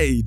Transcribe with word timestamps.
Hei, 0.00 0.19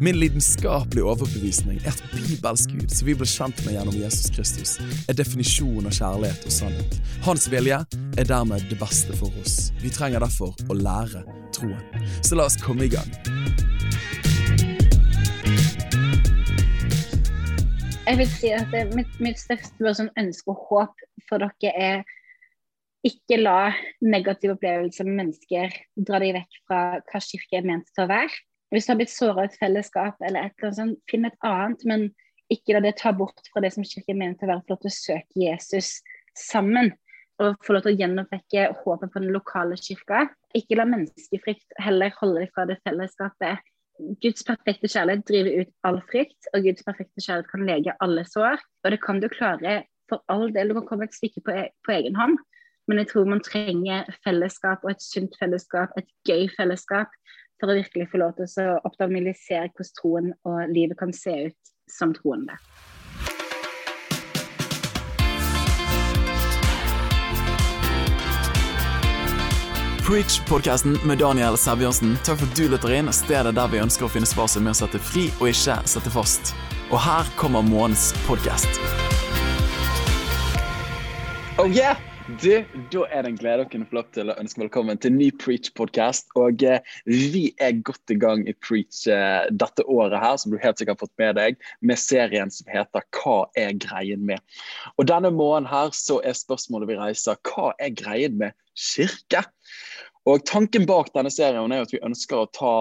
Min 0.00 0.18
lidenskapelige 0.20 1.04
overbevisning 1.04 1.78
er 1.84 1.94
at 1.94 2.02
bibelsk 2.12 2.74
Gud, 2.74 2.88
som 2.92 3.08
vi 3.08 3.14
ble 3.18 3.28
kjent 3.28 3.62
med 3.64 3.76
gjennom 3.78 3.96
Jesus 3.96 4.28
Kristus, 4.34 4.74
er 5.08 5.16
definisjonen 5.18 5.88
av 5.90 5.96
kjærlighet 5.96 6.44
og 6.48 6.54
sannhet. 6.54 6.98
Hans 7.24 7.48
vilje 7.52 7.80
er 8.18 8.28
dermed 8.28 8.66
det 8.70 8.78
beste 8.80 9.16
for 9.18 9.32
oss. 9.42 9.70
Vi 9.82 9.92
trenger 9.94 10.24
derfor 10.24 10.52
å 10.68 10.76
lære 10.78 11.24
troen. 11.56 12.04
Så 12.22 12.38
la 12.38 12.48
oss 12.50 12.58
komme 12.62 12.88
i 12.88 12.92
gang. 12.92 13.08
Jeg 18.08 18.16
vil 18.22 18.30
si 18.32 18.52
at 18.56 18.72
mitt, 18.96 19.18
mitt 19.20 19.40
største 19.40 19.96
sånn 19.98 20.14
ønske 20.16 20.54
og 20.54 20.62
håp 20.70 21.08
for 21.28 21.44
dere 21.44 21.74
er 21.76 22.06
ikke 23.06 23.38
la 23.38 23.72
negative 24.02 24.56
opplevelser 24.56 25.06
med 25.06 25.20
mennesker 25.22 25.74
dra 26.08 26.20
deg 26.22 26.34
vekk 26.38 26.56
fra 26.66 26.80
hva 26.98 27.20
kirke 27.22 27.60
er 27.60 27.68
ment 27.68 27.90
til 27.92 28.06
å 28.06 28.10
være. 28.10 28.40
Hvis 28.72 28.86
du 28.86 28.92
har 28.92 28.98
blitt 29.00 29.12
såra 29.12 29.44
i 29.44 29.48
et 29.48 29.58
fellesskap 29.60 30.18
eller 30.20 30.48
et 30.48 30.56
eller 30.58 30.68
annet 30.68 30.80
sånt, 30.80 30.98
finn 31.08 31.28
et 31.28 31.46
annet, 31.46 31.84
men 31.88 32.08
ikke 32.52 32.76
la 32.76 32.82
det 32.84 32.96
ta 33.00 33.12
bort 33.16 33.48
fra 33.52 33.62
det 33.64 33.72
som 33.74 33.84
kirken 33.84 34.18
mener 34.20 34.36
til 34.36 34.48
å 34.48 34.54
være 34.54 34.64
for 34.68 34.88
å 34.88 34.92
søke 34.92 35.40
Jesus 35.40 35.98
sammen. 36.36 36.92
Og 37.38 37.56
få 37.64 37.76
lov 37.76 37.84
til 37.84 37.94
å 37.94 38.00
gjenoppvekke 38.00 38.64
håpet 38.82 39.12
på 39.14 39.22
den 39.22 39.32
lokale 39.34 39.76
kirka. 39.78 40.26
Ikke 40.58 40.78
la 40.78 40.88
menneskefrykt 40.88 41.76
heller 41.84 42.14
holde 42.18 42.42
deg 42.42 42.54
fra 42.56 42.64
det 42.68 42.80
fellesskapet. 42.88 43.62
Guds 44.22 44.44
perfekte 44.46 44.90
kjærlighet 44.90 45.24
driver 45.26 45.62
ut 45.62 45.72
all 45.86 46.00
frykt, 46.10 46.50
og 46.52 46.66
Guds 46.66 46.84
perfekte 46.86 47.22
kjærlighet 47.22 47.52
kan 47.52 47.66
lege 47.68 47.94
alle 48.04 48.24
sår. 48.26 48.60
Og 48.84 48.94
det 48.94 49.00
kan 49.04 49.22
du 49.22 49.28
klare 49.32 49.80
for 50.10 50.22
all 50.32 50.48
del. 50.54 50.70
Du 50.70 50.78
kan 50.80 50.88
komme 50.90 51.08
et 51.08 51.16
stykke 51.16 51.44
på, 51.46 51.54
e 51.54 51.68
på 51.86 51.94
egen 51.94 52.18
hånd, 52.18 52.38
men 52.88 53.02
jeg 53.02 53.10
tror 53.12 53.28
man 53.28 53.44
trenger 53.44 54.08
fellesskap 54.24 54.84
og 54.84 54.94
et 54.94 55.04
sunt 55.04 55.36
fellesskap, 55.38 55.92
et 56.00 56.08
gøy 56.26 56.48
fellesskap, 56.56 57.12
for 57.58 57.70
å 57.70 57.78
virkelig 57.78 58.08
få 58.12 58.22
lov 58.22 58.36
til 58.38 58.70
å 58.70 58.78
optimalisere 58.88 59.70
hvordan 59.72 59.96
troen 59.98 60.30
og 60.48 60.74
livet 60.74 60.98
kan 61.00 61.14
se 61.14 61.34
ut 61.48 61.74
som 61.90 62.14
troende. 62.16 62.58
Preach-podkasten 70.08 70.96
med 71.04 71.20
Daniel 71.20 71.58
Sæbjørnsen. 71.60 72.14
Takk 72.24 72.38
for 72.40 72.48
at 72.48 72.56
du 72.56 72.62
lytter 72.72 72.94
inn, 72.96 73.12
stedet 73.12 73.52
der 73.58 73.68
vi 73.68 73.82
ønsker 73.82 74.06
å 74.06 74.08
finne 74.08 74.28
svaret 74.28 74.56
er 74.56 74.72
å 74.72 74.78
sette 74.78 75.00
fri 75.04 75.26
og 75.36 75.50
ikke 75.50 75.76
sette 75.84 76.12
fast. 76.14 76.54
Og 76.88 76.96
her 77.04 77.28
kommer 77.36 77.60
månedens 77.60 78.14
podkast. 78.24 78.80
Oh 81.60 81.68
yeah! 81.68 82.00
Du, 82.28 82.64
Da 82.92 83.06
er 83.08 83.22
det 83.24 83.30
en 83.30 83.36
glede 83.40 83.64
å 83.64 83.68
kunne 83.72 83.86
få 83.88 83.96
lov 83.96 84.08
til 84.12 84.28
å 84.28 84.34
ønske 84.36 84.60
velkommen 84.60 84.98
til 85.00 85.14
ny 85.16 85.30
Preach-podkast. 85.40 86.26
Og 86.36 86.60
eh, 86.60 86.84
vi 87.08 87.54
er 87.56 87.78
godt 87.88 88.12
i 88.12 88.18
gang 88.20 88.42
i 88.44 88.52
Preach 88.52 89.06
eh, 89.08 89.46
dette 89.48 89.86
året 89.88 90.20
her, 90.20 90.36
som 90.36 90.52
du 90.52 90.58
helt 90.60 90.76
sikkert 90.76 90.98
har 90.98 91.06
fått 91.06 91.22
med 91.22 91.38
deg, 91.40 91.56
med 91.80 91.96
serien 91.96 92.52
som 92.52 92.68
heter 92.68 93.06
'Hva 93.16 93.38
er 93.56 93.72
greien 93.80 94.28
med?'. 94.28 94.44
Og 95.00 95.08
Denne 95.08 95.32
måneden 95.32 95.70
her 95.72 95.88
så 95.96 96.20
er 96.20 96.36
spørsmålet 96.36 96.92
vi 96.92 97.00
reiser, 97.00 97.40
hva 97.48 97.72
er 97.80 97.96
greien 97.96 98.36
med 98.36 98.52
kirke? 98.76 99.46
Og 100.28 100.42
Tanken 100.44 100.84
bak 100.84 101.08
denne 101.14 101.30
serien 101.32 101.72
er 101.72 101.86
at 101.86 101.92
vi 101.94 102.02
ønsker 102.04 102.42
å 102.42 102.50
ta 102.52 102.72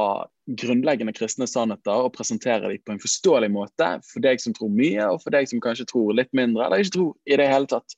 grunnleggende 0.60 1.14
kristne 1.16 1.46
sannheter 1.48 2.04
og 2.04 2.14
presentere 2.16 2.68
dem 2.68 2.82
på 2.84 2.94
en 2.94 3.02
forståelig 3.04 3.50
måte 3.52 3.88
for 4.08 4.24
deg 4.24 4.42
som 4.44 4.56
tror 4.56 4.72
mye, 4.74 5.06
og 5.14 5.22
for 5.24 5.36
deg 5.36 5.48
som 5.48 5.62
kanskje 5.64 5.88
tror 5.88 6.16
litt 6.18 6.32
mindre, 6.36 6.66
eller 6.66 6.84
ikke 6.84 6.96
tror 6.98 7.14
i 7.28 7.40
det 7.40 7.48
hele 7.48 7.70
tatt. 7.72 7.96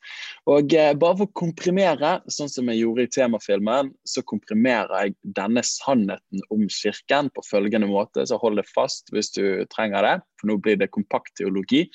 Og 0.49 0.73
eh, 0.77 0.91
Bare 1.01 1.17
for 1.21 1.29
å 1.29 1.37
komprimere, 1.41 2.15
sånn 2.29 2.51
som 2.51 2.69
jeg 2.69 2.83
gjorde 2.83 3.07
i 3.07 3.11
temafilmen, 3.17 3.91
så 4.05 4.25
komprimerer 4.29 5.07
jeg 5.07 5.17
denne 5.39 5.65
sannheten 5.65 6.45
om 6.53 6.65
Kirken 6.73 7.33
på 7.33 7.45
følgende 7.49 7.89
måte, 7.89 8.25
så 8.29 8.37
hold 8.41 8.61
det 8.61 8.69
fast 8.69 9.09
hvis 9.15 9.33
du 9.37 9.43
trenger 9.73 10.05
det, 10.05 10.15
for 10.41 10.51
nå 10.51 10.59
blir 10.61 10.77
det 10.81 10.93
kompakt 10.93 11.37
teologi. 11.41 11.87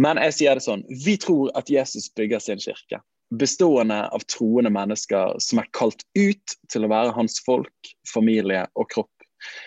Men 0.00 0.20
jeg 0.28 0.38
sier 0.38 0.56
det 0.56 0.64
sånn, 0.64 0.84
vi 1.04 1.18
tror 1.20 1.52
at 1.58 1.68
Jesus 1.70 2.08
bygger 2.16 2.40
sin 2.40 2.62
kirke 2.62 3.04
bestående 3.40 4.04
av 4.14 4.24
troende 4.30 4.72
mennesker 4.74 5.36
som 5.42 5.60
er 5.62 5.70
kalt 5.76 6.04
ut 6.18 6.56
til 6.72 6.86
å 6.86 6.92
være 6.92 7.14
hans 7.16 7.40
folk, 7.46 7.92
familie 8.10 8.64
og 8.74 8.88
kropp. 8.94 9.10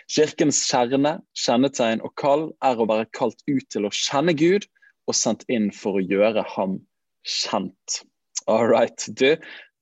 Kirkens 0.10 0.64
kjerne, 0.66 1.18
kjennetegn 1.38 2.02
og 2.06 2.16
kall 2.20 2.50
er 2.66 2.80
å 2.80 2.88
være 2.90 3.10
kalt 3.18 3.40
ut 3.50 3.68
til 3.74 3.88
å 3.88 3.94
kjenne 3.94 4.34
Gud 4.38 4.66
og 5.08 5.16
sendt 5.16 5.46
inn 5.54 5.70
for 5.76 6.00
å 6.00 6.04
gjøre 6.04 6.44
ham 6.56 6.80
kjent. 7.28 8.02
All 8.48 8.68
right, 8.70 9.08
du, 9.20 9.36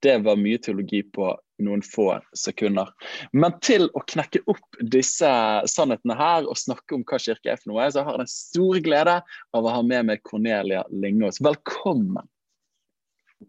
det 0.03 0.17
var 0.25 0.39
mye 0.41 0.59
teologi 0.61 1.03
på 1.15 1.31
noen 1.63 1.83
få 1.85 2.09
sekunder. 2.35 2.89
Men 3.31 3.55
til 3.63 3.87
å 3.95 4.03
knekke 4.03 4.41
opp 4.51 4.79
disse 4.81 5.29
sannhetene 5.71 6.17
her 6.19 6.49
og 6.49 6.59
snakke 6.59 6.97
om 6.97 7.05
hva 7.07 7.19
kirke 7.21 7.53
er 7.53 7.61
for 7.61 7.71
noe, 7.71 7.87
så 7.91 8.03
har 8.03 8.17
jeg 8.17 8.25
den 8.25 8.33
store 8.33 8.81
glede 8.83 9.19
av 9.55 9.65
å 9.65 9.75
ha 9.77 9.83
med 9.85 10.09
meg 10.09 10.23
Cornelia 10.27 10.83
Lingås. 10.91 11.39
Velkommen. 11.45 12.27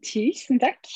Tusen 0.05 0.61
takk. 0.63 0.91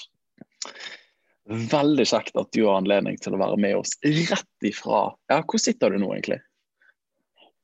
Veldig 1.51 2.07
kjekt 2.07 2.37
at 2.39 2.51
du 2.55 2.63
har 2.67 2.79
anledning 2.79 3.17
til 3.21 3.35
å 3.35 3.41
være 3.41 3.59
med 3.61 3.81
oss 3.81 3.97
rett 4.05 4.67
ifra 4.67 5.09
Ja, 5.31 5.41
hvor 5.41 5.63
sitter 5.63 5.91
du 5.91 5.99
nå, 6.03 6.13
egentlig? 6.15 6.39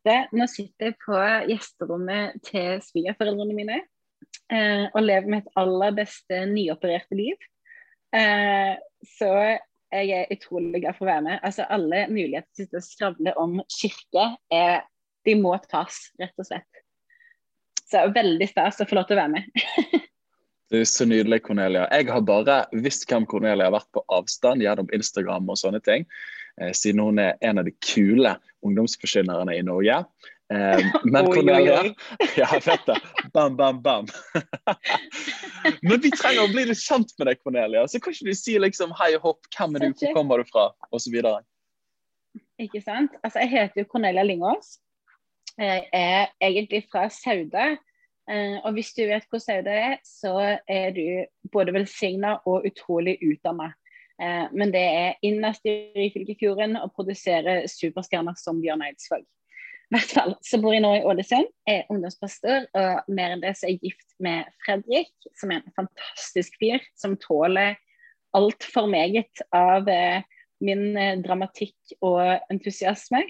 Det, 0.06 0.16
nå 0.38 0.46
sitter 0.50 0.90
jeg 0.90 0.98
på 1.02 1.18
gjesterommet 1.50 2.38
til 2.46 2.80
svigerforeldrene 2.82 3.54
mine 3.56 3.78
eh, 4.54 4.86
og 4.92 5.00
lever 5.02 5.32
mitt 5.36 5.48
aller 5.58 5.94
beste 5.96 6.44
nyopererte 6.50 7.18
liv. 7.18 7.48
Eh, 8.14 8.74
så 9.18 9.32
jeg 9.94 10.12
er 10.14 10.34
utrolig 10.34 10.82
glad 10.82 10.98
for 10.98 11.06
å 11.06 11.10
være 11.10 11.24
med. 11.26 11.40
Altså, 11.46 11.66
alle 11.70 12.04
muligheter 12.10 12.68
til 12.68 12.78
å 12.78 12.84
skravle 12.84 13.34
om 13.40 13.58
kirke, 13.70 14.28
er, 14.54 14.86
de 15.26 15.34
må 15.38 15.54
tas, 15.66 16.06
rett 16.22 16.34
og 16.38 16.48
slett. 16.48 16.82
Så 17.86 18.02
veldig 18.14 18.48
stas 18.50 18.82
å 18.82 18.86
få 18.88 18.98
lov 18.98 19.06
til 19.10 19.18
å 19.18 19.24
være 19.24 19.34
med. 19.36 20.05
Du 20.70 20.80
er 20.80 20.84
så 20.84 21.06
nydelig, 21.06 21.44
Cornelia. 21.46 21.86
Jeg 21.94 22.08
har 22.10 22.22
bare 22.26 22.56
visst 22.82 23.06
hvem 23.06 23.26
Cornelia 23.30 23.68
har 23.68 23.76
vært 23.76 23.90
på 23.94 24.02
avstand 24.12 24.64
gjennom 24.64 24.88
Instagram 24.94 25.46
og 25.52 25.60
sånne 25.60 25.78
ting, 25.86 26.06
eh, 26.60 26.72
siden 26.74 27.04
hun 27.04 27.20
er 27.22 27.36
en 27.46 27.62
av 27.62 27.68
de 27.68 27.74
kule 27.86 28.32
ungdomsforkynnerne 28.66 29.54
i 29.54 29.62
Norge. 29.66 30.00
Eh, 30.50 30.82
men 31.04 31.30
Cornelia 31.36 31.84
Ja, 32.40 32.50
fett 32.58 32.82
det. 32.88 32.98
Bam, 33.30 33.54
bam, 33.56 33.78
bam. 33.82 34.10
men 35.86 36.02
vi 36.02 36.10
trenger 36.10 36.42
å 36.48 36.50
bli 36.50 36.66
litt 36.72 36.82
kjent 36.82 37.14
med 37.14 37.30
deg, 37.30 37.42
Cornelia. 37.46 37.86
Så 37.86 38.02
kan 38.02 38.16
ikke 38.16 38.32
du 38.32 38.42
si 38.42 38.58
liksom 38.58 38.94
hei 38.98 39.12
og 39.20 39.30
hopp, 39.30 39.50
hvem 39.54 39.78
er 39.78 39.86
du, 39.86 39.90
hvor 39.94 40.18
kommer 40.18 40.42
du 40.42 40.50
fra, 40.50 40.72
osv. 40.90 41.20
Ikke 42.58 42.82
sant. 42.82 43.14
Altså, 43.22 43.38
jeg 43.44 43.54
heter 43.54 43.84
jo 43.84 43.90
Cornelia 43.94 44.26
Lingås. 44.26 44.80
Jeg 45.56 45.86
er 45.94 46.32
egentlig 46.42 46.88
fra 46.90 47.06
Sauda 47.08 47.70
Eh, 47.70 47.76
og 48.26 48.72
hvis 48.74 48.88
du 48.96 49.04
vet 49.06 49.26
hvor 49.30 49.38
Sauda 49.38 49.70
er, 49.70 49.92
så 50.02 50.32
er 50.66 50.94
du 50.96 51.04
både 51.52 51.74
velsigna 51.76 52.32
og 52.50 52.66
utrolig 52.66 53.16
utdanna. 53.22 53.68
Eh, 54.22 54.46
men 54.52 54.72
det 54.72 54.82
er 54.82 55.18
innerst 55.26 55.66
i 55.68 55.92
Ryfylkefjorden 55.96 56.78
å 56.80 56.88
produsere 56.94 57.64
superstjerner 57.68 58.36
som 58.40 58.62
Bjørn 58.62 58.84
Eidsvåg. 58.86 59.24
I 59.86 59.94
hvert 59.94 60.14
fall 60.16 60.32
så 60.42 60.58
bor 60.58 60.74
jeg 60.74 60.82
nå 60.82 60.92
i 60.96 61.02
Ålesund, 61.06 61.50
er 61.70 61.86
ungdomspastor, 61.92 62.64
og 62.74 63.10
mer 63.12 63.34
enn 63.34 63.42
det 63.44 63.52
så 63.54 63.68
er 63.68 63.76
jeg 63.76 63.92
gift 63.92 64.16
med 64.22 64.48
Fredrik, 64.64 65.12
som 65.38 65.52
er 65.52 65.60
en 65.60 65.76
fantastisk 65.76 66.56
fyr 66.58 66.82
som 66.98 67.14
tåler 67.22 67.76
altfor 68.36 68.88
meget 68.90 69.44
av 69.54 69.86
eh, 69.92 70.24
min 70.64 70.88
eh, 70.98 71.20
dramatikk 71.22 71.94
og 72.00 72.50
entusiasme. 72.50 73.22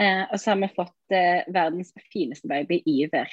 Eh, 0.00 0.22
og 0.26 0.36
så 0.42 0.52
har 0.52 0.60
vi 0.60 0.74
fått 0.74 1.14
eh, 1.14 1.46
verdens 1.54 1.94
fineste 2.12 2.50
baby, 2.50 2.82
Iver. 2.84 3.30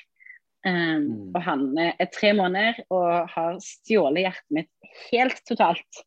Um, 0.62 0.74
mm. 0.74 1.22
Og 1.34 1.42
han 1.42 1.62
er 1.82 2.10
tre 2.14 2.34
måneder 2.38 2.84
og 2.94 3.30
har 3.34 3.56
stjålet 3.66 4.28
hjertet 4.28 4.58
mitt 4.60 4.92
helt 5.10 5.40
totalt. 5.50 6.02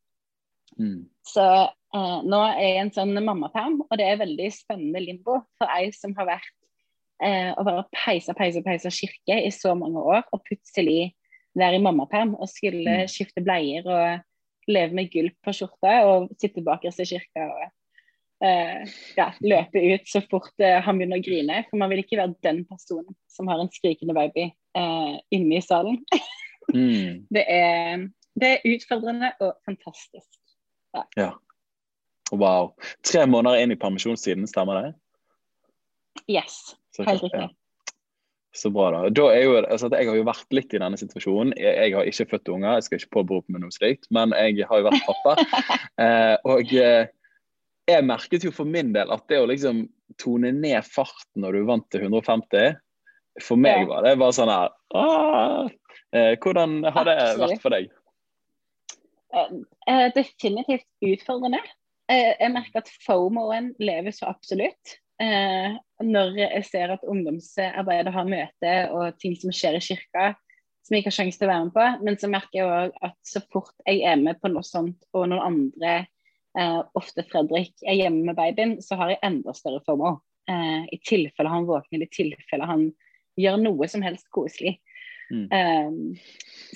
Mm. 0.78 1.06
Så 1.26 1.46
uh, 1.70 2.18
nå 2.22 2.42
er 2.52 2.60
jeg 2.62 2.82
en 2.84 2.92
sånn 2.94 3.18
mammaperm, 3.18 3.80
og 3.86 3.98
det 3.98 4.06
er 4.06 4.20
veldig 4.22 4.50
spennende 4.54 5.02
limbo 5.02 5.40
for 5.58 5.74
ei 5.74 5.88
som 5.94 6.14
har 6.18 6.30
vært 6.30 6.54
uh, 7.22 7.50
og 7.56 7.66
bare 7.66 7.86
peisa, 7.94 8.34
peisa, 8.38 8.62
peisa 8.64 8.92
kirke 8.94 9.40
i 9.42 9.50
så 9.54 9.74
mange 9.78 10.02
år, 10.02 10.22
og 10.30 10.44
plutselig 10.46 11.14
være 11.58 11.78
i 11.78 11.82
mammaperm 11.82 12.34
og 12.34 12.50
skulle 12.50 13.04
mm. 13.04 13.10
skifte 13.10 13.42
bleier 13.44 13.86
og 13.86 14.70
leve 14.70 14.96
med 14.96 15.10
gulp 15.12 15.36
på 15.44 15.54
skjorta 15.54 16.00
og 16.08 16.30
sitte 16.40 16.62
bakerst 16.64 17.02
i 17.04 17.10
kirka. 17.14 17.48
Og, 17.50 17.74
eh, 18.44 18.92
ja, 19.16 19.28
løpe 19.40 19.82
ut 19.94 20.08
så 20.08 20.22
fort 20.30 20.52
eh, 20.62 20.80
han 20.84 20.98
begynner 21.00 21.22
å 21.22 21.24
grine. 21.24 21.62
For 21.70 21.80
man 21.80 21.92
vil 21.92 22.04
ikke 22.04 22.20
være 22.20 22.36
den 22.46 22.62
personen 22.68 23.16
som 23.32 23.50
har 23.50 23.62
en 23.62 23.72
skrikende 23.72 24.16
baby 24.16 24.50
eh, 24.50 25.16
inne 25.34 25.58
i 25.58 25.64
salen. 25.64 26.00
Mm. 26.72 27.24
det, 27.34 27.46
er, 27.48 28.06
det, 28.38 28.52
er, 28.52 28.68
utfordrende 28.74 29.32
og 29.40 29.56
fantastisk. 29.66 30.30
Ja. 30.94 31.06
ja. 31.18 31.32
Wow. 32.32 32.74
Tre 33.06 33.26
måneder 33.28 33.62
inn 33.62 33.74
i 33.74 33.80
permisjonstiden, 33.80 34.46
stemmer 34.50 34.80
det? 34.80 34.94
Yes, 36.30 36.74
helt 37.02 37.26
riktig. 37.26 37.42
Ja. 37.42 37.50
Så 38.54 38.70
bra, 38.70 38.92
da. 38.94 39.08
da 39.10 39.24
jo, 39.34 39.56
altså, 39.58 39.88
jeg 39.90 40.06
har 40.06 40.14
jo 40.14 40.26
vært 40.28 40.54
litt 40.54 40.74
i 40.76 40.78
denne 40.78 40.98
situasjonen. 40.98 41.56
Jeg, 41.58 41.74
jeg 41.74 41.94
har 41.96 42.06
ikke 42.06 42.26
født 42.36 42.50
unger, 42.54 42.76
jeg 42.76 42.86
skal 42.86 43.00
ikke 43.00 43.14
påberope 43.16 43.50
meg 43.50 43.64
noe 43.64 43.74
slikt, 43.74 44.06
men 44.14 44.30
jeg 44.38 44.68
har 44.70 44.78
jo 44.78 44.86
vært 44.86 45.08
pappa. 45.08 45.32
eh, 46.04 46.36
og 46.46 46.70
eh, 46.78 47.10
jeg 47.90 48.06
merket 48.06 48.46
jo 48.46 48.52
for 48.54 48.68
min 48.68 48.92
del 48.94 49.12
at 49.12 49.26
det 49.30 49.40
å 49.42 49.48
liksom 49.50 49.84
tone 50.20 50.52
ned 50.54 50.84
farten 50.86 51.44
når 51.44 51.58
du 51.58 51.68
vant 51.68 51.86
til 51.92 52.06
150 52.06 52.76
For 53.42 53.58
meg 53.60 53.88
var 53.90 54.06
det 54.06 54.14
bare 54.20 54.36
sånn 54.36 54.52
her 54.52 54.72
eh, 56.14 56.34
Hvordan 56.40 56.82
har 56.86 57.08
det 57.08 57.16
vært 57.40 57.62
for 57.62 57.74
deg? 57.74 57.88
Eh, 59.34 59.56
eh, 59.90 60.04
definitivt 60.14 60.86
utfordrende. 61.02 61.58
Eh, 62.12 62.36
jeg 62.38 62.52
merker 62.54 62.84
at 62.84 62.92
FOMO-en 63.02 63.72
lever 63.82 64.14
så 64.14 64.30
absolutt. 64.30 65.00
Når 65.14 66.32
jeg 66.40 66.64
ser 66.66 66.90
at 66.90 67.04
ungdomsarbeidet 67.06 68.10
har 68.12 68.26
møte 68.26 68.72
og 68.90 69.18
ting 69.22 69.36
som 69.38 69.52
skjer 69.54 69.78
i 69.78 69.82
kirka 69.82 70.32
som 70.84 70.94
jeg 70.94 71.04
ikke 71.04 71.12
har 71.12 71.16
sjanse 71.16 71.40
til 71.40 71.48
å 71.48 71.52
være 71.52 71.66
med 71.66 71.74
på. 71.76 71.84
Men 72.04 72.18
så 72.20 72.30
merker 72.32 72.58
jeg 72.58 72.66
òg 72.68 72.98
at 73.08 73.16
så 73.26 73.40
fort 73.52 73.72
jeg 73.86 74.02
er 74.04 74.20
med 74.20 74.40
på 74.42 74.50
noe 74.52 74.66
sånt, 74.66 74.98
og 75.16 75.30
noen 75.32 75.46
andre, 75.46 75.94
eh, 76.58 76.80
ofte 76.98 77.24
Fredrik, 77.30 77.74
er 77.86 77.98
hjemme 77.98 78.24
med 78.28 78.38
babyen, 78.38 78.78
så 78.82 78.98
har 79.00 79.14
jeg 79.14 79.22
enda 79.26 79.54
større 79.56 79.82
formål. 79.86 80.18
Eh, 80.50 80.82
I 80.92 81.00
tilfelle 81.06 81.52
han 81.52 81.68
våkner, 81.68 82.04
i 82.04 82.10
tilfelle 82.12 82.68
han 82.68 82.88
gjør 83.40 83.60
noe 83.62 83.88
som 83.90 84.04
helst 84.04 84.28
koselig. 84.34 84.76
Mm. 85.32 85.46
Eh, 85.50 86.18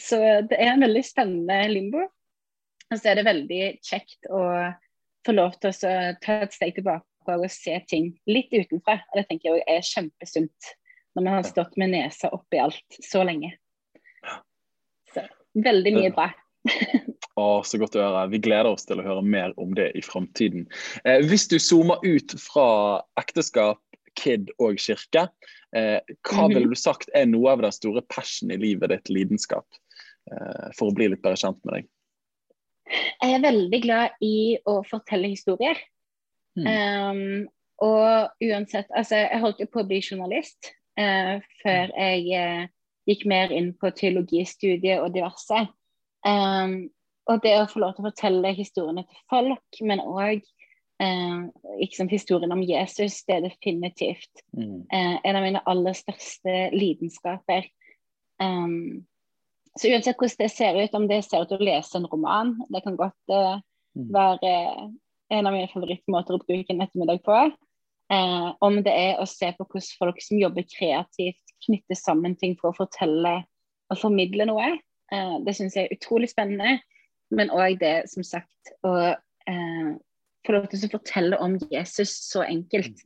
så 0.00 0.20
det 0.48 0.58
er 0.58 0.72
en 0.72 0.86
veldig 0.86 1.04
spennende 1.06 1.60
limbo. 1.72 2.06
Og 2.88 2.96
så 2.96 3.10
er 3.10 3.18
det 3.18 3.28
veldig 3.28 3.62
kjekt 3.84 4.30
å 4.32 4.42
få 5.26 5.34
lov 5.34 5.58
til 5.60 5.74
å 5.74 5.94
ta 6.22 6.38
et 6.42 6.56
steg 6.56 6.78
tilbake 6.78 7.04
og 7.28 7.50
se 7.52 7.74
ting 7.90 8.14
litt 8.30 8.52
utenfra. 8.54 9.02
Og 9.10 9.20
det 9.20 9.26
tenker 9.28 9.58
jeg 9.58 9.66
er 9.68 9.84
kjempesunt 9.84 10.74
når 11.16 11.24
man 11.24 11.34
har 11.36 11.48
stått 11.48 11.76
med 11.80 11.92
nesa 11.92 12.30
oppi 12.32 12.60
alt 12.62 13.00
så 13.04 13.24
lenge. 13.26 13.52
Så 15.12 15.24
veldig 15.58 15.94
mye 15.98 16.12
bra. 16.14 16.30
Å, 17.38 17.62
så 17.62 17.78
godt 17.78 17.96
å 17.98 18.02
høre. 18.02 18.24
Vi 18.32 18.40
gleder 18.42 18.70
oss 18.72 18.86
til 18.88 18.98
å 18.98 19.04
høre 19.06 19.22
mer 19.22 19.52
om 19.60 19.74
det 19.76 19.92
i 19.98 20.02
framtiden. 20.02 20.66
Eh, 21.04 21.20
hvis 21.28 21.46
du 21.50 21.58
zoomer 21.62 22.02
ut 22.02 22.34
fra 22.42 22.68
ekteskap, 23.20 23.82
kid 24.18 24.50
og 24.58 24.80
kirke, 24.82 25.28
eh, 25.76 26.00
hva 26.26 26.48
-hmm. 26.48 26.54
ville 26.54 26.72
du 26.72 26.74
sagt 26.74 27.10
er 27.14 27.26
noe 27.26 27.52
av 27.52 27.62
den 27.62 27.72
store 27.72 28.02
passion 28.02 28.50
i 28.50 28.56
livet 28.56 28.90
ditt, 28.90 29.08
lidenskap, 29.08 29.66
eh, 30.32 30.72
for 30.78 30.90
å 30.90 30.94
bli 30.94 31.08
litt 31.08 31.22
bedre 31.22 31.38
kjent 31.38 31.60
med 31.64 31.74
deg? 31.74 31.88
Jeg 33.22 33.34
er 33.34 33.44
veldig 33.44 33.82
glad 33.82 34.10
i 34.24 34.58
å 34.66 34.82
fortelle 34.88 35.28
historier. 35.28 35.78
Hmm. 36.56 36.66
Um, 36.66 37.48
og 37.78 38.30
uansett 38.42 38.88
Altså, 38.90 39.14
jeg 39.16 39.40
holdt 39.40 39.60
jo 39.60 39.66
på 39.70 39.84
å 39.84 39.86
bli 39.86 40.00
journalist 40.02 40.72
uh, 40.98 41.38
før 41.62 41.92
jeg 41.94 42.24
uh, 42.34 42.64
gikk 43.06 43.26
mer 43.26 43.52
inn 43.54 43.74
på 43.78 43.92
teologistudiet 43.94 45.04
og 45.04 45.12
diverse. 45.14 45.68
Um, 46.26 46.88
og 47.28 47.42
det 47.44 47.54
å 47.58 47.66
få 47.68 47.82
lov 47.82 47.96
til 47.96 48.04
å 48.04 48.10
fortelle 48.10 48.54
historiene 48.56 49.04
til 49.04 49.20
folk, 49.30 49.80
men 49.84 50.02
òg 50.04 50.40
uh, 51.02 52.08
historien 52.10 52.54
om 52.54 52.64
Jesus, 52.64 53.20
det 53.28 53.36
er 53.36 53.46
definitivt 53.46 54.42
mm. 54.56 54.88
en 54.90 55.36
av 55.36 55.44
mine 55.44 55.62
aller 55.68 55.96
største 55.96 56.56
lidenskaper. 56.74 57.68
Um, 58.42 59.04
så 59.78 59.92
uansett 59.92 60.18
hvordan 60.18 60.40
det 60.40 60.50
ser 60.54 60.80
ut, 60.80 60.96
om 60.96 61.06
det 61.10 61.20
ser 61.26 61.44
ut 61.44 61.52
til 61.52 61.60
å 61.60 61.68
lese 61.68 62.00
en 62.00 62.08
roman, 62.10 62.56
det 62.72 62.82
kan 62.86 62.98
godt 62.98 63.34
uh, 63.34 63.60
være 63.94 64.54
en 65.28 65.46
av 65.46 65.54
mine 65.54 65.68
favorittmåter 65.72 66.36
å 66.36 66.42
bruke 66.42 66.72
en 66.72 66.84
ettermiddag 66.84 67.22
på. 67.26 67.38
Eh, 68.12 68.50
om 68.64 68.78
det 68.84 68.92
er 68.96 69.18
å 69.20 69.26
se 69.28 69.50
på 69.52 69.66
hvordan 69.66 69.96
folk 70.00 70.20
som 70.24 70.40
jobber 70.40 70.64
kreativt, 70.72 71.52
knytter 71.66 71.98
sammen 71.98 72.36
ting 72.40 72.54
for 72.56 72.70
å 72.70 72.78
fortelle 72.78 73.34
og 73.92 74.00
formidle 74.00 74.46
noe. 74.48 74.70
Eh, 75.12 75.34
det 75.44 75.56
syns 75.58 75.76
jeg 75.76 75.88
er 75.88 75.98
utrolig 75.98 76.30
spennende. 76.32 76.78
Men 77.34 77.52
òg 77.52 77.78
det, 77.82 78.08
som 78.12 78.24
sagt, 78.24 78.72
å 78.86 78.94
eh, 79.12 79.90
få 80.46 80.54
lov 80.54 80.68
til 80.70 80.86
å 80.86 80.92
fortelle 80.96 81.40
om 81.44 81.58
Jesus 81.70 82.14
så 82.28 82.44
enkelt. 82.46 83.04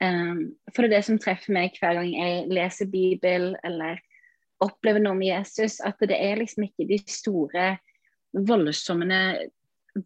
Um, 0.00 0.56
for 0.72 0.82
det 0.82 0.88
er 0.88 0.94
det 0.96 1.06
som 1.10 1.18
treffer 1.20 1.52
meg 1.52 1.76
hver 1.76 1.98
gang 1.98 2.08
jeg 2.08 2.46
leser 2.48 2.88
Bibel 2.88 3.52
eller 3.68 4.00
opplever 4.64 5.02
noe 5.02 5.16
med 5.16 5.28
Jesus, 5.28 5.76
at 5.84 6.00
det 6.00 6.16
er 6.16 6.40
liksom 6.40 6.64
ikke 6.66 6.88
de 6.88 6.98
store, 7.04 7.74
voldsomme 8.30 9.20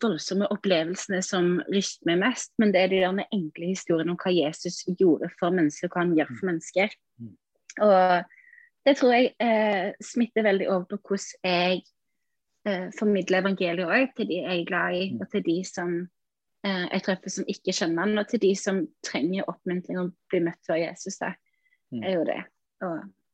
voldsomme 0.01 0.47
opplevelsene 0.49 1.19
som 1.25 1.59
ryster 1.73 2.09
meg 2.09 2.23
mest, 2.23 2.53
men 2.59 2.71
det 2.73 2.85
er 2.85 2.93
de 2.93 3.01
der 3.03 3.35
enkle 3.37 3.67
historiene 3.69 4.15
om 4.15 4.21
hva 4.21 4.33
Jesus 4.33 4.81
gjorde 4.99 5.29
for 5.39 5.55
mennesker, 5.55 5.91
og 5.91 5.93
hva 5.93 6.05
han 6.05 6.15
gjør 6.17 6.31
for 6.31 6.49
mennesker. 6.49 6.95
Mm. 7.21 7.35
Og 7.85 8.87
det 8.89 8.95
tror 8.97 9.13
jeg 9.17 9.33
eh, 9.45 9.91
smitter 10.05 10.47
veldig 10.47 10.71
over 10.71 10.87
på 10.89 11.01
hvordan 11.11 11.53
jeg 11.53 11.85
eh, 12.69 12.91
formidle 12.99 13.41
evangeliet 13.43 13.89
òg, 13.89 14.13
til 14.17 14.29
de 14.31 14.41
jeg 14.43 14.61
er 14.61 14.69
glad 14.69 14.99
i, 14.99 15.07
mm. 15.13 15.23
og 15.23 15.31
til 15.33 15.45
de 15.47 15.57
som 15.69 15.95
eh, 16.67 16.85
jeg 16.91 17.07
treffer 17.07 17.37
som 17.37 17.49
ikke 17.55 17.77
kjenner 17.77 18.11
den, 18.11 18.23
og 18.23 18.29
til 18.31 18.43
de 18.45 18.53
som 18.59 18.83
trenger 19.07 19.49
oppmuntring 19.51 20.01
og 20.03 20.13
blir 20.33 20.47
møtt 20.49 20.73
av 20.73 20.81
Jesus. 20.81 21.21
Da. 21.23 21.35
Mm. 21.95 22.03
er 22.03 22.17
jo 22.17 22.29
det. 22.29 22.41
Å 22.85 22.93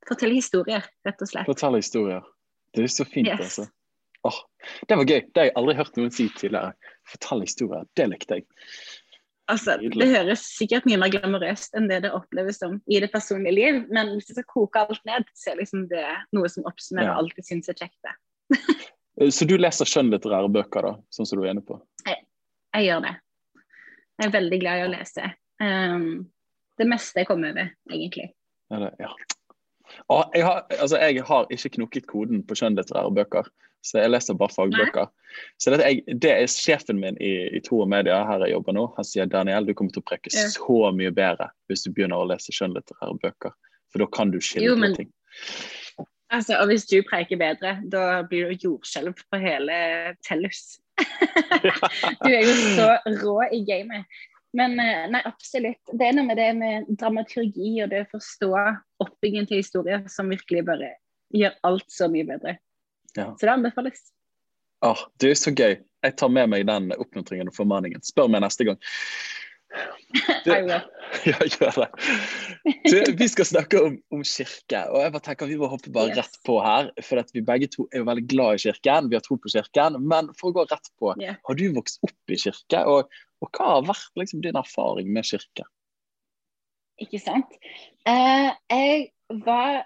fortelle 0.09 0.37
historier, 0.37 0.87
rett 1.07 1.23
og 1.23 1.31
slett. 1.31 1.49
Fortelle 1.49 1.81
historier. 1.81 2.25
Det 2.75 2.87
er 2.87 2.93
så 2.93 3.07
fint, 3.09 3.29
yes. 3.29 3.47
altså. 3.47 3.71
Åh, 4.29 4.41
Det 4.89 4.97
var 4.97 5.09
gøy. 5.09 5.21
Det 5.33 5.41
har 5.41 5.47
jeg 5.49 5.57
aldri 5.57 5.75
hørt 5.79 5.95
noen 5.97 6.11
si 6.13 6.27
tidligere. 6.37 6.75
Fortelle 7.09 7.47
historier. 7.49 7.87
Det 7.97 8.07
likte 8.11 8.37
jeg. 8.41 8.47
Altså, 9.51 9.79
Det 9.81 10.07
høres 10.13 10.45
sikkert 10.59 10.85
mye 10.87 10.99
mer 11.01 11.11
glamorøst 11.11 11.75
enn 11.79 11.89
det 11.91 12.03
det 12.05 12.13
oppleves 12.15 12.61
som 12.61 12.77
i 12.87 13.01
det 13.03 13.11
personlige 13.11 13.57
liv, 13.57 13.81
men 13.91 14.13
hvis 14.15 14.31
jeg 14.31 14.39
skal 14.39 14.51
koke 14.53 14.85
alt 14.85 15.03
ned, 15.09 15.27
så 15.35 15.53
er 15.53 15.63
liksom 15.63 15.89
det 15.91 16.05
noe 16.37 16.51
som 16.53 16.69
oppsummerer 16.71 17.11
ja. 17.11 17.17
alt 17.19 17.41
jeg 17.41 17.49
syns 17.49 17.73
er 17.73 17.81
kjekt. 17.81 18.13
Eh, 19.21 19.31
så 19.31 19.47
du 19.49 19.57
leser 19.61 19.89
skjønnlitterære 19.89 20.51
bøker, 20.53 20.89
da, 20.89 20.95
sånn 21.15 21.29
som 21.29 21.41
du 21.41 21.47
er 21.47 21.55
inne 21.55 21.65
på? 21.67 21.79
Jeg, 22.07 22.23
jeg, 22.75 22.87
gjør 22.89 23.07
det. 23.07 23.15
Jeg 24.21 24.29
er 24.29 24.37
veldig 24.37 24.61
glad 24.63 24.81
i 24.81 24.87
å 24.87 24.93
lese. 24.93 25.33
Um, 25.61 26.07
det 26.81 26.89
meste 26.89 27.23
jeg 27.23 27.29
kommer 27.29 27.53
over, 27.53 27.73
egentlig. 27.93 28.31
Ja, 28.73 28.85
det, 28.85 28.95
ja. 29.03 29.13
Jeg 30.35 30.45
har, 30.47 30.63
altså, 30.79 31.01
jeg 31.03 31.25
har 31.27 31.51
ikke 31.51 31.73
knukket 31.77 32.07
koden 32.09 32.45
på 32.47 32.57
skjønnlitterære 32.57 33.11
bøker, 33.17 33.49
så 33.85 33.99
jeg 34.03 34.13
leser 34.13 34.37
bare 34.39 34.55
fagbøker. 34.55 35.09
Nei. 35.09 35.43
Så 35.61 35.73
det, 35.73 35.81
jeg, 35.83 36.17
det, 36.23 36.31
er 36.31 36.53
sjefen 36.53 37.01
min 37.01 37.19
i, 37.23 37.33
i 37.57 37.61
Tro 37.65 37.81
og 37.85 37.91
Media 37.91 38.21
her 38.29 38.45
jeg 38.45 38.55
jobber 38.55 38.77
nå. 38.77 38.87
Han 38.97 39.09
sier 39.09 39.29
Daniel, 39.31 39.67
du 39.67 39.75
kommer 39.77 39.95
til 39.95 40.05
å 40.05 40.09
preke 40.11 40.33
ja. 40.35 40.47
så 40.53 40.93
mye 40.97 41.13
bedre 41.15 41.51
hvis 41.71 41.85
du 41.87 41.91
begynner 41.97 42.21
å 42.21 42.29
lese 42.31 42.55
skjønnlitterære 42.55 43.19
bøker. 43.25 43.57
For 43.91 44.05
da 44.05 44.09
kan 44.15 44.33
du 44.33 44.39
skille 44.45 44.77
på 44.79 44.93
ting. 45.01 45.11
Altså, 46.31 46.57
og 46.61 46.71
hvis 46.71 46.87
du 46.87 47.01
preker 47.07 47.39
bedre, 47.41 47.75
da 47.91 48.23
blir 48.29 48.51
du 48.51 48.67
jordskjelv 48.69 49.19
på 49.31 49.41
hele 49.43 49.77
Tellus. 50.27 50.79
du 52.25 52.31
er 52.31 52.45
jo 52.45 52.55
så 52.77 52.91
rå 53.23 53.37
i 53.51 53.65
gamet. 53.67 54.07
Men 54.55 54.79
eh, 54.83 55.07
nei, 55.11 55.21
absolutt. 55.27 55.83
Det 55.91 56.07
er 56.07 56.17
noe 56.17 56.27
med 56.27 56.39
det 56.39 56.49
med 56.59 56.89
dramaturgi 56.99 57.77
og 57.85 57.91
det 57.93 58.05
å 58.05 58.11
forstå 58.15 58.51
oppbyggingen 59.03 59.51
til 59.51 59.63
historier 59.63 60.07
som 60.11 60.31
virkelig 60.31 60.65
bare 60.67 60.95
gjør 61.35 61.55
alt 61.67 61.87
så 61.91 62.11
mye 62.11 62.27
bedre. 62.27 62.57
Ja. 63.17 63.31
Så 63.35 63.47
det 63.47 63.55
anbefales. 63.55 64.03
Oh, 64.87 65.07
det 65.23 65.35
er 65.35 65.39
så 65.39 65.53
gøy. 65.55 65.79
Jeg 66.01 66.17
tar 66.17 66.33
med 66.33 66.51
meg 66.51 66.67
den 66.71 66.91
oppmuntringen 66.97 67.51
og 67.51 67.57
formaningen. 67.59 68.03
Spør 68.07 68.31
meg 68.33 68.43
neste 68.47 68.67
gang. 68.67 68.79
Du, 70.45 70.51
ja, 71.31 71.37
gjør 71.47 71.77
det. 71.85 71.89
Du, 72.91 72.97
vi 73.19 73.29
skal 73.31 73.47
snakke 73.47 73.83
om, 73.87 73.97
om, 74.15 74.23
kirke. 74.27 74.83
og 74.91 74.99
jeg 75.05 75.13
bare 75.15 75.25
tenker 75.29 75.51
Vi 75.51 75.59
må 75.61 75.69
hoppe 75.71 75.93
bare 75.95 76.11
yes. 76.11 76.19
rett 76.19 76.39
på 76.47 76.57
her. 76.65 76.91
For 77.07 77.23
vi 77.35 77.45
begge 77.47 77.71
to 77.71 77.87
er 77.91 78.03
jo 78.03 78.09
veldig 78.09 78.27
glad 78.33 78.59
i 78.59 78.65
kirken. 78.67 79.11
Vi 79.13 79.19
har 79.19 79.25
tro 79.27 79.39
på 79.41 79.53
kirken. 79.53 80.01
Men 80.11 80.33
for 80.39 80.51
å 80.51 80.59
gå 80.59 80.67
rett 80.73 80.91
på, 80.99 81.15
yeah. 81.23 81.39
har 81.47 81.59
du 81.61 81.69
vokst 81.77 82.03
opp 82.07 82.35
i 82.35 82.41
kirke? 82.41 82.83
Og, 82.91 83.23
og 83.45 83.53
hva 83.55 83.77
har 83.77 83.87
vært 83.93 84.11
liksom, 84.19 84.43
din 84.47 84.59
erfaring 84.59 85.13
med 85.15 85.29
kirke? 85.31 85.69
Ikke 87.01 87.23
sant. 87.23 87.55
Uh, 88.09 88.51
jeg 88.73 89.09
var 89.47 89.85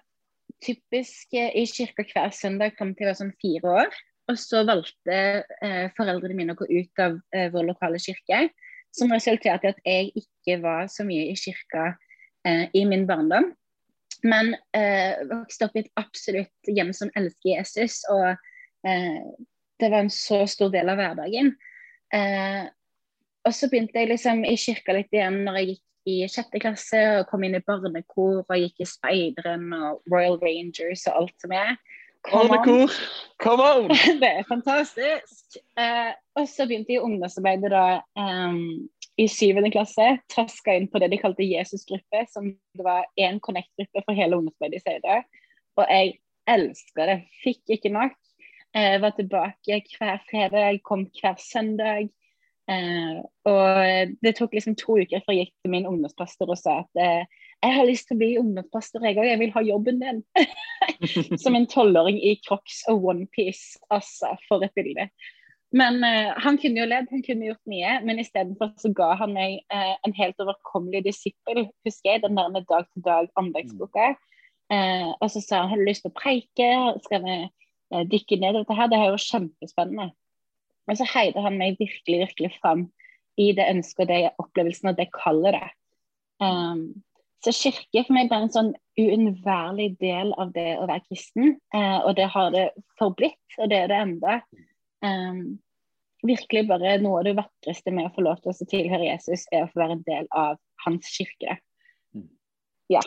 typisk 0.64 1.36
i 1.36 1.66
kirka 1.68 2.06
hver 2.08 2.32
søndag 2.34 2.78
fram 2.78 2.94
til 2.96 3.04
jeg 3.04 3.12
var 3.12 3.20
sånn 3.20 3.38
fire 3.44 3.78
år. 3.84 4.02
Og 4.32 4.40
så 4.40 4.64
valgte 4.64 5.16
uh, 5.44 5.86
foreldrene 5.98 6.36
mine 6.38 6.56
å 6.56 6.58
gå 6.58 6.70
ut 6.72 7.04
av 7.04 7.20
uh, 7.20 7.48
vår 7.52 7.74
lokale 7.74 8.00
kirke 8.00 8.46
som 8.94 9.12
resulterte 9.12 9.68
i 9.68 9.72
at 9.72 9.82
jeg 9.84 10.12
ikke 10.22 10.60
var 10.62 10.88
så 10.92 11.06
mye 11.06 11.30
i 11.32 11.36
kirka 11.38 11.92
eh, 12.46 12.66
i 12.74 12.84
min 12.88 13.06
barndom. 13.08 13.50
Men 14.24 14.54
eh, 14.76 15.20
vokste 15.28 15.68
opp 15.68 15.76
i 15.76 15.82
et 15.84 15.92
absolutt 16.00 16.70
hjem 16.70 16.94
som 16.96 17.10
elsker 17.18 17.50
Jesus, 17.58 18.00
og 18.12 18.30
eh, 18.88 19.20
det 19.82 19.90
var 19.90 20.04
en 20.04 20.12
så 20.12 20.44
stor 20.48 20.72
del 20.72 20.88
av 20.92 21.00
hverdagen. 21.00 21.52
Eh, 22.14 22.62
og 23.44 23.52
så 23.52 23.68
begynte 23.68 24.00
jeg 24.00 24.14
liksom 24.14 24.44
i 24.48 24.54
kirka 24.60 24.94
litt 24.96 25.12
igjen 25.12 25.42
når 25.44 25.58
jeg 25.60 25.74
gikk 25.74 25.82
i 26.04 26.16
sjette 26.28 26.60
klasse 26.60 27.00
og 27.18 27.26
kom 27.30 27.44
inn 27.46 27.56
i 27.56 27.64
barnekor 27.64 28.42
og 28.42 28.56
gikk 28.60 28.84
i 28.84 28.88
Speideren 28.88 29.70
og 29.72 30.04
Royal 30.12 30.38
Rangers 30.40 31.04
og 31.08 31.22
alt 31.22 31.44
som 31.44 31.52
er. 31.56 31.76
Barnekor! 32.32 32.90
Come 33.42 33.62
on! 33.62 33.88
det 34.22 34.30
er 34.30 34.44
fantastisk. 34.48 35.58
Eh, 35.78 36.12
og 36.38 36.48
så 36.48 36.66
begynte 36.66 36.94
jeg 36.94 37.04
ungdomsarbeidet 37.04 37.70
da 37.72 37.86
um, 38.16 38.88
i 39.20 39.26
syvende 39.28 39.70
klasse. 39.74 40.06
Traska 40.32 40.76
inn 40.78 40.88
på 40.90 41.02
det 41.02 41.10
de 41.12 41.20
kalte 41.20 41.46
Jesusgruppe, 41.46 42.24
som 42.32 42.48
det 42.54 42.86
var 42.86 43.04
én 43.20 43.40
Connect-gruppe 43.44 44.04
for 44.06 44.16
hele 44.16 44.38
ungdomsarbeidet 44.38 44.80
i 44.80 44.84
Seidø. 44.84 45.20
Og 45.80 45.90
jeg 45.90 46.16
elska 46.50 47.08
det. 47.10 47.18
Fikk 47.44 47.76
ikke 47.76 47.92
nok. 47.94 48.16
Jeg 48.74 49.00
var 49.04 49.14
tilbake 49.14 49.82
hver 49.98 50.22
fredag, 50.30 50.80
kom 50.82 51.06
hver 51.20 51.36
søndag. 51.38 52.08
Eh, 52.70 53.18
og 53.44 54.14
det 54.24 54.36
tok 54.38 54.56
liksom 54.56 54.76
to 54.80 54.96
uker 55.02 55.20
før 55.20 55.36
jeg 55.36 55.50
gikk 55.50 55.56
til 55.60 55.74
min 55.74 55.88
ungdomspastor 55.90 56.48
og 56.48 56.56
sa 56.56 56.78
at 56.80 57.00
eh, 57.04 57.42
jeg 57.64 57.76
har 57.78 57.88
lyst 57.88 58.08
til 58.08 58.16
å 58.16 58.20
bli 58.22 58.32
ungdomspastor, 58.40 59.04
jeg 59.06 59.18
òg. 59.18 59.28
Jeg 59.28 59.40
vil 59.40 59.54
ha 59.54 59.62
jobben 59.64 60.02
din. 60.02 60.20
Som 61.42 61.56
en 61.58 61.68
tolvåring 61.70 62.20
i 62.20 62.36
Crocs 62.44 62.82
og 62.92 63.08
OnePiece. 63.12 63.80
Altså, 63.94 64.34
for 64.48 64.64
et 64.66 64.74
bilde. 64.78 65.08
Men 65.74 65.98
uh, 66.06 66.36
han 66.44 66.58
kunne 66.62 66.78
jo 66.78 66.86
ledd, 66.86 67.08
han 67.10 67.24
kunne 67.26 67.48
gjort 67.48 67.70
mye. 67.70 67.96
Men 68.06 68.22
istedenfor 68.22 68.74
så 68.78 68.92
ga 68.94 69.10
han 69.22 69.34
meg 69.34 69.58
uh, 69.74 69.96
en 70.06 70.14
helt 70.20 70.40
overkommelig 70.44 71.02
disippel. 71.08 71.64
Husker 71.88 72.12
jeg 72.12 72.24
den 72.26 72.38
der 72.38 72.52
med 72.54 72.68
dag-til-dag-andagsboka. 72.70 74.14
Uh, 74.72 75.10
og 75.18 75.28
så 75.32 75.42
sa 75.42 75.64
han 75.64 75.74
har 75.74 75.82
du 75.82 75.88
lyst 75.88 76.06
til 76.06 76.14
å 76.14 76.18
preike, 76.20 76.70
skal 77.04 77.24
vi 77.26 77.42
Eh, 77.94 78.04
dykke 78.10 78.38
ned 78.40 78.56
i 78.56 78.60
dette 78.62 78.76
her. 78.76 78.90
Det 78.90 78.98
er 78.98 79.10
jo 79.12 79.22
kjempespennende. 79.22 80.10
Men 80.88 80.98
så 80.98 81.06
heide 81.08 81.42
han 81.44 81.58
meg 81.60 81.78
virkelig, 81.80 82.20
virkelig 82.26 82.52
fram 82.58 82.88
i 83.40 83.50
det 83.56 83.66
ønsket 83.70 84.04
og 84.04 84.10
det 84.10 84.20
opplevelsen 84.42 84.92
og 84.92 84.98
det 84.98 85.08
kallet 85.14 85.56
det. 85.56 85.68
Um, 86.42 87.02
så 87.44 87.52
kirke 87.54 88.04
for 88.06 88.16
meg 88.16 88.32
er 88.32 88.44
en 88.44 88.52
sånn 88.52 88.72
uunnværlig 89.00 89.90
del 90.00 90.32
av 90.40 90.52
det 90.54 90.76
å 90.78 90.86
være 90.88 91.04
kristen. 91.08 91.56
Eh, 91.74 91.98
og 92.00 92.14
det 92.18 92.28
har 92.32 92.52
det 92.54 92.68
forblitt, 93.00 93.42
og 93.58 93.70
det 93.72 93.84
er 93.84 93.90
det 93.92 94.00
enda. 94.06 94.38
Um, 95.04 95.58
virkelig 96.24 96.64
bare 96.70 96.96
noe 97.02 97.20
av 97.20 97.26
det 97.28 97.34
vakreste 97.36 97.92
med 97.94 98.08
å 98.08 98.14
få 98.14 98.24
lov 98.24 98.40
til 98.42 98.54
å 98.54 98.68
tilhøre 98.70 99.08
Jesus, 99.10 99.44
er 99.52 99.66
å 99.66 99.70
få 99.72 99.82
være 99.82 99.98
en 99.98 100.06
del 100.06 100.30
av 100.32 100.56
hans 100.86 101.10
kirke. 101.16 101.58
Mm. 102.16 102.30
Ja. 102.92 103.02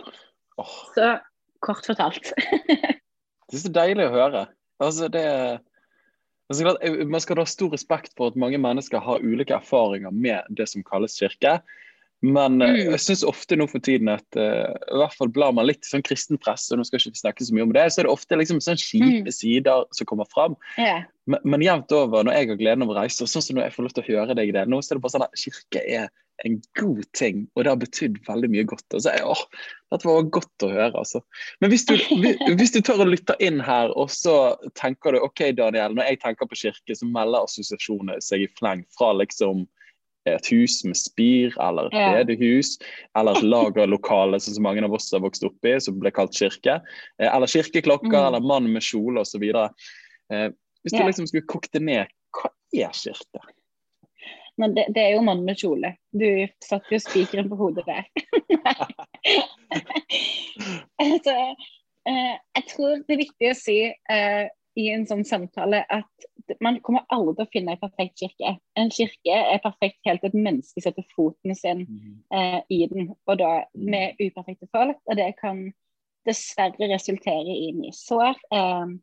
Så 0.94 1.15
kort 1.65 1.88
fortalt. 1.88 2.34
det 2.67 3.58
er 3.58 3.63
så 3.63 3.74
deilig 3.74 4.08
å 4.10 4.13
høre. 4.13 4.46
Altså, 4.84 5.10
det 5.10 5.25
Man 6.48 7.20
skal 7.20 7.41
ha 7.41 7.44
stor 7.50 7.74
respekt 7.74 8.13
for 8.15 8.32
at 8.32 8.38
mange 8.39 8.60
mennesker 8.62 9.01
har 9.03 9.24
ulike 9.25 9.58
erfaringer 9.58 10.13
med 10.15 10.46
det 10.56 10.70
som 10.72 10.86
kalles 10.86 11.17
kirke. 11.20 11.58
Men 12.26 12.62
eh, 12.62 12.74
mm. 12.74 12.92
jeg 12.96 13.02
syns 13.04 13.24
ofte 13.30 13.58
nå 13.60 13.68
for 13.70 13.84
tiden 13.84 14.10
at 14.10 14.40
uh, 14.40 14.74
i 14.74 15.00
hvert 15.02 15.18
fall 15.20 15.30
blar 15.34 15.54
man 15.54 15.68
litt 15.70 15.86
sånn 15.86 16.06
kristen 16.06 16.40
presse, 16.42 16.72
og 16.74 16.80
nå 16.80 16.88
skal 16.88 17.02
ikke 17.02 17.14
vi 17.14 17.22
snakke 17.22 17.46
så 17.46 17.54
mye 17.54 17.68
om 17.68 17.74
det, 17.76 17.86
så 17.94 18.02
er 18.02 18.08
det 18.08 18.14
ofte 18.14 18.40
liksom 18.40 18.62
sånn 18.64 18.80
kjipe 18.82 19.28
mm. 19.30 19.36
sider 19.36 19.86
som 19.94 20.10
kommer 20.10 20.30
fram. 20.34 20.58
Yeah. 20.82 21.06
Men, 21.30 21.44
men 21.46 21.66
jevnt 21.66 21.94
over, 21.94 22.26
når 22.26 22.40
jeg 22.40 22.50
har 22.52 22.62
gleden 22.64 22.88
av 22.88 22.94
å 22.94 22.98
reise, 22.98 23.22
og 23.22 23.30
sånn 23.30 23.46
som 23.46 23.60
når 23.60 23.68
jeg 23.68 23.76
får 23.76 23.88
lov 23.88 23.98
til 23.98 24.06
å 24.06 24.10
høre 24.10 24.40
deg 24.40 24.56
det, 24.56 24.66
nå 24.66 24.82
så 24.82 24.94
er 24.94 25.00
det 25.00 25.06
bare 25.06 25.18
sånn 25.18 25.28
at 25.28 25.44
kirke 25.44 25.84
er 25.84 26.10
en 26.46 26.58
god 26.78 27.06
ting, 27.18 27.46
og 27.56 27.64
det 27.64 27.72
har 27.72 27.80
betydd 27.82 28.20
veldig 28.28 28.50
mye 28.54 28.66
godt. 28.70 28.86
Og 28.94 29.02
så 29.02 29.14
Altså, 29.14 29.32
åh, 29.32 29.64
dette 29.94 30.10
var 30.10 30.28
godt 30.38 30.66
å 30.66 30.70
høre, 30.70 30.92
altså. 31.00 31.22
Men 31.62 31.72
hvis 31.74 31.88
du, 31.90 31.96
hvis 32.60 32.74
du 32.76 32.82
tør 32.82 33.06
å 33.06 33.10
lytte 33.10 33.38
inn 33.44 33.62
her, 33.64 33.94
og 33.98 34.12
så 34.14 34.36
tenker 34.78 35.16
du 35.16 35.24
OK, 35.26 35.48
Daniel, 35.58 35.98
når 35.98 36.12
jeg 36.12 36.22
tenker 36.26 36.50
på 36.50 36.60
kirke, 36.66 36.98
så 36.98 37.10
melder 37.10 37.48
assosiasjonene 37.48 38.22
seg 38.24 38.46
i 38.46 38.52
fleng 38.60 38.86
fra 38.98 39.14
liksom 39.18 39.66
et 40.36 40.50
hus 40.52 40.80
med 40.88 40.98
spir, 41.00 41.56
eller 41.64 41.90
et 41.92 41.98
bedehus, 42.20 42.76
eller 43.18 43.38
et 43.38 43.48
lagerlokale, 43.48 44.40
som 44.44 44.58
så 44.58 44.64
mange 44.64 44.86
av 44.86 44.96
oss 44.98 45.12
har 45.16 45.24
vokst 45.26 45.46
opp 45.48 45.68
i, 45.68 45.78
som 45.84 46.00
ble 46.02 46.14
kalt 46.16 46.36
kirke. 46.38 46.80
Eh, 47.22 47.30
eller 47.30 47.52
kirkeklokker, 47.52 48.14
mm. 48.14 48.24
eller 48.30 48.48
mann 48.54 48.72
med 48.74 48.86
kjole 48.86 49.24
osv. 49.24 49.46
Eh, 49.48 50.50
hvis 50.84 50.96
du 50.96 51.04
liksom 51.04 51.30
skulle 51.30 51.48
kokt 51.50 51.74
det 51.76 51.84
ned, 51.86 52.18
hva 52.38 52.52
er 52.76 52.94
kirke? 52.96 53.46
Men 54.58 54.74
det, 54.74 54.88
det, 54.90 55.02
er 55.02 55.12
jo 55.14 55.26
mann 55.26 55.44
med 55.46 55.60
kjole. 55.60 55.94
Du 56.10 56.30
satte 56.66 56.96
jo 56.96 57.00
spikeren 57.02 57.50
på 57.52 57.60
hodet 57.60 57.84
der. 57.86 58.08
altså, 61.04 61.36
eh, 62.10 62.34
jeg 62.58 62.64
tror 62.72 63.04
det 63.04 63.14
er 63.14 63.22
viktig 63.22 63.52
å 63.52 63.58
si 63.58 63.78
eh, 63.86 64.46
i 64.78 64.88
en 64.94 65.06
sånn 65.10 65.26
samtale 65.30 65.84
at 65.94 66.28
man 66.63 66.80
kommer 66.86 67.06
aldri 67.13 67.36
til 67.38 67.46
å 67.46 67.51
finne 67.54 67.74
en 67.75 67.82
perfekt 67.82 68.22
kirke. 68.22 68.54
En 68.80 68.92
kirke 68.94 69.36
er 69.36 69.62
perfekt 69.63 70.00
helt 70.08 70.24
til 70.24 70.32
et 70.32 70.38
menneske 70.48 70.84
setter 70.84 71.06
foten 71.16 71.56
sin 71.58 71.84
eh, 72.34 72.60
i 72.74 72.84
den, 72.92 73.12
og 73.27 73.39
da 73.42 73.51
med 73.74 74.20
uperfekte 74.22 74.70
folk. 74.74 75.00
Og 75.08 75.20
det 75.20 75.34
kan 75.42 75.68
dessverre 76.27 76.89
resultere 76.92 77.56
i 77.56 77.72
mye 77.77 77.96
sår. 77.96 78.39
Eh, 78.56 78.96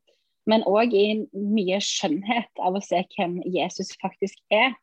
men 0.51 0.67
òg 0.69 0.93
i 0.97 1.07
mye 1.33 1.81
skjønnhet 1.81 2.65
av 2.65 2.77
å 2.77 2.85
se 2.85 3.01
hvem 3.17 3.39
Jesus 3.49 3.95
faktisk 4.03 4.41
er. 4.53 4.75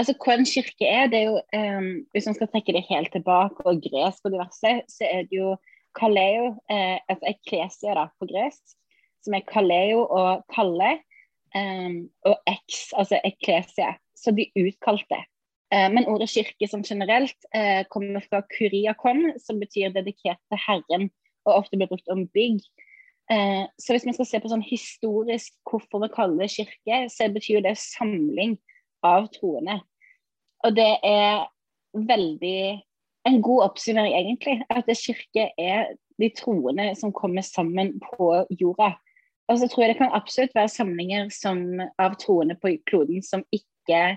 Altså, 0.00 0.14
Hva 0.16 0.38
en 0.38 0.48
kirke 0.48 0.88
er, 0.88 1.10
det 1.12 1.18
er 1.20 1.26
jo 1.28 1.40
eh, 1.52 1.88
Hvis 2.14 2.28
man 2.28 2.38
skal 2.38 2.48
trekke 2.52 2.74
det 2.76 2.86
helt 2.88 3.12
tilbake, 3.12 3.60
og 3.68 3.82
gresk 3.84 4.24
og 4.24 4.36
diverse, 4.36 4.76
så 4.88 5.08
er 5.08 5.28
det 5.28 5.40
jo 5.42 5.56
kaleo, 5.98 6.54
eh, 6.72 6.98
altså 7.12 7.28
eklesia 7.34 7.96
da, 7.98 8.06
på 8.16 8.28
gresk, 8.30 8.76
som 9.22 9.36
er 9.36 9.44
kaleo 9.46 10.06
og 10.06 10.46
kalle, 10.52 10.96
um, 11.56 11.98
og 12.28 12.38
eks, 12.50 12.92
altså 12.98 13.20
eklesia, 13.24 13.94
så 14.18 14.34
de 14.36 14.48
utkalte. 14.58 15.20
Uh, 15.72 15.88
men 15.94 16.08
ordet 16.10 16.30
kirke 16.32 16.68
som 16.68 16.84
generelt 16.84 17.48
uh, 17.56 17.82
kommer 17.92 18.24
fra 18.28 18.42
kuriakon, 18.52 19.32
som 19.40 19.60
betyr 19.62 19.94
dedikert 19.94 20.40
til 20.52 20.62
Herren, 20.66 21.10
og 21.46 21.62
ofte 21.62 21.78
blir 21.78 21.90
brukt 21.90 22.08
om 22.12 22.26
bygg. 22.34 22.60
Uh, 23.32 23.64
så 23.80 23.94
hvis 23.94 24.06
vi 24.06 24.16
skal 24.18 24.28
se 24.28 24.42
på 24.42 24.50
sånn 24.52 24.66
historisk 24.66 25.54
hvorfor 25.68 26.04
vi 26.04 26.12
kaller 26.12 26.44
det 26.44 26.52
kirke, 26.56 27.04
så 27.12 27.30
betyr 27.32 27.64
det 27.64 27.78
samling 27.80 28.58
av 29.06 29.30
troende. 29.34 29.80
Og 30.62 30.76
det 30.76 30.92
er 31.02 31.46
veldig 31.92 32.82
en 33.28 33.42
god 33.42 33.64
oppsummering, 33.70 34.14
egentlig. 34.14 34.60
At 34.70 34.90
kirke 34.98 35.48
er 35.58 35.94
de 36.20 36.28
troende 36.36 36.92
som 36.98 37.14
kommer 37.14 37.42
sammen 37.46 37.96
på 38.02 38.34
jorda. 38.60 38.92
Og 39.50 39.58
så 39.58 39.68
tror 39.68 39.84
jeg 39.84 39.92
det 39.92 40.00
kan 40.00 40.14
absolutt 40.14 40.54
være 40.54 40.70
samlinger 40.70 41.32
som, 41.34 41.64
av 41.98 42.14
troende 42.20 42.54
på 42.60 42.76
kloden 42.88 43.24
som 43.26 43.42
ikke 43.52 44.16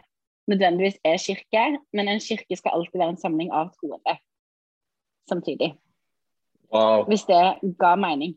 nødvendigvis 0.51 0.99
er 1.07 1.17
kirke, 1.17 1.63
men 1.93 2.11
en 2.11 2.21
kirke 2.21 2.57
skal 2.57 2.77
alltid 2.77 3.01
være 3.01 3.15
en 3.15 3.23
samling 3.23 3.51
av 3.51 3.71
troende 3.79 4.17
samtidig. 5.29 5.73
Wow. 6.73 7.05
Hvis 7.09 7.25
det 7.25 7.41
ga 7.79 7.95
mening. 7.95 8.35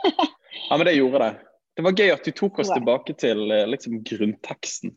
ja, 0.68 0.76
men 0.76 0.86
det 0.86 0.96
gjorde 0.96 1.24
det. 1.24 1.32
Det 1.76 1.84
var 1.84 1.96
gøy 1.96 2.12
at 2.12 2.24
du 2.24 2.32
tok 2.36 2.60
oss 2.60 2.70
wow. 2.70 2.78
tilbake 2.78 3.16
til 3.20 3.50
eh, 3.50 3.68
liksom, 3.68 4.00
grunnteksten 4.04 4.94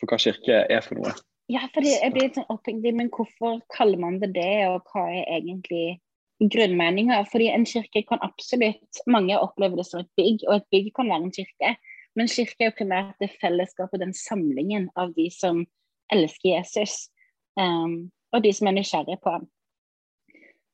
for 0.00 0.08
hva 0.08 0.20
kirke 0.20 0.62
er 0.68 0.84
for 0.84 1.00
noe. 1.00 1.12
Ja, 1.50 1.64
for 1.74 1.84
jeg 1.84 2.12
blir 2.14 2.28
litt 2.28 2.38
sånn 2.38 2.50
opphengt 2.52 2.84
men 2.94 3.10
hvorfor 3.10 3.58
kaller 3.74 3.98
man 4.00 4.20
det 4.22 4.32
det, 4.36 4.68
og 4.70 4.86
hva 4.92 5.08
er 5.10 5.24
egentlig 5.40 5.98
grunnmeninga? 6.40 7.22
Fordi 7.30 7.50
en 7.52 7.66
kirke 7.68 8.02
kan 8.08 8.22
absolutt 8.24 9.02
Mange 9.06 9.38
opplever 9.38 9.80
det 9.80 9.86
som 9.88 10.00
et 10.00 10.10
bygg, 10.16 10.46
og 10.48 10.56
et 10.56 10.68
bygg 10.72 10.90
kan 10.96 11.10
være 11.10 11.28
en 11.28 11.36
kirke. 11.36 11.76
Men 12.16 12.30
kirke 12.30 12.64
er 12.64 12.70
jo 12.70 12.78
primært 12.80 13.22
det 13.22 13.30
fellesskapet, 13.40 14.00
den 14.02 14.14
samlingen 14.16 14.88
av 14.96 15.14
de 15.14 15.28
som 15.34 15.64
elsker 16.10 16.56
Jesus, 16.56 17.06
um, 17.60 18.10
og 18.34 18.42
de 18.42 18.52
som 18.54 18.66
er 18.66 18.76
nysgjerrige 18.78 19.20
på 19.22 19.36
ham. 19.36 19.46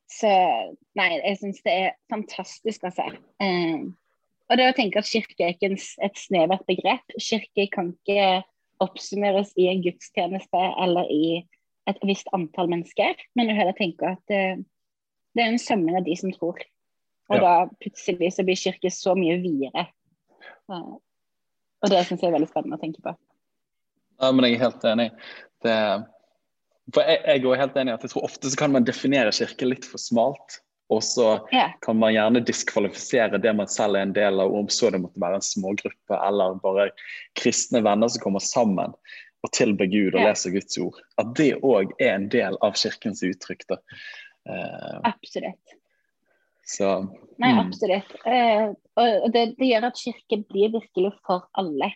Så 0.09 0.31
nei, 0.97 1.09
jeg 1.19 1.39
syns 1.43 1.63
det 1.67 1.75
er 1.75 1.97
fantastisk, 2.13 2.87
altså. 2.89 3.11
Um, 3.43 3.97
og 4.47 4.59
det 4.59 4.69
å 4.71 4.77
tenke 4.77 5.03
at 5.03 5.11
kirke 5.11 5.43
er 5.43 5.57
ikke 5.57 5.73
et 5.75 6.21
snevert 6.21 6.65
begrep. 6.71 7.17
Kirke 7.19 7.67
kan 7.73 7.91
ikke 7.93 8.45
oppsummeres 8.85 9.53
i 9.59 9.69
en 9.71 9.83
gudstjeneste 9.85 10.63
eller 10.83 11.11
i 11.11 11.27
et 11.91 12.01
visst 12.07 12.29
antall 12.37 12.71
mennesker, 12.71 13.19
men 13.39 13.53
heller 13.55 13.77
tenker 13.79 14.17
at 14.17 14.35
eh, 14.35 14.59
det 15.37 15.45
er 15.45 15.53
en 15.53 15.61
samling 15.61 15.99
av 15.99 16.07
de 16.07 16.17
som 16.19 16.33
tror. 16.33 16.63
Og 17.31 17.39
ja. 17.39 17.43
da 17.43 17.79
plutselig 17.83 18.33
så 18.37 18.45
blir 18.47 18.59
kirke 18.59 18.91
så 18.95 19.15
mye 19.19 19.39
videre. 19.43 19.87
Og 20.71 21.91
det 21.93 22.03
syns 22.07 22.23
jeg 22.23 22.31
er 22.31 22.37
veldig 22.39 22.51
spennende 22.51 22.79
å 22.79 22.83
tenke 22.83 23.03
på. 23.05 23.15
Ja, 24.17 24.31
men 24.33 24.47
jeg 24.47 24.57
er 24.57 24.65
helt 24.65 24.87
enig. 24.89 25.09
Det, 25.65 25.75
for 26.95 27.05
jeg, 27.05 27.21
jeg 27.27 27.43
er 27.43 27.61
helt 27.61 27.77
enig 27.83 27.97
at 27.97 28.07
jeg 28.07 28.15
tror 28.15 28.29
ofte 28.31 28.53
så 28.53 28.61
kan 28.63 28.73
man 28.73 28.87
definere 28.89 29.35
kirke 29.35 29.69
litt 29.69 29.89
for 29.89 30.01
smalt. 30.01 30.61
Og 30.95 31.03
så 31.03 31.33
ja. 31.51 31.73
kan 31.83 31.99
man 31.99 32.15
gjerne 32.15 32.45
diskvalifisere 32.47 33.41
det 33.43 33.53
man 33.59 33.67
selv 33.71 33.99
er 33.99 34.07
en 34.07 34.15
del 34.15 34.39
av, 34.39 34.55
om 34.55 34.69
så 34.71 34.93
det 34.95 35.01
måtte 35.03 35.19
være 35.19 35.41
en 35.41 35.45
smågruppe 35.45 36.19
eller 36.29 36.61
bare 36.63 36.93
kristne 37.39 37.83
venner 37.83 38.13
som 38.13 38.23
kommer 38.23 38.45
sammen 38.45 38.95
og 39.43 39.51
tilber 39.55 39.91
Gud 39.91 40.15
og 40.15 40.21
ja. 40.23 40.31
leser 40.31 40.55
Guds 40.55 40.79
ord. 40.79 41.01
At 41.21 41.35
det 41.39 41.57
òg 41.67 41.91
er 41.99 42.15
en 42.15 42.29
del 42.31 42.55
av 42.65 42.79
kirkens 42.79 43.25
uttrykk. 43.27 43.67
Da. 43.73 43.81
Uh, 44.47 45.01
absolutt. 45.03 45.77
Så, 46.67 46.89
Nei, 47.39 47.53
mm. 47.53 47.61
absolutt. 47.67 48.15
Uh, 48.27 48.75
og 48.99 49.29
det, 49.35 49.45
det, 49.59 49.69
gjør 49.71 49.89
at 49.91 50.01
kirken 50.01 50.45
blir 50.51 50.73
virkelig 50.75 51.13
for 51.27 51.47
alle. 51.59 51.93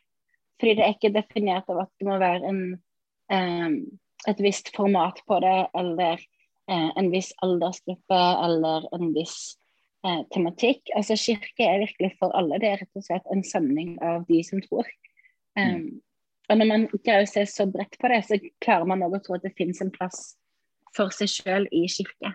Fordi 0.60 0.76
det 0.78 0.84
er 0.84 0.94
ikke 0.94 1.14
definert 1.14 1.70
av 1.72 1.84
at 1.86 1.92
det 1.98 2.08
må 2.08 2.18
være 2.20 2.50
en 2.50 2.60
um, 3.32 3.80
et 4.28 4.42
visst 4.44 4.68
format 4.76 5.16
på 5.30 5.38
det, 5.40 5.58
eller 5.80 6.20
uh, 6.70 6.90
en 7.00 7.08
viss 7.12 7.30
aldersgruppe, 7.42 8.20
eller 8.44 8.86
en 8.96 9.14
viss 9.16 9.56
tematikk. 10.32 10.80
Altså 10.96 11.12
Kirke 11.20 11.64
er 11.66 11.82
virkelig 11.82 12.14
for 12.16 12.32
alle. 12.32 12.56
Det 12.60 12.70
er 12.70 12.78
rett 12.80 12.96
og 12.96 13.04
slett 13.04 13.26
en 13.32 13.42
samling 13.44 13.98
av 14.00 14.22
de 14.30 14.38
som 14.46 14.62
tror. 14.64 14.86
Um, 15.60 16.00
og 16.48 16.56
når 16.56 16.68
man 16.70 16.86
greier 16.94 17.26
å 17.26 17.28
se 17.28 17.44
så 17.48 17.66
bredt 17.68 17.98
på 18.00 18.08
det, 18.08 18.22
så 18.24 18.38
klarer 18.64 18.88
man 18.88 19.04
òg 19.04 19.18
å 19.18 19.20
tro 19.26 19.36
at 19.36 19.44
det 19.44 19.52
finnes 19.58 19.82
en 19.84 19.92
plass 19.92 20.38
for 20.96 21.14
seg 21.14 21.30
sjøl 21.32 21.68
i 21.74 21.84
kirke. 21.90 22.34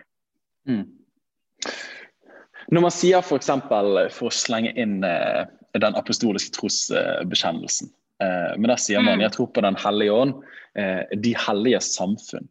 Mm. 0.68 0.86
Når 2.72 2.82
man 2.82 2.94
sier 2.94 3.22
f.eks. 3.22 3.52
For, 3.68 4.00
for 4.14 4.30
å 4.30 4.34
slenge 4.34 4.72
inn 4.80 4.98
eh, 5.06 5.44
den 5.78 5.96
apostoliske 5.98 6.54
trosbekjennelsen, 6.56 7.92
eh, 8.24 8.52
men 8.58 8.70
der 8.72 8.82
sier 8.82 9.04
man 9.04 9.20
mm. 9.20 9.26
jeg 9.26 9.36
tror 9.36 9.50
på 9.54 9.64
Den 9.66 9.78
hellige 9.80 10.20
ånd, 10.24 10.36
eh, 10.78 11.02
de 11.22 11.34
hellige 11.46 11.82
samfunn, 11.84 12.48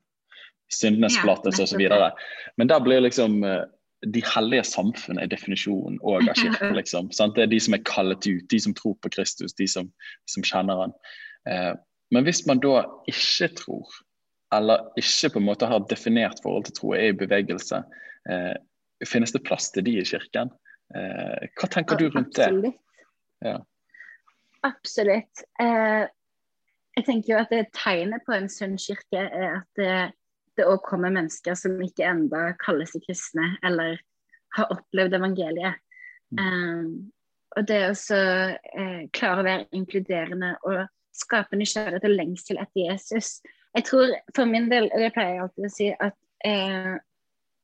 syndenes 0.71 1.17
forlatelse 1.21 1.65
ja, 1.65 1.69
osv. 1.69 2.53
Men 2.59 2.71
der 2.71 2.85
blir 2.85 3.03
liksom 3.03 3.43
eh, 3.43 3.63
de 4.05 4.21
hellige 4.35 4.63
samfunn 4.69 5.19
er 5.19 5.29
definisjonen 5.31 5.97
òg 6.03 6.29
av 6.29 6.37
kirken. 6.37 6.75
Liksom, 6.79 7.09
sant? 7.15 7.35
Det 7.35 7.45
er 7.45 7.51
de 7.51 7.59
som 7.63 7.75
er 7.77 7.85
kallet 7.87 8.27
ut, 8.27 8.45
de 8.51 8.59
som 8.61 8.75
tror 8.77 8.95
på 9.01 9.11
Kristus, 9.17 9.55
de 9.57 9.67
som, 9.69 9.89
som 10.29 10.45
kjenner 10.45 10.85
han. 10.85 10.95
Eh, 11.49 11.73
men 12.13 12.27
hvis 12.27 12.43
man 12.45 12.61
da 12.63 12.83
ikke 13.09 13.49
tror, 13.57 13.95
eller 14.57 14.89
ikke 14.99 15.33
på 15.33 15.41
en 15.41 15.47
måte 15.47 15.69
har 15.69 15.85
definert 15.89 16.41
forhold 16.43 16.67
til 16.67 16.77
tro, 16.79 16.93
er 16.95 17.11
i 17.11 17.17
bevegelse, 17.17 17.81
eh, 18.29 18.53
finnes 19.05 19.33
det 19.35 19.43
plass 19.47 19.71
til 19.75 19.85
de 19.85 19.99
i 19.99 20.07
kirken? 20.07 20.51
Eh, 20.95 21.47
hva 21.57 21.69
tenker 21.71 21.99
du 21.99 22.07
rundt 22.09 22.35
det? 22.37 22.49
Absolutt. 22.49 22.81
Ja. 23.45 23.57
Absolutt. 24.65 25.45
Eh, 25.61 26.05
jeg 26.95 27.07
tenker 27.07 27.33
jo 27.33 27.39
at 27.41 27.51
det 27.51 27.65
Tegnet 27.75 28.23
på 28.25 28.35
en 28.35 28.47
sunn 28.51 28.77
kirke 28.79 29.25
er 29.27 29.57
at 29.59 29.79
det, 29.79 29.95
det 30.55 30.67
òg 30.67 30.79
kommer 30.87 31.13
mennesker 31.13 31.57
som 31.59 31.75
ikke 31.83 32.07
enda 32.07 32.47
kaller 32.61 32.87
seg 32.89 33.03
kristne, 33.05 33.51
eller 33.67 33.99
har 34.55 34.71
opplevd 34.71 35.17
evangeliet. 35.17 35.81
Um, 36.39 37.11
og 37.55 37.67
det 37.67 37.81
å 37.87 37.91
uh, 37.93 39.03
klare 39.15 39.41
å 39.41 39.45
være 39.45 39.67
inkluderende 39.75 40.55
og 40.67 40.87
skape 41.15 41.59
nysgjerrighet 41.59 42.07
og 42.07 42.15
lengsel 42.15 42.59
etter 42.59 42.89
Jesus. 42.89 43.37
Jeg 43.75 43.87
tror 43.89 44.13
for 44.35 44.47
min 44.49 44.69
del, 44.71 44.89
det 44.93 45.11
pleier 45.15 45.35
jeg 45.35 45.43
alltid 45.45 45.67
å 45.67 45.73
si, 45.73 45.91
at 46.07 46.15
eh, 46.47 46.95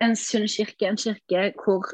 en 0.04 0.16
sunn 0.20 0.48
kirke, 0.52 0.90
en 0.90 1.00
kirke 1.00 1.52
hvor 1.64 1.94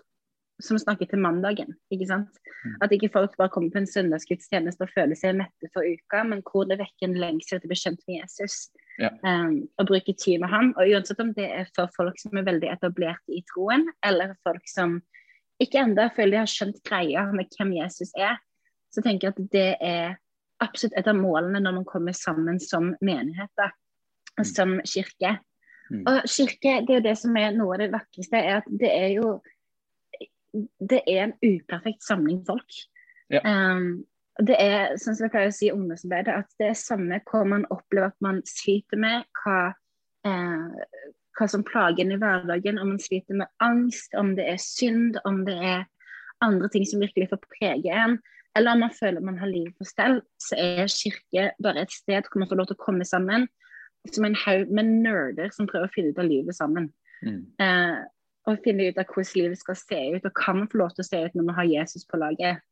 som 0.63 0.77
snakker 0.81 1.05
til 1.05 1.21
mandagen. 1.21 1.75
ikke 1.93 2.07
sant? 2.09 2.39
Mm. 2.65 2.75
At 2.81 2.93
ikke 2.95 3.11
folk 3.13 3.35
bare 3.37 3.51
kommer 3.53 3.69
på 3.73 3.81
en 3.83 3.89
søndagsgudstjeneste 3.89 4.87
og 4.87 4.93
føler 4.95 5.17
seg 5.19 5.37
mette 5.37 5.69
for 5.73 5.85
uka, 5.85 6.23
men 6.25 6.41
hvor 6.47 6.65
det 6.69 6.79
vekker 6.81 7.09
en 7.09 7.19
lengsel 7.21 7.57
etter 7.59 7.69
å 7.69 7.73
bli 7.73 7.77
kjent 7.77 8.01
med 8.07 8.19
Jesus. 8.23 8.57
Ja. 8.97 9.11
Um, 9.21 9.67
og 9.77 9.91
bruke 9.91 10.15
tid 10.17 10.41
med 10.41 10.49
ham. 10.49 10.73
Og 10.73 10.89
uansett 10.89 11.21
om 11.21 11.33
det 11.37 11.45
er 11.59 11.69
for 11.77 11.91
folk 11.93 12.17
som 12.21 12.39
er 12.39 12.47
veldig 12.47 12.71
etablerte 12.73 13.37
i 13.37 13.43
troen, 13.53 13.85
eller 14.05 14.33
folk 14.47 14.65
som 14.71 14.99
ikke 15.61 15.81
enda 15.81 16.09
føler 16.15 16.37
de 16.37 16.43
har 16.43 16.51
skjønt 16.51 16.81
greia 16.85 17.25
med 17.33 17.53
hvem 17.53 17.77
Jesus 17.79 18.13
er, 18.17 18.37
så 18.93 19.03
tenker 19.05 19.27
jeg 19.27 19.35
at 19.35 19.53
det 19.53 19.69
er 19.83 20.17
absolutt 20.63 20.97
et 20.97 21.09
av 21.09 21.17
målene 21.17 21.61
når 21.61 21.79
man 21.79 21.85
kommer 21.85 22.17
sammen 22.17 22.57
som 22.61 22.95
menigheter, 22.97 23.69
mm. 23.69 23.83
Som 24.45 24.77
kirke. 24.85 25.37
Mm. 25.89 26.03
Og 26.03 26.27
kirke, 26.29 26.81
det 26.85 26.93
er 26.93 26.99
jo 26.99 27.05
det 27.07 27.17
som 27.17 27.37
er 27.39 27.55
noe 27.55 27.77
av 27.77 27.81
det 27.81 27.91
vakreste, 27.93 28.37
er 28.37 28.59
at 28.59 28.67
det 28.69 28.91
er 28.91 29.13
jo 29.15 29.37
det 30.79 31.01
er 31.07 31.27
en 31.27 31.35
uperfekt 31.43 32.05
samling 32.05 32.39
folk. 32.47 32.77
Ja. 33.33 33.41
Um, 33.43 34.05
det 34.37 34.55
er 34.61 34.95
sånn 35.01 35.17
som 35.17 35.25
jeg 35.25 35.33
pleier 35.33 35.51
å 35.51 35.55
si 35.55 35.67
i 35.67 35.73
ungdomsarbeidet, 35.73 36.33
at 36.43 36.61
det 36.61 36.69
er 36.69 36.77
samme 36.77 37.19
hva 37.25 37.43
man 37.49 37.65
opplever 37.73 38.11
at 38.11 38.17
man 38.23 38.43
sliter 38.45 38.99
med, 39.01 39.25
hva, 39.41 39.73
eh, 40.29 41.05
hva 41.37 41.47
som 41.49 41.65
plager 41.65 42.05
en 42.05 42.13
i 42.13 42.19
hverdagen, 42.21 42.77
om 42.77 42.93
man 42.93 43.01
sliter 43.01 43.39
med 43.39 43.49
angst, 43.65 44.13
om 44.17 44.35
det 44.37 44.45
er 44.51 44.61
synd, 44.61 45.17
om 45.25 45.41
det 45.47 45.57
er 45.57 45.87
andre 46.45 46.69
ting 46.69 46.85
som 46.85 47.01
virkelig 47.01 47.31
får 47.31 47.41
prege 47.49 47.97
en, 47.97 48.19
eller 48.57 48.77
om 48.77 48.85
man 48.85 48.93
føler 48.93 49.25
man 49.25 49.41
har 49.41 49.49
livet 49.49 49.73
på 49.77 49.89
stell, 49.89 50.19
så 50.41 50.57
er 50.61 50.93
kirke 50.93 51.49
bare 51.63 51.85
et 51.85 51.93
sted 51.93 52.29
hvor 52.29 52.41
man 52.41 52.49
får 52.49 52.61
lov 52.61 52.69
til 52.69 52.77
å 52.77 52.85
komme 52.85 53.09
sammen 53.09 53.49
som 54.15 54.25
en 54.27 54.37
haug 54.45 54.71
med 54.73 54.93
nerder 55.03 55.49
som 55.55 55.67
prøver 55.69 55.89
å 55.89 55.93
finne 55.95 56.13
ut 56.13 56.21
av 56.21 56.29
livet 56.29 56.55
sammen. 56.57 56.91
Mm. 57.25 57.41
Eh, 57.63 57.97
og 58.47 58.61
finne 58.63 58.87
ut 58.87 58.99
av 59.01 59.09
hvordan 59.11 59.41
livet 59.41 59.59
skal 59.59 59.77
se 59.79 59.99
ut, 60.15 60.25
og 60.25 60.37
kan 60.37 60.63
få 60.71 60.83
lov 60.83 60.95
til 60.95 61.03
å 61.03 61.09
se 61.09 61.19
ut 61.25 61.35
når 61.35 61.49
vi 61.49 61.57
har 61.59 61.69
Jesus 61.73 62.07
på 62.07 62.19
laget. 62.21 62.63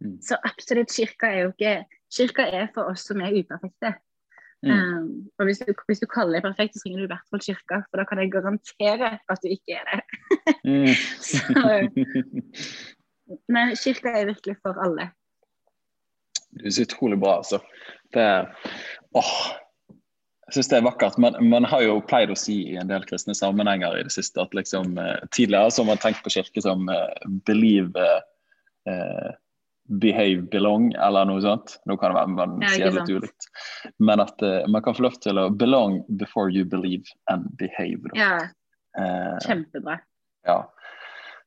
Mm. 0.00 0.16
Så 0.24 0.38
absolutt, 0.48 0.92
kirka 0.92 1.30
er 1.30 1.44
jo 1.44 1.52
ikke 1.54 1.76
Kirka 2.14 2.44
er 2.46 2.68
for 2.74 2.92
oss 2.92 3.02
som 3.08 3.18
er 3.24 3.34
uperfekte. 3.34 3.94
Mm. 4.64 4.70
Um, 4.70 5.08
og 5.38 5.48
hvis 5.48 5.58
du, 5.58 5.72
hvis 5.88 6.00
du, 6.00 6.06
kaller 6.06 6.38
deg 6.38 6.44
perfekt, 6.46 6.76
så 6.78 6.86
ringer 6.86 7.02
du 7.02 7.06
i 7.08 7.10
hvert 7.10 7.32
fall 7.32 7.42
kirka, 7.42 7.80
for 7.88 8.00
da 8.00 8.04
kan 8.08 8.20
jeg 8.22 8.30
garantere 8.32 9.10
at 9.18 9.42
du 9.42 9.50
ikke 9.50 9.80
er 9.80 9.90
det. 9.90 9.98
mm. 10.62 10.94
så, 11.28 11.40
men 13.52 13.74
kirka 13.80 14.14
er 14.14 14.30
virkelig 14.30 14.56
for 14.62 14.78
alle. 14.84 15.10
Det 16.54 16.70
er 16.70 16.76
så 16.76 16.86
utrolig 16.86 17.18
bra, 17.20 17.36
altså. 17.42 17.58
Det, 18.14 18.28
åh, 19.18 19.34
jeg 20.54 20.62
syns 20.62 20.70
det 20.70 20.76
er 20.78 20.86
vakkert. 20.86 21.16
Man, 21.18 21.34
man, 21.50 21.64
har 21.66 21.82
jo 21.82 21.96
pleid 22.06 22.30
å 22.30 22.36
si 22.38 22.60
i 22.70 22.76
en 22.78 22.90
del 22.90 23.02
kristne 23.08 23.34
sammenhenger 23.34 23.96
i 23.98 24.04
det 24.06 24.12
siste 24.14 24.38
at 24.38 24.54
liksom, 24.54 24.98
eh, 25.02 25.24
tidligere 25.34 25.72
så 25.74 25.82
har 25.82 25.88
man 25.88 26.02
tenkt 26.02 26.22
på 26.22 26.30
kirke 26.30 26.62
som 26.62 26.86
eh, 26.92 27.24
believe, 27.48 28.04
eh, 28.86 29.32
behave, 30.00 30.46
belong, 30.52 30.92
eller 30.94 31.26
noe 31.26 31.42
sånt. 31.42 31.78
Nå 31.90 31.96
kan 31.98 32.14
det 32.14 32.20
være 32.20 32.34
man 32.36 32.62
ja, 32.62 32.70
sier 32.76 32.94
litt 32.94 33.10
ulikt. 33.10 33.48
Men 33.98 34.22
at 34.22 34.46
eh, 34.46 34.62
man 34.70 34.84
kan 34.86 34.94
få 34.94 35.08
lov 35.08 35.18
til 35.24 35.42
å 35.42 35.48
belong 35.50 36.04
before 36.22 36.54
you 36.54 36.62
believe 36.62 37.10
and 37.32 37.50
behave. 37.58 38.06
Da. 38.12 38.20
Ja, 38.20 38.36
eh, 39.00 39.34
kjempebra. 39.48 39.98
Ja. 40.46 40.60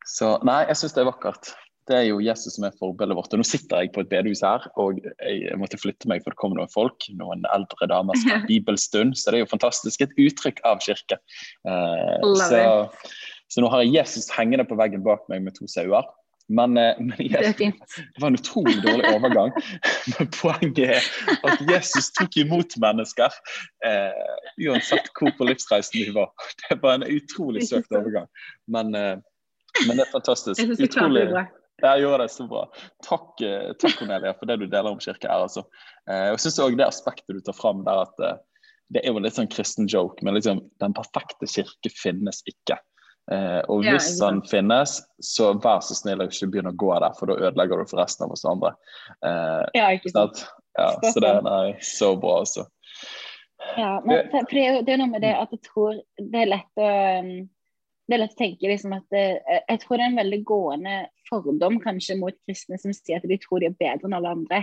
Så 0.08 0.36
nei, 0.48 0.66
jeg 0.68 0.82
syns 0.82 1.00
det 1.00 1.06
er 1.06 1.12
vakkert. 1.14 1.56
Det 1.88 1.96
er 1.96 2.04
jo 2.10 2.20
Jesus 2.20 2.58
som 2.58 2.66
er 2.68 2.76
forbildet 2.76 3.16
vårt. 3.16 3.32
Og 3.32 3.40
nå 3.40 3.48
sitter 3.48 3.86
jeg 3.86 3.94
på 3.96 4.04
et 4.04 4.12
bedehus 4.12 4.44
her, 4.44 4.66
og 4.80 5.00
jeg 5.24 5.60
måtte 5.60 5.80
flytte 5.80 6.10
meg 6.12 6.24
for 6.24 6.34
det 6.34 6.40
kom 6.42 6.56
noen 6.58 6.72
folk. 6.72 7.08
Noen 7.16 7.48
eldre 7.56 7.88
damer 7.88 8.20
som 8.20 8.34
har 8.34 8.48
bibelstund. 8.52 9.16
Så 9.16 9.32
det 9.32 9.40
er 9.40 9.46
jo 9.46 9.54
fantastisk. 9.54 10.04
Et 10.04 10.22
uttrykk 10.28 10.60
av 10.68 10.84
kirke. 10.84 11.20
Uh, 11.64 12.20
så, 12.44 12.62
så, 13.48 13.64
nå 13.64 13.72
har 13.72 13.86
jeg 13.86 13.96
Jesus 14.02 14.28
hengende 14.36 14.68
på 14.68 14.80
veggen 14.80 15.06
bak 15.06 15.24
meg 15.32 15.46
med 15.46 15.56
to 15.56 15.68
sauer. 15.72 16.10
Men, 16.52 16.76
uh, 16.80 17.00
men 17.00 17.16
Jesus, 17.20 17.56
det, 17.60 17.72
det, 17.96 18.20
var 18.24 18.34
en 18.34 18.40
utrolig 18.40 18.76
dårlig 18.84 19.08
overgang. 19.12 19.56
Men 20.16 20.30
poenget 20.32 20.80
er 20.96 21.08
at 21.44 21.64
Jesus 21.68 22.08
tok 22.16 22.38
imot 22.40 22.78
mennesker 22.80 23.36
uh, 23.84 24.36
uansett 24.64 25.12
hvor 25.12 25.34
på 25.36 25.48
livsreisen 25.50 26.00
de 26.00 26.16
var. 26.16 26.32
Det 26.64 26.80
var 26.84 27.00
en 27.00 27.08
utrolig 27.08 27.68
søkt 27.68 27.92
overgang. 27.92 28.32
Men, 28.68 28.96
men 28.96 30.00
det 30.00 30.06
er 30.08 30.12
fantastisk. 30.16 30.64
Utrolig. 30.80 31.28
Jeg 31.84 32.02
gjorde 32.02 32.24
det 32.24 32.34
så 32.34 32.48
bra. 32.50 32.64
Takk, 33.06 33.42
eh, 33.46 33.72
takk 33.78 34.00
Cornelia, 34.00 34.34
for 34.38 34.50
det 34.50 34.60
du 34.62 34.66
deler 34.66 34.90
om 34.90 35.02
kirke 35.02 35.30
her. 35.30 35.46
Altså. 35.46 35.64
Eh, 36.10 36.30
jeg 36.32 36.40
synes 36.42 36.60
også 36.66 36.80
det 36.80 36.88
aspektet 36.88 37.38
du 37.38 37.42
tar 37.46 37.58
fram 37.58 37.84
der 37.86 38.04
at 38.08 38.24
eh, 38.26 38.38
det 38.96 39.04
er 39.04 39.12
jo 39.12 39.22
litt 39.22 39.36
sånn 39.36 39.50
kristen 39.52 39.90
joke, 39.92 40.24
men 40.26 40.38
liksom, 40.38 40.64
den 40.82 40.96
perfekte 40.98 41.50
kirke 41.52 41.92
finnes 41.94 42.42
ikke. 42.50 42.80
Eh, 43.32 43.60
og 43.68 43.84
hvis 43.84 44.14
ja, 44.16 44.30
den 44.30 44.40
finnes, 44.48 45.02
så 45.24 45.52
vær 45.60 45.82
så 45.84 45.98
snill 45.98 46.24
å 46.24 46.30
ikke 46.30 46.48
begynne 46.54 46.72
å 46.72 46.80
gå 46.80 46.94
der, 46.96 47.16
for 47.20 47.30
da 47.30 47.36
ødelegger 47.50 47.84
du 47.84 47.90
for 47.90 48.00
resten 48.02 48.26
av 48.26 48.36
oss 48.38 48.46
andre. 48.48 48.72
Eh, 49.28 49.66
ja, 49.76 49.92
ikke 49.98 50.14
sant. 50.16 50.46
Ja, 50.78 50.94
så 51.04 51.22
det 51.24 51.34
er 51.36 51.76
så 51.84 52.14
bra, 52.22 52.40
altså. 52.46 52.68
Ja, 53.76 53.98
men 54.06 54.30
for 54.32 54.54
det, 54.54 54.64
er 54.64 54.94
jo 54.96 55.00
noe 55.02 55.12
med 55.12 55.24
det 55.26 55.34
at 55.36 55.52
jeg 55.52 55.64
tror 55.66 55.98
det 56.22 56.44
er 56.44 56.52
lett 56.54 56.82
å 56.82 56.90
um, 57.26 57.32
det 58.08 58.16
er 58.16 58.22
lett 58.22 58.36
å 58.36 58.40
tenke 58.40 58.70
liksom 58.72 58.94
at 58.96 59.16
eh, 59.16 59.62
Jeg 59.68 59.82
tror 59.84 60.00
det 60.00 60.06
er 60.06 60.12
en 60.14 60.22
veldig 60.22 60.42
gående 60.48 60.98
fordom 61.28 61.80
kanskje 61.84 62.16
mot 62.20 62.36
kristne 62.48 62.80
som 62.80 62.94
sier 62.96 63.20
at 63.20 63.28
de 63.28 63.40
tror 63.44 63.62
de 63.62 63.70
er 63.72 63.80
bedre 63.80 64.08
enn 64.08 64.16
alle 64.16 64.36
andre. 64.38 64.62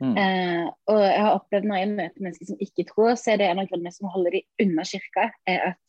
Mm. 0.00 0.14
Eh, 0.20 0.62
og 0.92 1.00
jeg 1.00 1.24
har 1.24 1.36
opplevd 1.38 1.68
når 1.68 1.80
jeg 1.80 1.90
møter 1.92 2.24
mennesker 2.24 2.50
som 2.50 2.62
ikke 2.66 2.86
tror, 2.88 3.12
så 3.20 3.32
er 3.32 3.40
det 3.40 3.50
en 3.50 3.60
av 3.62 3.68
grunnene 3.70 3.92
som 3.94 4.10
holder 4.12 4.38
de 4.38 4.42
unna 4.64 4.84
kirka, 4.88 5.28
er 5.48 5.62
at 5.70 5.82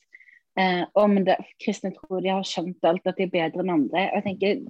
eh, 0.59 0.83
om 0.99 1.17
det, 1.27 1.37
kristne 1.63 1.93
tror 1.95 2.23
de 2.23 2.31
har 2.33 2.47
skjønt 2.47 2.87
alt, 2.87 3.07
at 3.07 3.19
de 3.19 3.27
er 3.27 3.33
bedre 3.33 3.63
enn 3.63 3.75
andre. 3.77 4.07
Og 4.09 4.19
jeg 4.19 4.27
tenker 4.27 4.63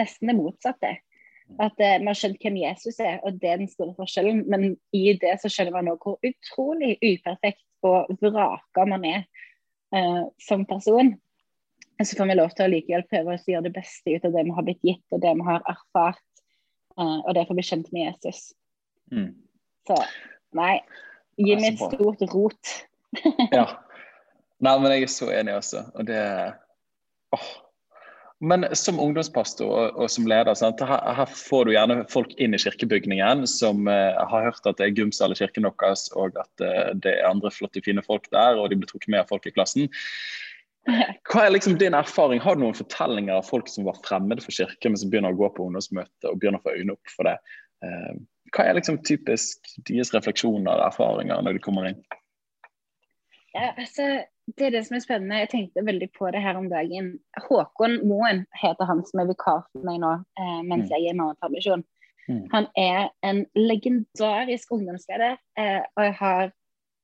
nesten 0.00 0.30
det 0.30 0.36
motsatte. 0.38 0.92
At 1.58 1.82
eh, 1.82 1.98
man 1.98 2.12
har 2.12 2.20
skjønt 2.20 2.44
hvem 2.44 2.60
Jesus 2.60 3.00
er, 3.02 3.18
og 3.26 3.40
det 3.42 3.50
er 3.50 3.62
den 3.62 3.70
store 3.70 3.94
forskjellen. 3.98 4.44
Men 4.50 4.74
i 4.94 5.10
det 5.18 5.36
så 5.42 5.50
skjønner 5.50 5.74
man 5.78 5.90
òg 5.94 6.06
hvor 6.06 6.20
utrolig 6.26 6.96
uperfekt 7.02 7.66
og 7.86 8.10
vraka 8.22 8.84
man 8.86 9.06
er 9.08 9.24
eh, 9.96 10.22
som 10.42 10.66
person. 10.68 11.14
Så 12.00 12.16
får 12.16 12.30
vi 12.30 12.38
lov 12.38 12.54
til 12.56 12.64
å 12.64 12.72
likevel 12.72 13.04
prøve 13.10 13.36
å 13.36 13.52
gjøre 13.52 13.68
det 13.68 13.74
beste 13.76 14.14
ut 14.14 14.24
av 14.24 14.32
det 14.32 14.46
vi 14.46 14.56
har 14.56 14.64
blitt 14.64 14.86
gitt, 14.86 15.04
og 15.12 15.20
det 15.20 15.34
vi 15.36 15.46
har 15.46 15.64
erfart. 15.68 16.24
Uh, 16.96 17.20
og 17.20 17.34
det 17.36 17.46
får 17.48 17.58
bli 17.58 17.66
kjent 17.66 17.90
med 17.94 18.06
Jesus. 18.08 18.50
Mm. 19.12 19.34
Så 19.88 19.96
nei, 20.56 20.74
gi 21.40 21.56
meg 21.60 21.74
et 21.74 21.82
stort 21.82 22.24
rot. 22.32 22.76
ja. 23.58 23.66
Nei, 24.60 24.76
men 24.76 24.92
jeg 24.92 25.06
er 25.06 25.12
så 25.12 25.28
enig 25.32 25.56
også. 25.56 25.86
Og 25.96 26.08
det 26.08 26.22
åh. 27.36 27.50
Men 28.40 28.64
som 28.72 28.96
ungdomspastor 28.96 29.68
og, 29.68 29.98
og 30.00 30.08
som 30.08 30.24
leder, 30.28 30.56
her, 30.88 31.02
her, 31.18 31.32
får 31.36 31.66
du 31.68 31.74
gjerne 31.74 31.96
folk 32.08 32.30
inn 32.40 32.56
i 32.56 32.60
kirkebygningen 32.60 33.44
som 33.48 33.84
uh, 33.84 34.16
har 34.32 34.46
hørt 34.48 34.64
at 34.64 34.78
det 34.78 34.86
er 34.86 34.94
gymsal 34.96 35.34
i 35.34 35.36
kirken 35.36 35.68
deres, 35.68 36.06
og 36.16 36.38
at 36.40 36.64
uh, 36.64 36.94
det 36.96 37.18
er 37.18 37.28
andre 37.28 37.52
flotte, 37.52 37.84
fine 37.84 38.00
folk 38.06 38.30
der, 38.32 38.56
og 38.56 38.72
de 38.72 38.80
blir 38.80 38.88
trukket 38.88 39.12
med 39.12 39.20
av 39.20 39.28
folk 39.28 39.44
i 39.44 39.52
klassen. 39.52 39.92
Hva 41.30 41.44
er 41.44 41.52
liksom 41.52 41.76
din 41.78 41.94
erfaring? 41.94 42.40
Har 42.40 42.56
du 42.56 42.64
noen 42.64 42.76
fortellinger 42.76 43.36
av 43.36 43.48
folk 43.48 43.68
som 43.68 43.86
var 43.88 43.98
fremmede 44.06 44.44
for 44.44 44.54
kirken, 44.54 44.94
men 44.94 45.00
som 45.00 45.10
begynner 45.12 45.34
å 45.34 45.40
gå 45.40 45.50
på 45.54 45.66
ungdomsmøte 45.66 46.30
og 46.30 46.40
begynner 46.40 46.62
å 46.62 46.66
få 46.66 46.76
øynene 46.76 46.96
opp 46.96 47.12
for 47.14 47.28
det? 47.28 47.36
Uh, 47.84 48.16
hva 48.54 48.66
er 48.66 48.78
liksom 48.78 48.98
typisk 49.06 49.70
deres 49.88 50.12
refleksjoner 50.14 50.72
og 50.72 50.88
erfaringer 50.88 51.44
når 51.44 51.56
de 51.58 51.62
kommer 51.64 51.90
inn? 51.90 52.00
Ja, 53.54 53.72
altså, 53.76 54.22
det 54.58 54.66
er 54.66 54.74
det 54.74 54.84
som 54.86 54.96
er 54.96 55.04
spennende. 55.04 55.40
Jeg 55.42 55.50
tenkte 55.52 55.86
veldig 55.86 56.10
på 56.16 56.30
det 56.34 56.42
her 56.42 56.58
om 56.58 56.68
dagen. 56.70 57.12
Håkon 57.48 57.98
Moen 58.08 58.44
heter 58.58 58.88
han 58.88 59.02
som 59.06 59.22
er 59.22 59.30
vikar 59.30 59.64
for 59.70 59.86
meg 59.86 60.00
nå 60.02 60.12
eh, 60.38 60.60
mens 60.66 60.86
mm. 60.86 60.92
jeg 60.94 61.00
er 61.00 61.14
i 61.14 61.18
mammapermisjon. 61.18 61.84
Mm. 62.30 62.44
Han 62.52 62.68
er 62.78 63.10
en 63.26 63.44
legendarisk 63.58 64.70
ungdomsleder, 64.76 65.38
eh, 65.58 65.82
og 65.96 66.04
jeg 66.06 66.16
har 66.20 66.52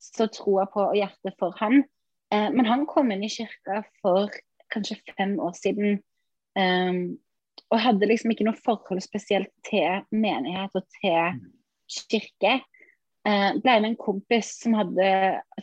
så 0.03 0.29
troa 0.31 0.67
på 0.71 0.85
og 0.91 0.99
hjerte 0.99 1.33
for 1.41 1.57
han. 1.59 1.83
Eh, 2.35 2.51
men 2.53 2.67
han 2.67 2.87
kom 2.91 3.13
inn 3.13 3.25
i 3.25 3.31
kirka 3.31 3.83
for 4.03 4.33
kanskje 4.73 4.99
fem 5.17 5.37
år 5.41 5.55
siden. 5.59 6.01
Um, 6.57 7.19
og 7.73 7.83
hadde 7.83 8.09
liksom 8.09 8.33
ikke 8.33 8.47
noe 8.47 8.59
forhold 8.65 9.03
spesielt 9.05 9.51
til 9.67 10.03
menighet 10.15 10.75
og 10.79 10.87
til 10.99 11.41
kirke. 12.11 12.61
Eh, 13.27 13.57
ble 13.59 13.77
med 13.81 13.91
en 13.91 13.99
kompis 13.99 14.53
som 14.61 14.77
hadde 14.79 15.07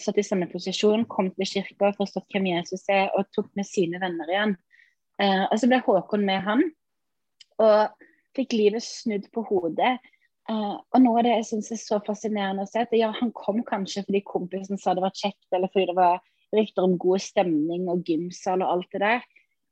satt 0.02 0.19
i 0.19 0.26
samme 0.26 0.49
posisjon, 0.52 1.06
kom 1.08 1.30
til 1.32 1.47
kirka 1.47 1.91
og 1.91 1.99
forstått 2.02 2.36
hvem 2.36 2.49
Jesus 2.52 2.84
er, 2.91 3.08
og 3.15 3.30
tok 3.36 3.47
med 3.56 3.67
sine 3.67 4.02
venner 4.04 4.32
igjen. 4.32 4.58
Eh, 5.21 5.45
og 5.45 5.56
Så 5.60 5.69
ble 5.71 5.80
Håkon 5.86 6.26
med 6.28 6.43
han, 6.43 6.65
og 7.63 8.10
fikk 8.36 8.58
livet 8.58 8.84
snudd 8.84 9.30
på 9.32 9.45
hodet. 9.47 9.95
Uh, 10.52 10.76
og 10.91 10.99
noe 10.99 11.21
av 11.21 11.23
det 11.23 11.38
jeg 11.38 11.45
syns 11.47 11.69
er 11.71 11.80
så 11.80 11.97
fascinerende 12.04 12.65
å 12.65 12.67
se, 12.67 12.82
at 12.84 12.91
ja, 12.97 13.13
han 13.15 13.30
kom 13.32 13.62
kanskje 13.63 14.02
fordi 14.04 14.19
kompisen 14.28 14.76
sa 14.82 14.91
det 14.91 15.06
var 15.06 15.13
kjekt, 15.15 15.45
eller 15.56 15.71
fordi 15.71 15.86
det 15.93 15.95
var 15.95 16.17
rykter 16.53 16.85
om 16.85 16.97
god 17.01 17.23
stemning 17.23 17.89
og 17.91 18.03
gymsal 18.07 18.63
og 18.63 18.77
alt 18.77 18.95
det 18.95 19.03
der. 19.03 19.25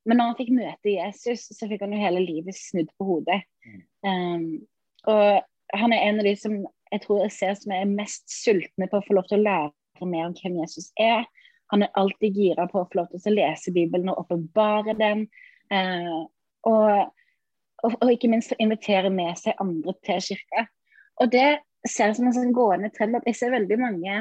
Men 0.06 0.18
når 0.18 0.32
han 0.32 0.38
fikk 0.40 0.52
møte 0.56 0.94
Jesus, 0.96 1.46
så 1.54 1.70
fikk 1.70 1.84
han 1.86 1.94
jo 1.94 2.02
hele 2.02 2.24
livet 2.26 2.58
snudd 2.58 2.90
på 2.98 3.08
hodet. 3.08 3.42
Um, 4.06 4.64
og 5.10 5.78
han 5.78 5.94
er 5.94 6.08
en 6.08 6.22
av 6.22 6.28
de 6.28 6.34
som 6.40 6.58
jeg 6.92 7.04
tror 7.06 7.22
jeg 7.24 7.34
ser 7.36 7.54
som 7.56 7.72
er 7.76 7.88
mest 7.88 8.26
sultne 8.28 8.90
på 8.92 9.00
å 9.00 9.06
få 9.06 9.16
lov 9.16 9.30
til 9.30 9.40
å 9.40 9.46
lære 9.46 10.10
mer 10.10 10.28
om 10.28 10.36
hvem 10.36 10.58
Jesus 10.64 10.90
er. 11.00 11.24
Han 11.72 11.86
er 11.86 11.94
alltid 12.00 12.36
gira 12.36 12.66
på 12.68 12.82
å 12.82 12.88
få 12.90 13.00
lov 13.00 13.14
til 13.14 13.32
å 13.32 13.38
lese 13.38 13.72
Bibelen 13.76 14.12
og 14.12 14.26
åpenbare 14.26 14.98
den. 15.00 15.28
Uh, 15.72 16.26
og, 16.68 17.14
og, 17.86 17.94
og, 17.94 18.10
ikke 18.12 18.32
minst 18.32 18.52
å 18.52 18.60
invitere 18.60 19.14
med 19.14 19.38
seg 19.40 19.60
andre 19.62 19.96
til 20.04 20.20
kirka. 20.26 20.66
Og 21.22 21.32
det 21.32 21.62
ser 21.88 22.10
jeg 22.10 22.18
som 22.18 22.28
en 22.28 22.36
sånn 22.36 22.56
gående 22.56 22.92
trend 22.94 23.18
at 23.18 23.30
jeg 23.30 23.38
ser 23.40 23.54
veldig 23.54 23.78
mange 23.80 24.18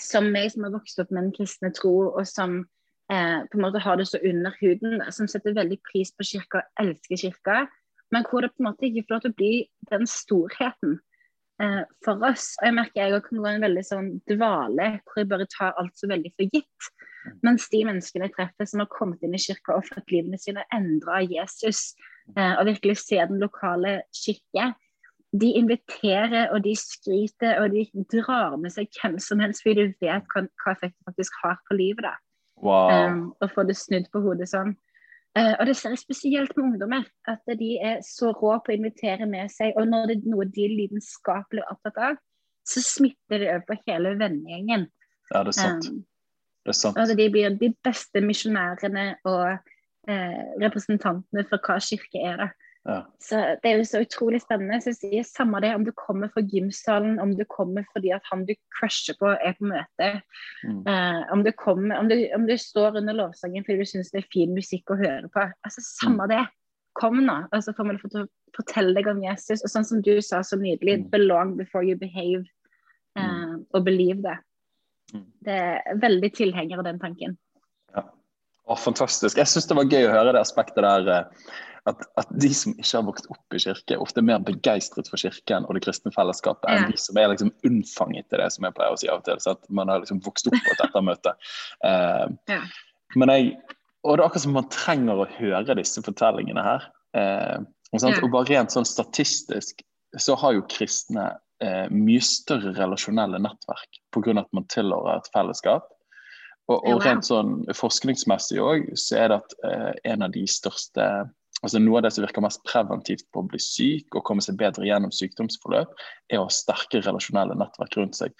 som 0.00 0.30
meg 0.32 0.52
som 0.52 0.66
har 0.66 0.74
vokst 0.74 1.00
opp 1.02 1.10
med 1.12 1.26
en 1.26 1.34
kristne 1.34 1.70
tro, 1.74 1.94
og 2.12 2.24
som 2.28 2.60
eh, 3.12 3.40
på 3.48 3.58
en 3.58 3.64
måte 3.64 3.82
har 3.82 3.98
det 3.98 4.08
så 4.10 4.20
under 4.24 4.54
huden, 4.60 5.02
som 5.14 5.28
setter 5.30 5.56
veldig 5.56 5.80
pris 5.90 6.14
på 6.14 6.26
kirka 6.26 6.62
og 6.62 6.84
elsker 6.84 7.22
kirka, 7.24 7.66
men 8.14 8.24
hvor 8.28 8.44
det 8.44 8.54
på 8.54 8.62
en 8.62 8.70
måte 8.70 8.88
ikke 8.88 9.04
får 9.06 9.14
lov 9.14 9.24
til 9.24 9.34
å 9.34 9.38
bli 9.38 9.52
den 9.90 10.08
storheten 10.08 10.96
eh, 11.62 11.82
for 12.04 12.24
oss. 12.24 12.50
Og 12.60 12.70
jeg 12.70 12.76
merker 12.78 13.02
jeg 13.02 13.24
kan 13.26 13.42
gå 13.42 13.50
en 13.50 13.66
veldig 13.66 13.84
sånn 13.84 14.10
dvale 14.30 14.90
hvor 15.02 15.22
jeg 15.22 15.30
bare 15.32 15.48
tar 15.52 15.76
alt 15.80 15.96
så 15.98 16.10
veldig 16.10 16.32
for 16.36 16.56
gitt. 16.56 16.90
Mens 17.44 17.66
de 17.72 17.82
menneskene 17.84 18.28
jeg 18.28 18.36
treffer 18.38 18.68
som 18.68 18.80
har 18.80 18.90
kommet 18.92 19.22
inn 19.26 19.36
i 19.36 19.42
kirka 19.42 19.76
og 19.76 19.88
fått 19.90 20.14
livene 20.14 20.38
sine 20.40 20.64
endra 20.74 21.20
av 21.20 21.32
Jesus, 21.32 21.92
eh, 22.36 22.54
og 22.54 22.68
virkelig 22.70 23.00
ser 23.02 23.28
den 23.28 23.42
lokale 23.42 24.00
kirke, 24.16 24.72
de 25.36 25.50
inviterer 25.60 26.48
og 26.54 26.62
de 26.64 26.72
skryter 26.78 27.58
og 27.60 27.74
de 27.74 27.84
drar 28.12 28.56
med 28.56 28.72
seg 28.72 28.88
hvem 28.96 29.18
som 29.20 29.42
helst 29.44 29.64
fordi 29.64 29.84
de 29.90 30.06
vet 30.06 30.24
hva, 30.32 30.44
hva 30.62 30.72
effekt 30.72 30.96
det 30.96 31.08
faktisk 31.10 31.40
har 31.42 31.58
på 31.68 31.76
livet. 31.76 32.06
da. 32.06 32.14
Wow. 32.62 32.90
Um, 32.90 33.24
og 33.40 33.50
få 33.54 33.64
det 33.68 33.76
snudd 33.78 34.08
på 34.12 34.22
hodet 34.24 34.48
sånn. 34.50 34.72
Uh, 35.36 35.54
og 35.60 35.68
det 35.68 35.76
ser 35.78 35.92
jeg 35.94 36.02
spesielt 36.02 36.54
med 36.56 36.64
ungdommer, 36.64 37.04
at 37.28 37.44
de 37.60 37.74
er 37.76 38.00
så 38.06 38.32
rå 38.32 38.56
på 38.64 38.72
å 38.72 38.76
invitere 38.78 39.28
med 39.30 39.52
seg. 39.52 39.76
Og 39.78 39.86
når 39.90 40.10
det 40.10 40.16
er 40.18 40.30
noe 40.32 40.48
de 40.56 40.68
lidenskapelig 40.72 41.62
er 41.62 41.74
opptatt 41.74 42.00
av, 42.08 42.20
så 42.68 42.82
smitter 42.84 43.44
det 43.44 43.50
over 43.52 43.66
på 43.68 43.78
hele 43.86 44.16
vennegjengen. 44.18 44.88
Ja, 45.30 45.44
det 45.44 45.52
er 45.52 45.58
sant. 45.60 45.90
Um, 45.92 46.00
det 46.64 46.72
er 46.72 46.80
sant. 46.80 46.98
Altså, 46.98 47.16
de 47.20 47.28
blir 47.32 47.52
de 47.60 47.70
beste 47.84 48.24
misjonærene 48.24 49.06
og 49.28 49.44
uh, 50.08 50.42
representantene 50.64 51.44
for 51.52 51.62
hva 51.68 51.78
kirke 51.84 52.24
er. 52.24 52.42
det. 52.42 52.50
Ja. 52.88 53.02
Så 53.18 53.36
Det 53.62 53.68
er 53.68 53.76
jo 53.76 53.84
så 53.84 54.00
utrolig 54.00 54.40
spennende. 54.40 54.80
Så 54.80 54.94
jeg 54.94 54.98
sier 54.98 55.26
Samme 55.28 55.60
det 55.60 55.74
om 55.76 55.84
du 55.84 55.90
kommer 55.92 56.30
fra 56.32 56.40
gymsalen, 56.40 57.18
om 57.20 57.34
du 57.36 57.44
kommer 57.44 57.84
fordi 57.92 58.14
at 58.16 58.24
han 58.30 58.46
du 58.48 58.54
crusher 58.78 59.16
på, 59.20 59.34
er 59.36 59.56
på 59.58 59.68
møte. 59.68 60.08
Mm. 60.64 60.80
Uh, 60.88 61.20
om, 61.34 61.44
du 61.44 61.52
kommer, 61.52 61.98
om, 61.98 62.08
du, 62.08 62.16
om, 62.34 62.46
du 62.48 62.56
står 62.56 62.96
under 63.02 63.16
lovsangen 63.18 63.66
fordi 63.66 63.84
du 63.84 63.90
syns 63.92 64.12
det 64.14 64.22
er 64.22 64.32
fin 64.32 64.54
musikk 64.56 64.94
å 64.94 65.00
høre 65.02 65.28
på. 65.34 65.44
altså 65.68 65.84
Samme 65.84 66.24
mm. 66.24 66.32
det. 66.32 66.44
Kom 66.98 67.20
nå, 67.22 67.36
og 67.52 67.60
så 67.62 67.74
får 67.76 67.92
vi 67.92 68.24
fortelle 68.56 68.96
deg 68.96 69.06
om 69.12 69.20
Jesus. 69.22 69.60
Og 69.62 69.70
sånn 69.70 69.86
som 69.86 70.00
du 70.02 70.16
sa 70.24 70.40
så 70.42 70.56
nydelig, 70.58 71.02
mm. 71.04 71.10
'belong 71.12 71.54
before 71.60 71.84
you 71.84 71.94
behave', 72.00 72.48
uh, 73.20 73.60
og 73.76 73.84
'believe 73.84 74.24
det'. 74.24 74.40
Mm. 75.14 75.28
Det 75.44 75.60
er 75.60 76.00
veldig 76.00 76.32
tilhenger 76.34 76.80
av 76.80 76.88
den 76.88 76.98
tanken. 76.98 77.36
Ja. 77.94 78.08
Å, 78.66 78.76
fantastisk. 78.76 79.38
Jeg 79.38 79.46
syns 79.46 79.68
det 79.68 79.76
var 79.76 79.92
gøy 79.92 80.08
å 80.08 80.16
høre 80.16 80.34
det 80.34 80.42
aspektet 80.42 80.82
der. 80.84 81.28
At, 81.88 82.02
at, 82.20 82.28
de 82.42 82.50
som 82.54 82.74
ikke 82.76 82.98
har 82.98 83.06
vokst 83.06 83.28
opp 83.32 83.56
i 83.56 83.60
kirke, 83.62 83.96
ofte 84.02 84.20
er 84.20 84.26
mer 84.28 84.42
begeistret 84.44 85.08
for 85.08 85.20
kirken 85.20 85.64
og 85.64 85.76
det 85.76 85.84
kristne 85.86 86.12
fellesskapet 86.12 86.68
enn 86.68 86.90
de 86.90 87.00
som 87.00 87.16
er 87.20 87.30
liksom 87.32 87.52
unnfanget 87.64 88.34
i 88.34 88.40
det, 88.42 88.50
som 88.52 88.66
jeg 88.66 88.76
pleier 88.76 88.94
å 88.94 89.00
si 89.00 89.08
av 89.08 89.22
og 89.22 89.26
til. 89.28 89.40
Så 89.42 89.54
at 89.56 89.64
man 89.72 89.92
har 89.92 90.02
liksom 90.02 90.20
vokst 90.26 90.50
opp 90.50 90.58
på 90.58 90.74
et 90.74 90.84
ettermøte. 90.84 91.34
Uh, 91.84 92.26
ja. 92.52 92.60
Men 93.16 93.32
jeg, 93.32 93.52
og 94.04 94.18
det 94.18 94.22
er 94.22 94.26
akkurat 94.26 94.44
som 94.44 94.56
man 94.58 94.70
trenger 94.74 95.22
å 95.22 95.28
høre 95.38 95.78
disse 95.78 96.04
fortellingene 96.04 96.64
her. 96.66 96.88
Uh, 97.16 97.64
og, 97.94 98.02
ja. 98.02 98.16
og, 98.18 98.30
bare 98.34 98.50
rent 98.50 98.74
sånn 98.74 98.88
statistisk 98.88 99.80
så 100.20 100.36
har 100.40 100.58
jo 100.58 100.66
kristne 100.68 101.30
uh, 101.64 101.86
mye 101.94 102.24
større 102.24 102.74
relasjonelle 102.76 103.40
nettverk 103.44 104.02
pga. 104.12 104.36
at 104.42 104.52
man 104.56 104.68
tilhører 104.72 105.22
et 105.22 105.32
fellesskap. 105.32 105.88
Og, 106.68 106.82
og 106.84 107.00
rent 107.00 107.24
sånn 107.24 107.62
forskningsmessig 107.72 108.58
òg, 108.60 108.90
så 109.00 109.22
er 109.22 109.30
det 109.32 109.38
at 109.40 109.54
en 110.10 110.26
av 110.26 110.34
de 110.34 110.42
største 110.52 111.06
altså 111.62 111.80
Noe 111.82 111.98
av 111.98 112.06
det 112.06 112.12
som 112.14 112.24
virker 112.24 112.44
mest 112.44 112.64
preventivt 112.68 113.26
på 113.34 113.42
å 113.42 113.48
bli 113.50 113.60
syk 113.62 114.18
og 114.18 114.24
komme 114.28 114.44
seg 114.44 114.58
bedre 114.60 114.86
gjennom 114.86 115.12
sykdomsforløp, 115.14 115.94
er 116.30 116.40
å 116.40 116.46
ha 116.46 116.54
sterke 116.54 117.02
relasjonelle 117.02 117.56
nettverk 117.58 117.98
rundt 117.98 118.18
seg. 118.18 118.34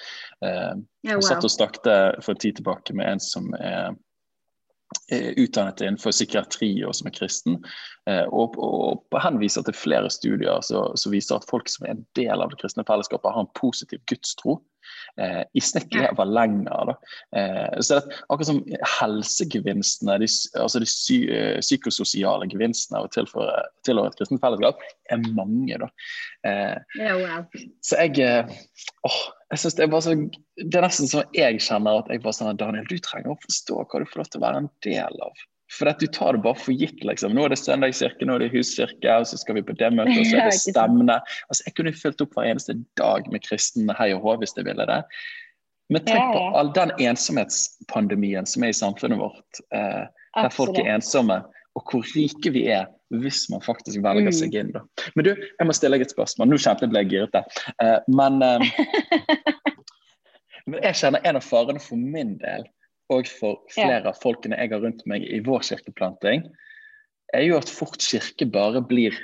Eh, 0.44 0.50
yeah, 0.50 0.76
wow. 0.76 1.16
Jeg 1.16 1.31
satt 1.31 1.48
og 1.48 1.54
snakket 1.54 1.88
for 2.22 2.35
en 2.35 2.44
tid 2.44 2.61
tilbake 2.61 2.96
med 2.98 3.11
en 3.14 3.22
som 3.22 3.50
er, 3.59 3.96
er 5.12 5.42
utdannet 5.42 5.83
innenfor 5.83 6.14
psykiatri 6.14 6.70
og 6.87 6.94
som 6.96 7.11
er 7.11 7.16
kristen, 7.18 7.59
eh, 8.11 8.24
og, 8.28 8.57
og, 8.57 9.04
og 9.11 9.20
henviser 9.24 9.66
til 9.66 9.76
flere 9.76 10.12
studier 10.14 10.62
som 10.62 11.14
viser 11.14 11.40
at 11.40 11.48
folk 11.50 11.70
som 11.72 11.88
er 11.88 11.96
en 11.96 12.07
del 12.18 12.38
av 12.38 12.52
det 12.52 12.62
kristne 12.62 12.87
fellesskapet, 12.88 13.33
har 13.35 13.46
en 13.46 13.57
positiv 13.59 14.04
gudstro 14.11 14.61
eh, 15.20 15.42
i 15.55 15.62
snitt 15.64 15.94
var 16.18 16.31
lenger. 16.31 16.94
Eh, 17.37 17.81
så 17.81 17.98
det, 17.98 18.18
akkurat 18.29 18.51
som 18.51 18.61
helsegevinstene, 18.98 20.18
de, 20.22 20.31
altså 20.61 20.83
de 20.83 20.90
sy, 20.90 21.18
eh, 21.33 21.59
psykososiale 21.64 22.48
gevinstene 22.53 23.01
av 23.01 23.09
å 23.09 23.12
tilføre, 23.14 23.57
tilhøre 23.88 24.12
et 24.12 24.20
kristent 24.20 24.42
fellesskap, 24.44 24.85
er 25.12 25.24
mange. 25.37 25.81
Da. 25.81 25.90
Eh, 26.48 26.77
yeah, 27.01 27.18
wow. 27.20 27.66
Så 27.85 28.01
jeg 28.05 28.18
eh, 28.24 28.57
åh, 29.09 29.20
jeg 29.53 29.62
synes 29.62 29.79
det, 29.79 29.85
er 29.85 29.92
bare 29.92 30.05
så, 30.05 30.16
det 30.61 30.81
er 30.81 30.85
nesten 30.85 31.11
som 31.11 31.37
jeg 31.37 31.62
kjenner 31.64 32.03
at 32.03 32.11
jeg 32.12 32.24
bare 32.24 32.37
sånn 32.37 32.61
Daniel, 32.61 32.88
du 32.88 32.98
trenger 33.01 33.33
å 33.33 33.40
forstå 33.46 33.79
hva 33.85 34.03
du 34.03 34.11
får 34.11 34.22
lov 34.22 34.33
til 34.33 34.42
å 34.42 34.46
være 34.46 34.64
en 34.64 34.74
del 34.85 35.24
av. 35.24 35.46
For 35.76 35.90
at 35.90 36.00
du 36.00 36.07
tar 36.09 36.33
det 36.33 36.42
bare 36.46 36.57
for 36.57 36.72
gitt. 36.72 37.02
liksom. 37.04 37.35
Nå 37.37 37.44
er 37.44 37.52
det 37.52 37.59
søndagskirke, 37.61 38.24
nå 38.24 38.38
er 38.38 38.46
det 38.46 38.52
huskirke, 38.54 39.18
og 39.20 39.26
så 39.28 39.37
skal 39.40 39.59
vi 39.59 39.66
på 39.68 39.76
det 39.76 39.90
møtet, 39.92 40.22
og 40.22 40.31
så 40.31 40.38
er 40.40 40.48
det 40.52 40.62
stemmene. 40.62 41.18
Altså, 41.48 41.66
jeg 41.66 41.76
kunne 41.76 41.92
fulgt 41.96 42.24
opp 42.24 42.38
hver 42.38 42.48
eneste 42.52 42.78
dag 43.00 43.28
med 43.33 43.44
kristen 43.44 43.92
hei 43.98 44.14
og 44.16 44.24
hå 44.24 44.38
hvis 44.40 44.57
jeg 44.57 44.68
ville 44.68 44.88
det. 44.88 45.02
Men 45.92 46.04
tenk 46.04 46.35
på 46.37 46.40
all 46.61 46.72
den 46.76 46.92
ensomhetspandemien 47.00 48.48
som 48.48 48.64
er 48.64 48.72
i 48.72 48.76
samfunnet 48.76 49.20
vårt, 49.20 49.61
eh, 49.72 50.04
der 50.37 50.52
folk 50.52 50.76
er 50.76 50.90
ensomme, 50.98 51.40
og 51.76 51.92
hvor 51.92 52.04
rike 52.12 52.52
vi 52.52 52.66
er 52.72 52.88
hvis 53.09 53.46
man 53.48 53.62
faktisk 53.64 54.02
velger 54.04 54.35
seg 54.37 54.52
mm. 54.52 54.59
inn. 54.61 54.72
da. 54.74 54.83
Men 55.16 55.24
du, 55.24 55.31
jeg 55.33 55.68
må 55.68 55.76
stille 55.76 55.96
deg 55.96 56.04
et 56.04 56.12
spørsmål. 56.12 56.50
Nå 56.50 56.59
kjente 56.61 56.85
jeg 56.85 56.92
ble 56.92 57.04
girete. 57.09 57.44
Eh, 57.81 57.96
men, 58.12 58.42
eh, 58.44 58.66
men 60.68 60.83
jeg 60.85 61.00
kjenner 61.00 61.24
en 61.24 61.40
av 61.40 61.46
farene 61.46 61.81
for 61.81 62.00
min 62.00 62.37
del 62.42 62.68
og 63.12 63.28
for 63.40 63.62
flere 63.72 64.10
av 64.10 64.18
folkene 64.22 64.58
jeg 64.58 64.72
har 64.74 64.82
rundt 64.84 65.04
meg 65.08 65.24
i 65.24 65.40
vår 65.44 65.64
kirkeplanting, 65.70 66.44
er 67.34 67.44
jo 67.44 67.58
at 67.58 67.70
fort 67.72 68.00
kirke 68.02 68.48
bare 68.52 68.82
blir 68.84 69.16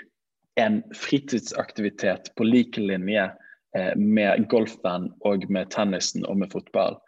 en 0.61 0.83
fritidsaktivitet 0.95 2.31
på 2.37 2.47
lik 2.47 2.79
linje 2.79 3.27
eh, 3.77 3.93
med 3.97 4.47
golfen 4.53 5.11
og 5.27 5.47
med 5.51 5.73
tennisen 5.75 6.27
og 6.29 6.39
med 6.43 6.53
fotball. 6.55 6.99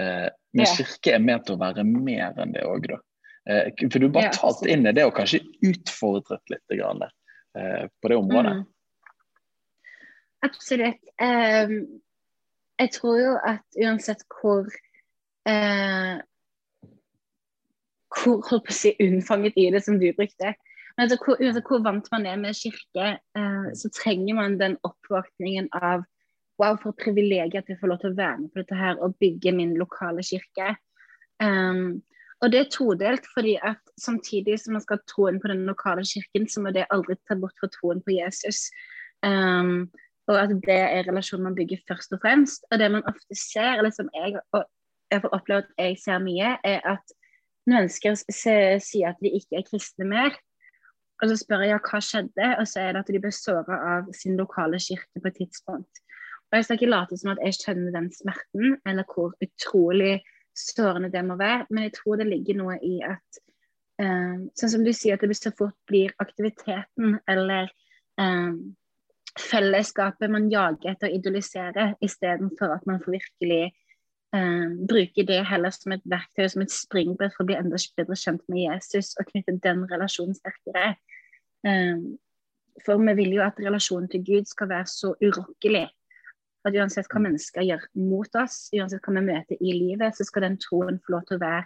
Eh, 0.00 0.28
men 0.56 0.72
kirke 0.76 1.14
er 1.16 1.22
ment 1.22 1.52
å 1.52 1.58
være 1.60 1.84
mer 1.86 2.36
enn 2.40 2.54
det 2.56 2.64
òg, 2.66 2.88
da. 2.92 3.00
Eh, 3.46 3.68
for 3.86 4.02
du 4.02 4.08
bare 4.08 4.30
Ja, 4.30 4.34
tatt 4.34 4.64
inn 4.66 4.88
i 4.88 4.94
det 4.96 5.04
og 5.06 5.14
kanskje 5.16 5.44
utfordret 5.64 6.42
litt 6.52 6.78
grann, 6.78 7.04
eh, 7.56 7.86
på 8.02 8.10
det 8.10 8.18
området. 8.18 8.56
Mm. 8.60 8.64
Absolutt. 10.46 11.00
Um, 11.22 12.02
jeg 12.76 12.92
tror 12.92 13.16
jo 13.18 13.30
at 13.40 13.78
uansett 13.80 14.22
hvor 14.36 14.68
eh, 15.48 16.16
Hvor 18.16 18.42
holdt 18.48 18.66
på 18.66 18.72
å 18.72 18.76
si 18.76 18.94
unnfanget 19.02 19.58
i 19.60 19.68
det 19.74 19.84
som 19.84 20.00
du 20.00 20.08
brukte. 20.16 20.54
Men 20.96 21.04
altså, 21.04 21.18
hvor, 21.20 21.36
altså, 21.40 21.62
hvor 21.68 21.82
vant 21.84 22.06
man 22.12 22.26
er 22.26 22.38
med 22.40 22.56
kirke, 22.56 23.08
eh, 23.38 23.66
så 23.76 23.90
trenger 23.92 24.38
man 24.38 24.60
den 24.60 24.78
oppvåkningen 24.86 25.72
av 25.76 26.06
Wow, 26.56 26.78
for 26.80 26.94
et 26.94 27.02
privilegium 27.04 27.60
at 27.60 27.68
jeg 27.68 27.76
får 27.82 27.90
lov 27.90 27.98
til 28.00 28.14
å 28.14 28.16
være 28.16 28.36
med 28.40 28.52
på 28.52 28.62
dette 28.62 28.76
her 28.78 29.00
og 29.04 29.18
bygge 29.20 29.52
min 29.52 29.74
lokale 29.76 30.22
kirke. 30.24 30.70
Um, 31.36 31.98
og 32.40 32.52
det 32.52 32.60
er 32.62 32.70
todelt, 32.72 33.26
fordi 33.34 33.58
at 33.60 33.80
samtidig 34.00 34.58
som 34.60 34.72
man 34.76 34.84
skal 34.84 34.96
ha 34.96 35.04
troen 35.08 35.40
på 35.40 35.50
den 35.52 35.66
lokale 35.68 36.04
kirken, 36.08 36.48
så 36.48 36.62
må 36.64 36.72
det 36.72 36.86
aldri 36.92 37.16
ta 37.28 37.36
bort 37.40 37.56
fra 37.60 37.68
troen 37.72 38.00
på 38.04 38.16
Jesus. 38.16 38.70
Um, 39.20 39.90
og 40.26 40.40
at 40.40 40.56
det 40.64 40.78
er 40.80 41.04
relasjonen 41.06 41.50
man 41.50 41.58
bygger 41.58 41.84
først 41.88 42.16
og 42.16 42.24
fremst. 42.24 42.64
Og 42.70 42.80
det 42.80 42.90
man 42.92 43.04
ofte 43.08 43.36
ser, 43.36 43.76
eller 43.76 43.92
som 43.94 44.08
jeg, 44.16 44.40
og 44.56 44.64
jeg 45.12 45.22
får 45.22 45.34
oppleve 45.36 45.64
at 45.64 45.72
jeg 45.78 45.98
ser 46.02 46.22
mye, 46.22 46.56
er 46.64 46.82
at 46.86 47.14
mennesker 47.66 48.16
sier 48.18 49.10
at 49.10 49.22
de 49.22 49.32
ikke 49.38 49.60
er 49.60 49.66
kristne 49.66 50.08
mer. 50.08 50.36
Og 51.22 51.30
så 51.30 51.38
spør 51.40 51.64
jeg 51.64 51.80
hva 51.80 52.00
skjedde, 52.04 52.48
og 52.60 52.66
så 52.68 52.82
er 52.82 52.92
det 52.92 53.04
at 53.04 53.12
de 53.14 53.20
ble 53.22 53.32
såra 53.32 53.78
av 53.96 54.10
sin 54.16 54.36
lokale 54.36 54.80
kirke 54.82 55.22
på 55.22 55.30
et 55.30 55.38
tidspunkt. 55.40 56.02
Og 56.46 56.58
Jeg 56.58 56.64
skal 56.64 56.78
ikke 56.78 56.92
late 56.92 57.18
som 57.18 57.32
at 57.32 57.42
jeg 57.42 57.56
skjønner 57.56 57.94
den 57.94 58.10
smerten, 58.14 58.76
eller 58.86 59.06
hvor 59.10 59.32
utrolig 59.42 60.20
sårende 60.56 61.10
det 61.12 61.24
må 61.24 61.36
være, 61.40 61.66
men 61.70 61.88
jeg 61.88 61.96
tror 61.98 62.20
det 62.20 62.28
ligger 62.28 62.60
noe 62.60 62.76
i 62.84 62.98
at 63.04 63.40
eh, 64.00 64.36
Sånn 64.56 64.72
som 64.72 64.84
du 64.84 64.92
sier, 64.92 65.16
at 65.16 65.24
det 65.24 65.36
så 65.36 65.52
fort 65.56 65.76
blir 65.88 66.14
aktiviteten 66.22 67.18
eller 67.28 67.68
eh, 68.20 68.52
fellesskapet 69.36 70.32
man 70.32 70.48
jager 70.52 70.94
etter 70.94 71.10
å 71.10 71.16
idolisere, 71.18 71.90
istedenfor 72.04 72.76
at 72.76 72.86
man 72.88 73.02
får 73.04 73.18
virkelig 73.18 73.74
eh, 74.34 74.68
bruke 74.90 75.26
det 75.28 75.40
heller 75.48 75.74
som 75.74 75.94
et 75.96 76.04
verktøy, 76.08 76.46
som 76.50 76.64
et 76.64 76.74
springbrett 76.74 77.34
for 77.34 77.44
å 77.44 77.50
bli 77.50 77.58
enda 77.58 77.80
bedre 77.98 78.18
kjent 78.18 78.42
med 78.52 78.64
Jesus 78.64 79.14
og 79.20 79.28
knytte 79.30 79.58
den 79.64 79.84
relasjonen 79.90 80.36
sterkere. 80.38 80.96
Eh, 81.66 82.00
for 82.84 83.00
vi 83.00 83.14
vil 83.20 83.38
jo 83.38 83.44
at 83.46 83.60
relasjonen 83.62 84.10
til 84.12 84.24
Gud 84.26 84.50
skal 84.50 84.68
være 84.72 84.90
så 84.90 85.14
urokkelig 85.22 85.86
at 86.66 86.74
uansett 86.74 87.08
hva 87.12 87.22
mennesker 87.22 87.64
gjør 87.64 87.86
mot 88.00 88.38
oss, 88.40 88.66
uansett 88.74 89.04
hva 89.06 89.14
vi 89.16 89.24
møter 89.28 89.60
i 89.62 89.74
livet, 89.76 90.16
så 90.16 90.26
skal 90.26 90.48
den 90.48 90.58
troen 90.62 90.98
få 91.04 91.14
lov 91.14 91.26
til 91.28 91.38
å 91.38 91.44
være 91.44 91.64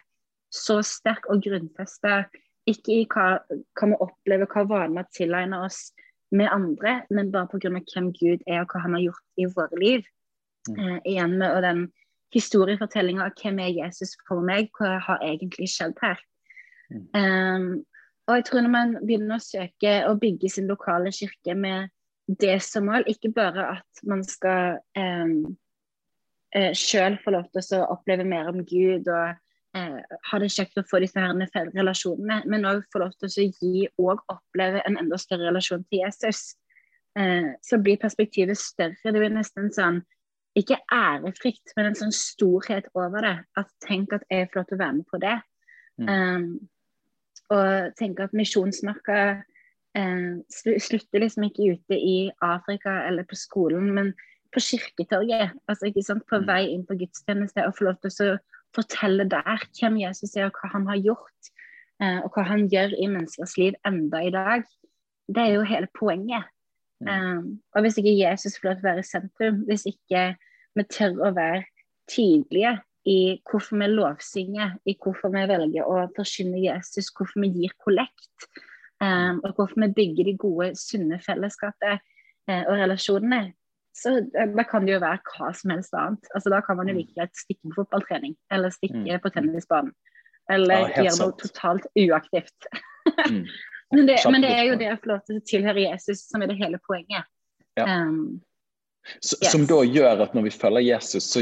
så 0.50 0.80
sterk 0.84 1.28
og 1.30 1.42
grunnfesta, 1.46 2.24
ikke 2.68 2.94
i 2.94 3.06
hva, 3.10 3.40
hva 3.78 3.88
vi 3.90 3.98
opplever, 4.04 4.50
hva 4.50 4.66
vaner 4.68 4.92
vi 4.92 5.00
har 5.00 5.10
tilegnet 5.16 5.66
oss 5.66 5.80
med 6.34 6.50
andre, 6.52 7.00
men 7.10 7.32
bare 7.32 7.48
pga. 7.50 7.70
hvem 7.72 8.12
Gud 8.14 8.44
er 8.46 8.62
og 8.62 8.74
hva 8.74 8.84
han 8.84 8.94
har 8.98 9.06
gjort 9.08 9.40
i 9.40 9.46
våre 9.50 9.80
liv. 9.80 10.04
Mm. 10.68 10.76
Eh, 10.78 10.98
igjen 11.14 11.38
med 11.40 11.56
og 11.56 11.62
den 11.64 11.86
historiefortellinga 12.34 13.26
av 13.26 13.38
hvem 13.38 13.58
er 13.64 13.72
Jesus 13.74 14.16
for 14.28 14.44
meg, 14.46 14.70
hva 14.78 14.98
har 15.02 15.22
egentlig 15.26 15.70
skjedd 15.72 15.96
her. 16.02 16.20
Mm. 16.90 17.06
Um, 17.14 17.70
og 18.28 18.36
jeg 18.38 18.46
tror 18.46 18.64
når 18.64 18.74
man 18.74 18.92
begynner 19.02 19.38
å 19.38 19.42
søke 19.42 19.94
og 20.06 20.20
bygge 20.22 20.50
sin 20.52 20.70
lokale 20.70 21.10
kirke 21.14 21.56
med 21.58 21.90
det 22.40 22.60
som 22.62 22.86
mål, 22.86 23.06
ikke 23.10 23.32
bare 23.34 23.66
at 23.74 24.02
man 24.06 24.22
skal 24.26 24.78
um, 24.98 25.56
uh, 26.54 26.72
sjøl 26.76 27.18
få 27.24 27.34
lov 27.34 27.48
til 27.54 27.80
å 27.80 27.88
oppleve 27.96 28.26
mer 28.28 28.50
om 28.52 28.62
Gud 28.66 29.10
og 29.10 29.34
uh, 29.34 29.98
ha 30.30 30.40
det 30.42 30.52
kjekt 30.54 30.78
å 30.78 30.86
få 30.86 31.02
disse 31.02 31.18
her 31.18 31.72
relasjonene, 31.74 32.42
men 32.46 32.68
òg 32.70 32.86
få 32.92 33.02
lov 33.02 33.16
til 33.18 33.30
å 33.30 33.48
gi 33.48 33.88
og 33.98 34.22
oppleve 34.30 34.84
en 34.86 35.00
enda 35.02 35.18
større 35.18 35.50
relasjon 35.50 35.82
til 35.88 36.04
Jesus. 36.04 36.52
Uh, 37.18 37.50
så 37.66 37.80
blir 37.82 37.98
perspektivet 37.98 38.58
større. 38.58 38.94
Det 39.02 39.18
blir 39.18 39.34
nesten 39.34 39.72
sånn 39.74 40.04
ikke 40.58 40.78
ærefrykt, 40.92 41.74
men 41.76 41.90
en 41.90 41.98
sånn 41.98 42.14
storhet 42.14 42.88
over 42.98 43.22
det. 43.24 43.36
At 43.60 43.70
tenk 43.86 44.14
at 44.16 44.24
jeg 44.30 44.48
får 44.50 44.60
lov 44.60 44.68
til 44.68 44.78
å 44.78 44.82
være 44.82 44.96
med 44.98 45.06
på 45.10 45.20
det. 45.22 45.36
Mm. 46.00 46.10
Um, 46.10 46.50
og 47.54 47.94
tenk 47.98 48.22
at 48.22 48.34
misjonsmarka 48.36 49.20
uh, 49.98 50.32
slutter 50.50 51.22
liksom 51.22 51.46
ikke 51.46 51.76
ute 51.76 51.98
i 51.98 52.18
Afrika 52.46 53.00
eller 53.06 53.26
på 53.30 53.38
skolen, 53.38 53.92
men 53.94 54.12
på 54.54 54.62
kirketorget. 54.66 55.54
Altså, 55.70 55.90
ikke 55.90 56.06
sant? 56.06 56.26
På 56.26 56.40
Mm. 56.40 56.46
vei 56.48 56.62
inn 56.74 56.86
på 56.86 56.98
gudstjeneste 56.98 57.66
og 57.66 57.76
få 57.78 57.86
lov 57.86 58.00
til 58.02 58.34
å 58.34 58.38
fortelle 58.74 59.28
der 59.30 59.66
hvem 59.78 60.00
Jesus 60.02 60.36
er, 60.36 60.50
og 60.50 60.58
hva 60.58 60.70
han 60.74 60.86
har 60.86 60.98
gjort. 60.98 61.50
Uh, 62.02 62.24
og 62.24 62.32
hva 62.34 62.46
han 62.48 62.66
gjør 62.72 62.96
i 62.96 63.06
menneskers 63.06 63.58
liv 63.60 63.74
enda 63.86 64.22
i 64.24 64.30
dag. 64.34 64.64
Det 65.28 65.42
er 65.42 65.54
jo 65.54 65.68
hele 65.68 65.86
poenget. 65.94 66.48
Um, 67.08 67.60
og 67.74 67.84
hvis 67.84 67.96
ikke 68.00 68.18
Jesus 68.18 68.58
får 68.58 68.68
lov 68.68 68.74
til 68.76 68.84
å 68.84 68.88
være 68.90 69.02
i 69.04 69.08
sentrum, 69.08 69.60
hvis 69.68 69.86
ikke 69.88 70.24
vi 70.76 70.84
tør 70.92 71.20
å 71.24 71.30
være 71.36 71.62
tydelige 72.10 72.74
i 73.08 73.20
hvorfor 73.48 73.78
vi 73.80 73.88
lovsynger, 73.88 74.74
i 74.84 74.96
hvorfor 75.00 75.32
vi 75.32 75.46
velger 75.48 75.88
å 75.88 76.02
forkynne 76.16 76.60
Jesus, 76.60 77.08
hvorfor 77.16 77.40
vi 77.40 77.48
gir 77.54 77.72
kollekt, 77.80 78.50
um, 79.00 79.40
og 79.44 79.54
hvorfor 79.56 79.80
vi 79.86 79.92
bygger 79.96 80.28
de 80.28 80.36
gode, 80.36 80.74
sunne 80.76 81.20
fellesskapet 81.24 82.02
uh, 82.50 82.62
og 82.66 82.74
relasjonene, 82.82 83.54
så 83.96 84.20
da 84.32 84.44
da 84.46 84.62
kan 84.68 84.86
det 84.86 84.94
jo 84.94 85.00
være 85.02 85.18
hva 85.32 85.50
som 85.56 85.72
helst 85.74 85.96
annet. 85.98 86.28
Altså, 86.34 86.52
da 86.52 86.60
kan 86.64 86.76
man 86.78 86.88
jo 86.88 86.94
like 86.94 87.14
greit 87.16 87.34
stikke 87.36 87.68
på 87.68 87.80
fotballtrening, 87.80 88.36
eller 88.52 88.70
stikke 88.70 89.16
Mm. 89.16 89.20
på 89.24 89.32
tennisbanen. 89.34 89.92
Eller 90.50 90.88
Ja, 90.88 91.02
gjøre 91.04 91.18
noe 91.20 91.36
totalt 91.38 91.86
uaktivt. 91.98 92.70
Mm. 93.30 93.44
Men 93.90 94.06
det, 94.06 94.20
men 94.30 94.42
det 94.44 94.52
er 94.54 94.64
jo 94.68 94.76
det 94.78 94.92
å 94.92 94.98
få 95.02 95.10
lov 95.14 95.24
til 95.26 95.40
å 95.40 95.46
tilhøre 95.50 95.82
Jesus 95.82 96.22
som 96.30 96.42
er 96.44 96.52
det 96.52 96.58
hele 96.60 96.78
poenget. 96.86 97.26
Ja. 97.78 97.86
Um, 97.88 98.40
Yes. 99.10 99.52
Som 99.52 99.62
da 99.66 99.78
gjør 99.82 100.20
at 100.22 100.34
når 100.36 100.44
vi 100.44 100.50
følger 100.52 100.84
Jesus, 100.84 101.24
så 101.32 101.40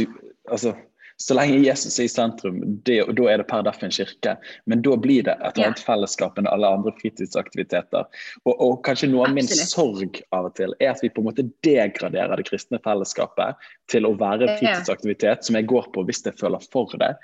altså, 0.48 0.70
så 1.18 1.34
lenge 1.34 1.58
Jesus 1.64 1.96
er 1.98 2.06
i 2.06 2.10
sentrum, 2.12 2.60
det, 2.86 3.00
da 3.18 3.24
er 3.32 3.40
det 3.42 3.48
per 3.50 3.64
deff 3.66 3.80
en 3.82 3.90
kirke. 3.92 4.36
Men 4.70 4.84
da 4.86 4.94
blir 4.96 5.24
det 5.26 5.34
et 5.42 5.58
Ja. 5.58 5.66
annet 5.66 5.82
fellesskap 5.82 6.38
enn 6.38 6.46
alle 6.46 6.70
andre 6.70 6.92
fritidsaktiviteter. 7.00 8.06
Og, 8.44 8.52
og 8.54 8.76
kanskje 8.86 9.10
noe 9.10 9.26
av 9.26 9.34
min 9.34 9.50
sorg 9.50 10.20
av 10.30 10.46
og 10.46 10.54
til 10.54 10.72
er 10.78 10.92
at 10.94 11.02
vi 11.02 11.10
på 11.10 11.20
en 11.20 11.26
måte 11.26 11.48
degraderer 11.66 12.38
det 12.38 12.46
kristne 12.46 12.78
fellesskapet 12.86 13.58
til 13.90 14.06
å 14.06 14.14
være 14.16 14.46
en 14.46 14.54
fritidsaktivitet 14.62 15.44
som 15.44 15.58
jeg 15.58 15.66
går 15.74 15.90
på 15.92 16.06
hvis 16.06 16.22
jeg 16.24 16.38
føler 16.38 16.62
for 16.70 16.94
det. 17.02 17.16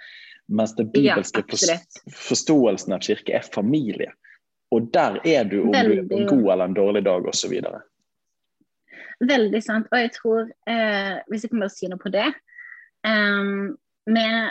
Mens 0.51 0.75
det 0.75 0.91
bibelske 0.93 1.47
fors- 1.47 2.03
forståelsen 2.11 2.93
av 2.99 3.07
kirke 3.07 3.39
er 3.39 3.47
familie. 3.55 4.11
Og 4.73 4.89
der 4.95 5.21
er 5.25 5.45
du 5.45 5.61
om 5.63 5.73
du 5.73 5.93
er 5.93 6.07
på 6.09 6.19
en 6.19 6.29
god 6.29 6.53
eller 6.53 6.65
en 6.65 6.77
dårlig 6.77 7.05
dag 7.05 7.27
osv. 7.31 7.53
Veldig 9.21 9.63
sant. 9.63 9.89
Og 9.93 9.99
jeg 9.99 10.13
tror, 10.17 10.51
eh, 10.69 11.17
hvis 11.29 11.45
jeg 11.45 11.53
kan 11.53 11.63
bare 11.63 11.75
si 11.75 11.89
noe 11.91 12.03
på 12.03 12.13
det 12.15 12.27
um, 13.07 13.77
med, 14.07 14.51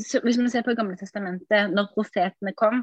så, 0.00 0.20
Hvis 0.24 0.38
man 0.38 0.50
ser 0.50 0.64
på 0.66 0.74
Gamle 0.74 0.96
testamentet, 0.96 1.70
når 1.70 1.92
profetene 1.94 2.54
kom, 2.56 2.82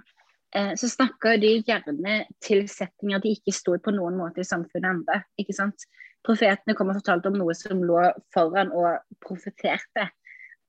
eh, 0.56 0.74
så 0.76 0.90
snakka 0.90 1.36
de 1.42 1.58
gjerne 1.68 2.22
til 2.44 2.68
settinger 2.70 3.20
de 3.20 3.36
ikke 3.36 3.56
sto 3.56 3.76
på 3.78 3.92
noen 3.92 4.18
måte 4.18 4.42
i 4.42 4.48
samfunnet 4.48 4.90
ennå. 4.94 5.20
Ikke 5.42 5.58
sant? 5.58 5.88
Profetene 6.24 6.76
kom 6.78 6.94
og 6.94 7.00
fortalte 7.02 7.32
om 7.32 7.40
noe 7.42 7.54
som 7.58 7.82
lå 7.84 8.06
foran 8.34 8.72
og 8.72 9.02
profeterte. 9.26 10.08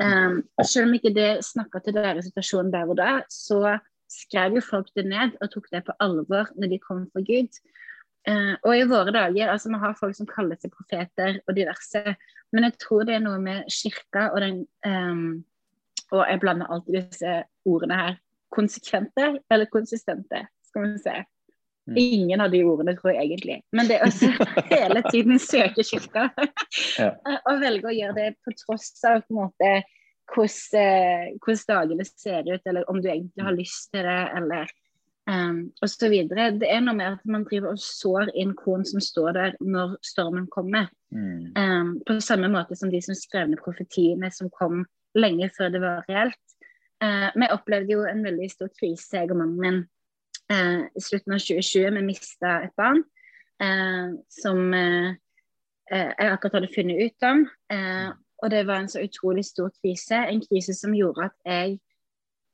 Um, 0.02 0.40
selv 0.64 0.88
om 0.88 0.94
ikke 0.96 1.12
det 1.14 1.44
snakka 1.44 1.78
til 1.84 1.94
deres 1.94 2.24
situasjon 2.26 2.72
der 2.72 2.88
og 2.88 2.96
da, 2.98 3.10
så 3.30 3.76
skrev 4.12 4.58
jo 4.58 4.64
folk 4.64 4.90
det 4.96 5.06
ned 5.08 5.38
og 5.40 5.50
tok 5.52 5.70
det 5.72 5.84
på 5.86 5.96
alvor 6.04 6.50
når 6.56 6.74
de 6.74 6.80
kom 6.82 7.06
for 7.14 7.24
Gud. 7.26 7.60
Uh, 8.28 8.54
og 8.62 8.76
i 8.78 8.86
våre 8.86 9.10
dager, 9.14 9.50
altså 9.50 9.72
vi 9.72 9.80
har 9.82 9.96
folk 9.98 10.14
som 10.14 10.28
kaller 10.30 10.58
seg 10.62 10.70
profeter 10.70 11.40
og 11.42 11.56
diverse, 11.56 12.02
men 12.54 12.68
jeg 12.68 12.76
tror 12.84 13.08
det 13.08 13.16
er 13.16 13.24
noe 13.24 13.40
med 13.42 13.66
kirka 13.72 14.28
og 14.30 14.38
den 14.44 14.60
um, 14.86 15.42
Og 16.12 16.26
jeg 16.28 16.40
blander 16.42 16.68
alltid 16.68 16.98
disse 16.98 17.36
ordene 17.64 17.96
her. 17.96 18.16
Konsekvente 18.52 19.30
eller 19.50 19.70
konsistente, 19.72 20.42
skal 20.68 20.84
vi 20.84 20.98
se. 21.00 21.14
Mm. 21.88 21.96
Ingen 21.96 22.42
av 22.44 22.50
de 22.52 22.60
ordene, 22.68 22.92
tror 22.98 23.14
jeg 23.14 23.24
egentlig. 23.24 23.56
Men 23.72 23.88
det 23.88 23.96
er 23.96 24.04
også 24.06 24.28
hele 24.74 25.02
tiden 25.08 25.40
søke 25.40 25.82
kirka. 25.88 26.28
Ja. 26.98 27.14
Og 27.48 27.62
velge 27.64 27.88
å 27.88 27.96
gjøre 27.96 28.16
det 28.18 28.28
på 28.44 28.54
tross 28.60 28.92
av 29.08 29.24
på 29.24 29.32
en 29.32 29.40
måte 29.40 29.72
hvordan, 30.32 30.80
eh, 30.80 31.34
hvordan 31.44 31.66
dagene 31.68 32.04
ser 32.04 32.48
ut, 32.48 32.62
eller 32.66 32.90
om 32.90 33.02
du 33.02 33.08
egentlig 33.08 33.44
har 33.44 33.56
lyst 33.56 33.90
til 33.92 34.04
det, 34.06 34.22
eller 34.36 34.70
um, 35.30 35.72
osv. 35.82 36.14
Det 36.30 36.68
er 36.68 36.82
noe 36.82 36.96
med 36.96 37.16
at 37.16 37.24
man 37.28 37.44
driver 37.48 37.74
og 37.74 37.82
sår 37.82 38.32
inn 38.38 38.54
korn 38.58 38.84
som 38.88 39.02
står 39.02 39.36
der 39.36 39.56
når 39.60 39.96
stormen 40.06 40.48
kommer. 40.52 40.88
Mm. 41.12 41.52
Um, 41.56 41.92
på 42.06 42.18
samme 42.24 42.50
måte 42.52 42.76
som 42.78 42.90
de 42.92 43.02
som 43.04 43.16
skrev 43.18 43.50
ned 43.50 43.62
profetiene 43.62 44.32
som 44.32 44.50
kom 44.52 44.84
lenge 45.18 45.50
før 45.56 45.72
det 45.74 45.82
var 45.84 46.06
reelt. 46.08 46.40
Uh, 47.02 47.28
vi 47.34 47.50
opplevde 47.50 47.96
jo 47.96 48.06
en 48.06 48.22
veldig 48.24 48.50
stor 48.50 48.70
krise, 48.78 49.16
jeg 49.16 49.30
og 49.30 49.40
mannen 49.42 49.60
min, 49.60 49.80
uh, 50.52 50.86
i 50.86 51.02
slutten 51.02 51.34
av 51.36 51.42
2020. 51.42 51.98
Vi 51.98 52.06
mista 52.06 52.60
et 52.66 52.74
barn 52.78 53.02
uh, 53.62 54.14
som 54.30 54.72
jeg 55.92 56.28
akkurat 56.32 56.54
hadde 56.56 56.70
funnet 56.72 57.02
ut 57.04 57.24
om. 57.28 57.42
Og 58.42 58.50
det 58.50 58.66
var 58.66 58.82
en 58.82 58.90
så 58.90 59.02
utrolig 59.04 59.44
stor 59.46 59.70
krise. 59.80 60.18
En 60.18 60.42
krise 60.42 60.74
som 60.74 60.94
gjorde 60.96 61.28
at 61.30 61.36
jeg 61.46 61.78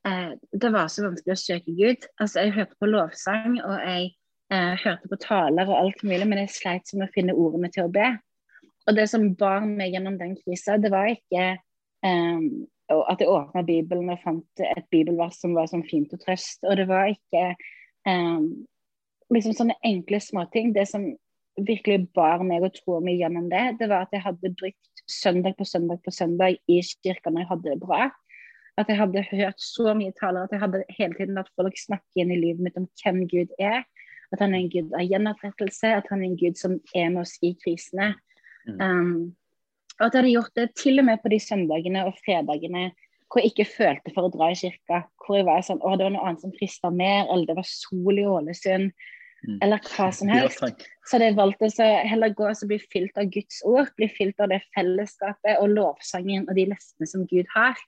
eh, 0.07 0.31
det 0.61 0.71
var 0.73 0.87
så 0.87 1.07
vanskelig 1.07 1.35
å 1.35 1.43
søke 1.43 1.75
Gud. 1.77 2.07
Altså, 2.21 2.45
jeg 2.45 2.55
hørte 2.57 2.77
på 2.79 2.89
lovsang, 2.89 3.57
og 3.65 3.75
jeg 3.81 4.09
eh, 4.53 4.73
hørte 4.83 5.09
på 5.09 5.21
taler 5.23 5.69
og 5.69 5.77
alt 5.79 6.03
mulig, 6.05 6.27
men 6.29 6.43
jeg 6.43 6.57
sleit 6.57 6.89
som 6.89 7.05
å 7.05 7.09
finne 7.15 7.37
ordene 7.37 7.71
til 7.73 7.87
å 7.87 7.93
be. 7.93 8.11
Og 8.87 8.97
det 8.97 9.09
som 9.11 9.31
bar 9.37 9.65
meg 9.65 9.95
gjennom 9.95 10.17
den 10.21 10.37
krisa, 10.37 10.77
det 10.81 10.93
var 10.93 11.09
ikke 11.11 11.47
eh, 12.05 12.45
at 12.89 13.21
jeg 13.21 13.29
åpna 13.29 13.63
Bibelen 13.65 14.09
og 14.09 14.21
fant 14.23 14.63
et 14.65 14.85
bibelvers 14.93 15.37
som 15.41 15.53
var 15.57 15.69
sånn 15.69 15.85
fint 15.87 16.13
og 16.15 16.21
trøst. 16.23 16.63
Og 16.65 16.77
det 16.79 16.87
var 16.89 17.11
ikke 17.11 17.43
um, 18.09 18.47
liksom 19.33 19.53
sånne 19.57 19.77
enkle 19.85 20.21
småting. 20.23 20.73
Det 20.73 20.87
som 20.89 21.05
virkelig 21.59 22.07
bar 22.17 22.41
meg 22.45 22.65
og 22.65 22.73
troa 22.77 23.03
meg 23.05 23.21
gjennom 23.21 23.49
det, 23.51 23.65
det 23.81 23.89
var 23.91 24.07
at 24.07 24.15
jeg 24.15 24.25
hadde 24.25 24.53
brukt 24.57 24.88
søndag 25.09 25.57
på 25.59 25.67
søndag 25.67 26.01
på 26.05 26.13
søndag 26.13 26.59
i 26.69 26.79
kirka 27.03 27.31
når 27.31 27.43
jeg 27.43 27.51
hadde 27.51 27.69
det 27.73 27.79
bra. 27.83 28.09
At 28.79 28.87
jeg 28.87 28.99
hadde 28.99 29.25
hørt 29.31 29.59
så 29.59 29.93
mye 29.97 30.15
taler 30.15 30.45
at 30.45 30.53
jeg 30.55 30.63
hadde 30.63 30.85
hele 30.95 31.17
tiden 31.17 31.35
latt 31.39 31.51
folk 31.59 31.75
snakke 31.79 32.21
inn 32.21 32.31
i 32.31 32.39
livet 32.39 32.63
mitt 32.63 32.77
om 32.79 32.87
hvem 33.01 33.25
Gud 33.31 33.51
er. 33.59 33.83
At 34.31 34.43
han 34.43 34.53
er 34.53 34.61
en 34.61 34.71
gud 34.71 34.93
av 34.93 35.03
gjenopprettelse, 35.09 35.89
at 35.89 36.09
han 36.11 36.21
er 36.21 36.29
en 36.29 36.39
gud 36.39 36.57
som 36.59 36.77
er 36.93 37.09
med 37.09 37.23
oss 37.23 37.35
i 37.41 37.55
krisene. 37.63 38.13
Mm. 38.69 38.77
Um, 38.77 39.13
og 39.97 40.05
at 40.05 40.13
jeg 40.13 40.21
hadde 40.21 40.33
gjort 40.35 40.59
det 40.59 40.67
til 40.77 41.01
og 41.01 41.07
med 41.09 41.21
på 41.23 41.31
de 41.33 41.39
søndagene 41.43 42.05
og 42.07 42.17
fredagene 42.21 42.91
hvor 43.29 43.43
jeg 43.43 43.51
ikke 43.51 43.69
følte 43.69 44.13
for 44.15 44.25
å 44.25 44.33
dra 44.33 44.49
i 44.49 44.57
kirka. 44.57 45.03
Hvor 45.21 45.37
jeg 45.37 45.45
var 45.45 45.61
sånn 45.65 45.81
Å, 45.85 45.93
det 45.97 46.07
var 46.07 46.13
noe 46.15 46.25
annet 46.25 46.41
som 46.41 46.53
frista 46.55 46.89
mer, 46.89 47.27
eller 47.27 47.45
det 47.45 47.57
var 47.59 47.67
sol 47.69 48.17
i 48.17 48.25
Ålesund. 48.25 48.89
Mm. 49.47 49.59
Eller 49.63 49.83
hva 49.95 50.09
som 50.11 50.31
helst. 50.31 50.83
Så 51.07 51.19
de 51.21 51.29
valgte 51.37 51.69
å 51.69 51.89
heller 52.09 52.33
gå 52.35 52.49
og 52.49 52.65
bli 52.67 52.79
fylt 52.91 53.17
av 53.19 53.29
Guds 53.33 53.61
ord. 53.67 53.91
Bli 53.97 54.09
fylt 54.11 54.41
av 54.43 54.51
det 54.51 54.59
fellesskapet 54.75 55.61
og 55.61 55.71
lovsangen 55.77 56.47
og 56.47 56.57
de 56.57 56.67
løftene 56.73 57.09
som 57.09 57.25
Gud 57.29 57.47
har. 57.55 57.79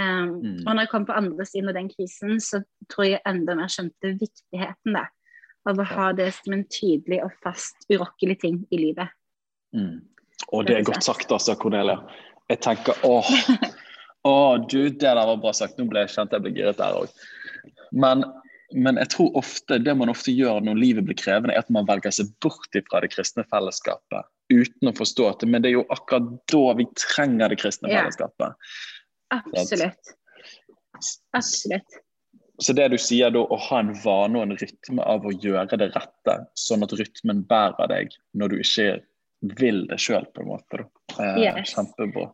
Um, 0.00 0.38
mm. 0.40 0.60
Og 0.64 0.70
når 0.72 0.86
jeg 0.86 0.90
kom 0.92 1.06
på 1.08 1.16
andre 1.16 1.46
siden 1.46 1.70
av 1.70 1.76
den 1.76 1.90
krisen, 1.92 2.38
så 2.40 2.62
tror 2.90 3.10
jeg 3.10 3.24
enda 3.28 3.56
mer 3.58 3.70
skjønte 3.72 4.14
viktigheten 4.20 4.96
da, 4.96 5.04
av 5.68 5.82
å 5.82 5.88
ha 5.92 6.06
det 6.16 6.30
som 6.38 6.56
en 6.56 6.64
tydelig 6.72 7.20
og 7.26 7.34
fast, 7.44 7.84
urokkelig 7.92 8.38
ting 8.40 8.62
i 8.72 8.80
livet. 8.80 9.12
Mm. 9.76 10.00
Og 10.52 10.66
det 10.66 10.78
er 10.78 10.88
godt 10.88 11.04
sagt, 11.04 11.30
altså, 11.32 11.54
Cornelia. 11.60 12.00
Jeg 12.50 12.60
tenker 12.64 12.98
åh, 13.06 13.28
åh, 14.28 14.54
du, 14.64 14.88
det 14.88 15.04
der 15.04 15.20
var 15.20 15.38
bra 15.40 15.52
sagt. 15.56 15.78
Nå 15.78 15.86
ble 15.92 16.06
jeg 16.06 16.16
kjent 16.16 16.34
jeg 16.34 16.44
ble 16.44 16.54
giret 16.56 16.80
der 16.80 16.98
òg. 16.98 17.12
Men, 17.92 18.24
men, 18.74 18.98
jeg 19.00 19.10
tror 19.14 19.36
ofte, 19.38 19.78
det 19.82 19.94
man 19.98 20.12
ofte 20.12 20.34
gjør 20.34 20.62
når 20.64 20.80
livet 20.80 21.06
blir 21.08 21.18
krevende, 21.18 21.54
er 21.54 21.64
at 21.64 21.72
man 21.72 21.88
velger 21.88 22.14
seg 22.14 22.30
bort 22.44 22.78
fra 22.88 23.02
det 23.04 23.12
kristne 23.12 23.44
fellesskapet. 23.50 24.28
Uten 24.52 24.90
å 24.90 24.94
forstå 24.96 25.28
at 25.30 25.44
Men 25.48 25.64
det 25.64 25.70
er 25.70 25.78
jo 25.78 25.86
akkurat 25.94 26.28
da 26.52 26.64
vi 26.78 26.86
trenger 26.98 27.52
det 27.52 27.60
kristne 27.62 27.92
ja. 27.92 28.02
fellesskapet. 28.02 28.72
Absolutt. 29.32 30.16
Absolutt. 31.32 32.00
Så 32.62 32.74
det 32.76 32.88
du 32.92 32.98
sier 33.00 33.32
da, 33.34 33.42
å 33.42 33.58
ha 33.68 33.80
en 33.82 33.94
vane 34.04 34.38
og 34.38 34.44
en 34.44 34.58
rytme 34.60 35.06
av 35.08 35.24
å 35.26 35.32
gjøre 35.32 35.78
det 35.80 35.88
rette, 35.96 36.36
sånn 36.58 36.84
at 36.84 36.92
rytmen 36.98 37.42
bærer 37.48 37.90
deg 37.90 38.12
når 38.38 38.52
du 38.52 38.60
ikke 38.62 38.90
vil 39.58 39.86
det 39.90 39.98
sjøl, 39.98 40.28
på 40.34 40.44
en 40.44 40.52
måte. 40.52 40.84
Eh, 41.16 41.40
yes. 41.42 41.72
Kjempebra. 41.74 42.28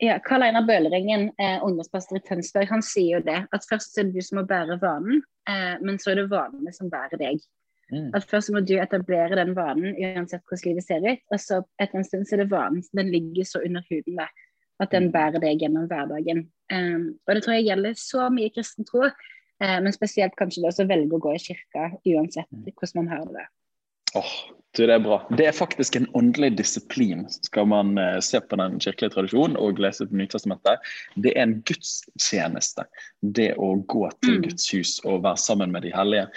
Ja, 0.00 0.16
Karl 0.24 0.46
Einar 0.46 0.64
Bøhleringen, 0.64 1.26
eh, 1.36 1.58
ungdomspastor 1.64 2.16
i 2.16 2.22
Tønsberg, 2.24 2.70
han 2.70 2.82
sier 2.82 3.18
jo 3.18 3.24
det. 3.24 3.40
At 3.52 3.66
først 3.68 3.98
er 3.98 4.08
det 4.08 4.16
du 4.16 4.24
som 4.24 4.40
må 4.40 4.46
bære 4.48 4.78
vanen, 4.80 5.20
eh, 5.48 5.74
men 5.84 5.98
så 6.00 6.14
er 6.14 6.22
det 6.22 6.30
vanene 6.30 6.72
som 6.72 6.88
bærer 6.92 7.20
deg. 7.20 7.42
Mm. 7.90 8.10
At 8.14 8.24
Først 8.30 8.52
må 8.54 8.62
du 8.62 8.76
etablere 8.78 9.38
den 9.38 9.52
vanen 9.56 9.96
uansett 9.98 10.44
hvordan 10.46 10.68
livet 10.68 10.86
ser 10.86 11.04
ut. 11.04 11.22
Og 11.34 11.42
så 11.42 11.60
etter 11.82 12.00
en 12.00 12.06
stund 12.06 12.28
så 12.28 12.36
er 12.36 12.44
det 12.44 12.52
vanen. 12.52 12.84
Den 12.96 13.10
ligger 13.12 13.48
så 13.48 13.62
under 13.66 13.84
huden 13.90 14.20
der. 14.20 14.30
At 14.80 14.94
den 14.94 15.10
bærer 15.12 15.42
deg 15.42 15.60
gjennom 15.60 15.88
hverdagen. 15.90 16.46
Um, 16.72 17.18
og 17.26 17.34
det 17.34 17.42
tror 17.44 17.58
jeg 17.58 17.66
gjelder 17.66 17.96
så 18.00 18.28
mye 18.32 18.52
kristen 18.54 18.86
tro. 18.88 19.10
Uh, 19.60 19.78
men 19.84 19.92
spesielt 19.92 20.38
kanskje 20.38 20.62
det 20.64 20.72
å 20.72 20.86
velge 20.88 21.18
å 21.18 21.20
gå 21.20 21.34
i 21.36 21.42
kirka 21.42 21.90
uansett 21.98 22.48
mm. 22.48 22.70
hvordan 22.70 23.02
man 23.02 23.10
har 23.12 23.26
det. 23.34 23.46
Du, 24.76 24.84
det 24.86 24.94
er 24.94 25.02
bra. 25.02 25.16
Det 25.34 25.46
er 25.48 25.54
faktisk 25.54 25.96
en 25.98 26.06
åndelig 26.14 26.52
disiplin, 26.60 27.24
skal 27.42 27.66
man 27.66 27.96
uh, 27.98 28.20
se 28.22 28.38
på 28.40 28.54
den 28.60 28.76
kirkelige 28.78 29.16
tradisjonen 29.16 29.56
og 29.58 29.80
lese 29.82 30.06
på 30.06 30.14
Nytestamentet. 30.14 30.84
Det 31.18 31.32
er 31.34 31.42
en 31.42 31.56
gudstjeneste, 31.66 32.84
det 33.34 33.48
å 33.58 33.72
gå 33.90 34.04
til 34.22 34.36
mm. 34.36 34.44
Guds 34.44 34.68
hus 34.70 34.92
og 35.02 35.24
være 35.24 35.42
sammen 35.42 35.74
med 35.74 35.82
de 35.86 35.90
hellige. 35.94 36.28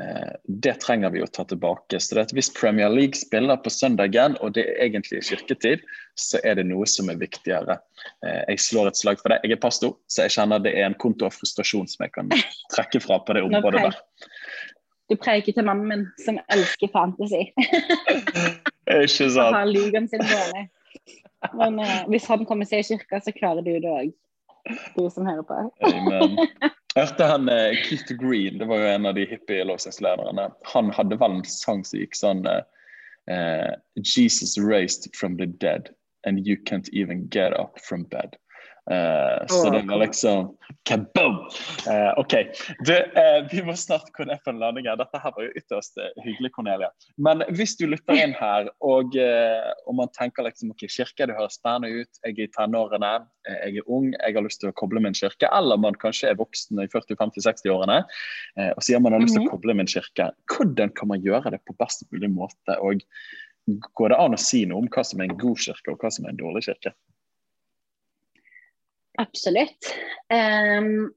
Uh, 0.00 0.32
det 0.64 0.78
trenger 0.84 1.12
vi 1.12 1.20
å 1.24 1.28
ta 1.28 1.44
tilbake. 1.50 2.00
Så 2.00 2.16
det 2.16 2.24
at 2.30 2.34
Hvis 2.38 2.48
Premier 2.56 2.88
League 2.88 3.20
spiller 3.20 3.60
på 3.60 3.72
søndagen, 3.74 4.38
og 4.40 4.56
det 4.56 4.64
er 4.64 4.86
egentlig 4.88 5.20
kirketid, 5.28 5.84
så 6.16 6.40
er 6.40 6.56
det 6.56 6.64
noe 6.70 6.88
som 6.88 7.12
er 7.12 7.20
viktigere. 7.20 7.76
Uh, 8.24 8.40
jeg 8.48 8.64
slår 8.64 8.94
et 8.94 9.02
slag 9.02 9.20
for 9.20 9.34
det. 9.34 9.42
Jeg 9.44 9.58
er 9.58 9.60
pastor, 9.60 9.98
så 10.08 10.24
jeg 10.24 10.38
kjenner 10.38 10.64
det 10.64 10.72
er 10.72 10.88
en 10.88 10.96
konto 10.96 11.28
av 11.28 11.36
frustrasjon 11.36 11.92
som 11.92 12.08
jeg 12.08 12.16
kan 12.16 12.32
trekke 12.72 13.04
fra 13.04 13.20
på 13.20 13.36
det 13.36 13.44
området 13.44 13.90
der. 13.90 14.00
Du 15.10 15.16
preiker 15.20 15.52
til 15.52 15.66
mannen 15.66 15.88
min, 15.88 16.04
som 16.24 16.38
elsker 16.52 16.88
fantasy. 16.92 17.50
ikke 19.04 19.28
sant. 19.28 19.50
Han 19.50 19.58
har 19.58 19.68
ligaen 19.68 20.08
sin 20.08 20.24
dårlig. 20.24 20.68
Men 21.52 21.80
uh, 21.80 22.04
hvis 22.08 22.28
han 22.30 22.46
kommer 22.48 22.68
seg 22.68 22.80
i 22.80 22.86
kirka, 22.94 23.20
så 23.20 23.34
klarer 23.36 23.64
du 23.64 23.74
det 23.74 23.90
òg. 23.90 24.14
Du 24.96 25.04
som 25.12 25.28
hører 25.28 25.44
på. 25.44 25.58
Amen. 25.90 26.38
Hørte 26.96 27.26
han 27.26 27.50
uh, 27.50 27.74
Keith 27.84 28.14
Green, 28.20 28.60
det 28.60 28.68
var 28.70 28.80
jo 28.80 28.92
en 28.94 29.10
av 29.10 29.18
de 29.18 29.26
hippie 29.28 29.64
låsingslederne. 29.66 30.46
Han 30.72 30.92
hadde 30.94 31.18
vel 31.20 31.40
en 31.40 31.44
sang 31.48 31.82
som 31.84 32.00
gikk 32.00 32.16
sånn 32.16 32.46
uh, 32.48 33.74
Jesus 33.98 34.56
raised 34.56 35.10
from 35.16 35.36
the 35.36 35.46
dead, 35.46 35.90
and 36.24 36.46
you 36.46 36.56
can't 36.56 36.88
even 36.94 37.28
get 37.28 37.52
up 37.52 37.80
from 37.80 38.04
bed. 38.04 38.38
Uh, 38.90 39.46
så 39.48 39.70
det 39.70 39.82
var 39.88 39.98
liksom 39.98 40.56
kaboom! 40.82 41.36
Uh, 41.88 42.12
OK. 42.20 42.34
Du, 42.84 42.92
uh, 42.92 43.40
vi 43.48 43.62
må 43.64 43.72
snart 43.80 44.10
kunne 44.16 44.36
få 44.44 44.52
en 44.52 44.58
landing 44.60 44.88
her. 44.90 44.98
Dette 45.00 45.20
her 45.22 45.32
var 45.32 45.46
jo 45.46 45.52
ytterst 45.56 46.00
hyggelig, 46.20 46.50
Cornelia. 46.52 46.90
Men 47.16 47.46
hvis 47.56 47.78
du 47.80 47.86
lytter 47.88 48.18
inn 48.20 48.34
her, 48.36 48.68
og, 48.84 49.16
og 49.16 49.96
man 49.96 50.12
tenker 50.16 50.44
liksom 50.44 50.74
OK, 50.74 50.84
kirke, 50.92 51.28
det 51.28 51.36
høres 51.38 51.56
spennende 51.56 52.04
ut, 52.04 52.20
jeg 52.26 52.36
er 52.36 52.44
i 52.44 52.50
tenårene, 52.52 53.14
jeg 53.48 53.80
er 53.80 53.88
ung, 53.92 54.10
jeg 54.12 54.36
har 54.36 54.44
lyst 54.44 54.60
til 54.62 54.72
å 54.72 54.76
koble 54.76 55.00
min 55.04 55.16
kirke, 55.16 55.48
eller 55.56 55.80
man 55.80 55.96
kanskje 56.00 56.30
er 56.32 56.38
voksen 56.40 56.82
i 56.82 56.88
40-50-60-årene 56.92 57.98
og 58.64 58.84
sier 58.84 59.02
man 59.02 59.16
har 59.16 59.20
lyst 59.20 59.36
til 59.36 59.42
å 59.42 59.46
mhm. 59.46 59.52
koble 59.52 59.76
min 59.76 59.90
kirke, 59.90 60.30
hvordan 60.52 60.92
kan 60.96 61.10
man 61.12 61.24
gjøre 61.24 61.52
det 61.54 61.60
på 61.68 61.76
best 61.80 62.06
mulig 62.12 62.30
måte? 62.32 62.76
Og 62.80 63.04
går 63.66 64.12
det 64.12 64.20
an 64.20 64.36
å 64.36 64.40
si 64.40 64.64
noe 64.68 64.84
om 64.84 64.88
hva 64.92 65.04
som 65.06 65.20
er 65.20 65.30
en 65.30 65.38
god 65.40 65.60
kirke, 65.64 65.92
og 65.92 66.00
hva 66.02 66.12
som 66.12 66.26
er 66.26 66.34
en 66.34 66.40
dårlig 66.40 66.66
kirke? 66.68 66.94
Absolutt. 69.20 69.90
Um, 70.32 71.12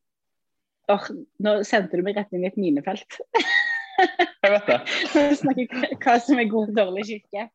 or, 0.91 1.07
nå 1.43 1.53
sendte 1.67 1.97
du 1.97 2.05
meg 2.05 2.17
rett 2.19 2.33
inn 2.35 2.45
i 2.45 2.51
et 2.51 2.59
minefelt. 2.59 3.19
Jeg 4.43 4.53
vet 4.53 4.67
det. 4.69 4.81
snakker 5.41 5.95
hva 6.03 6.17
som 6.21 6.37
er 6.37 6.51
god 6.51 6.71
og 6.71 6.77
dårlig 6.77 7.07
kirke. 7.09 7.47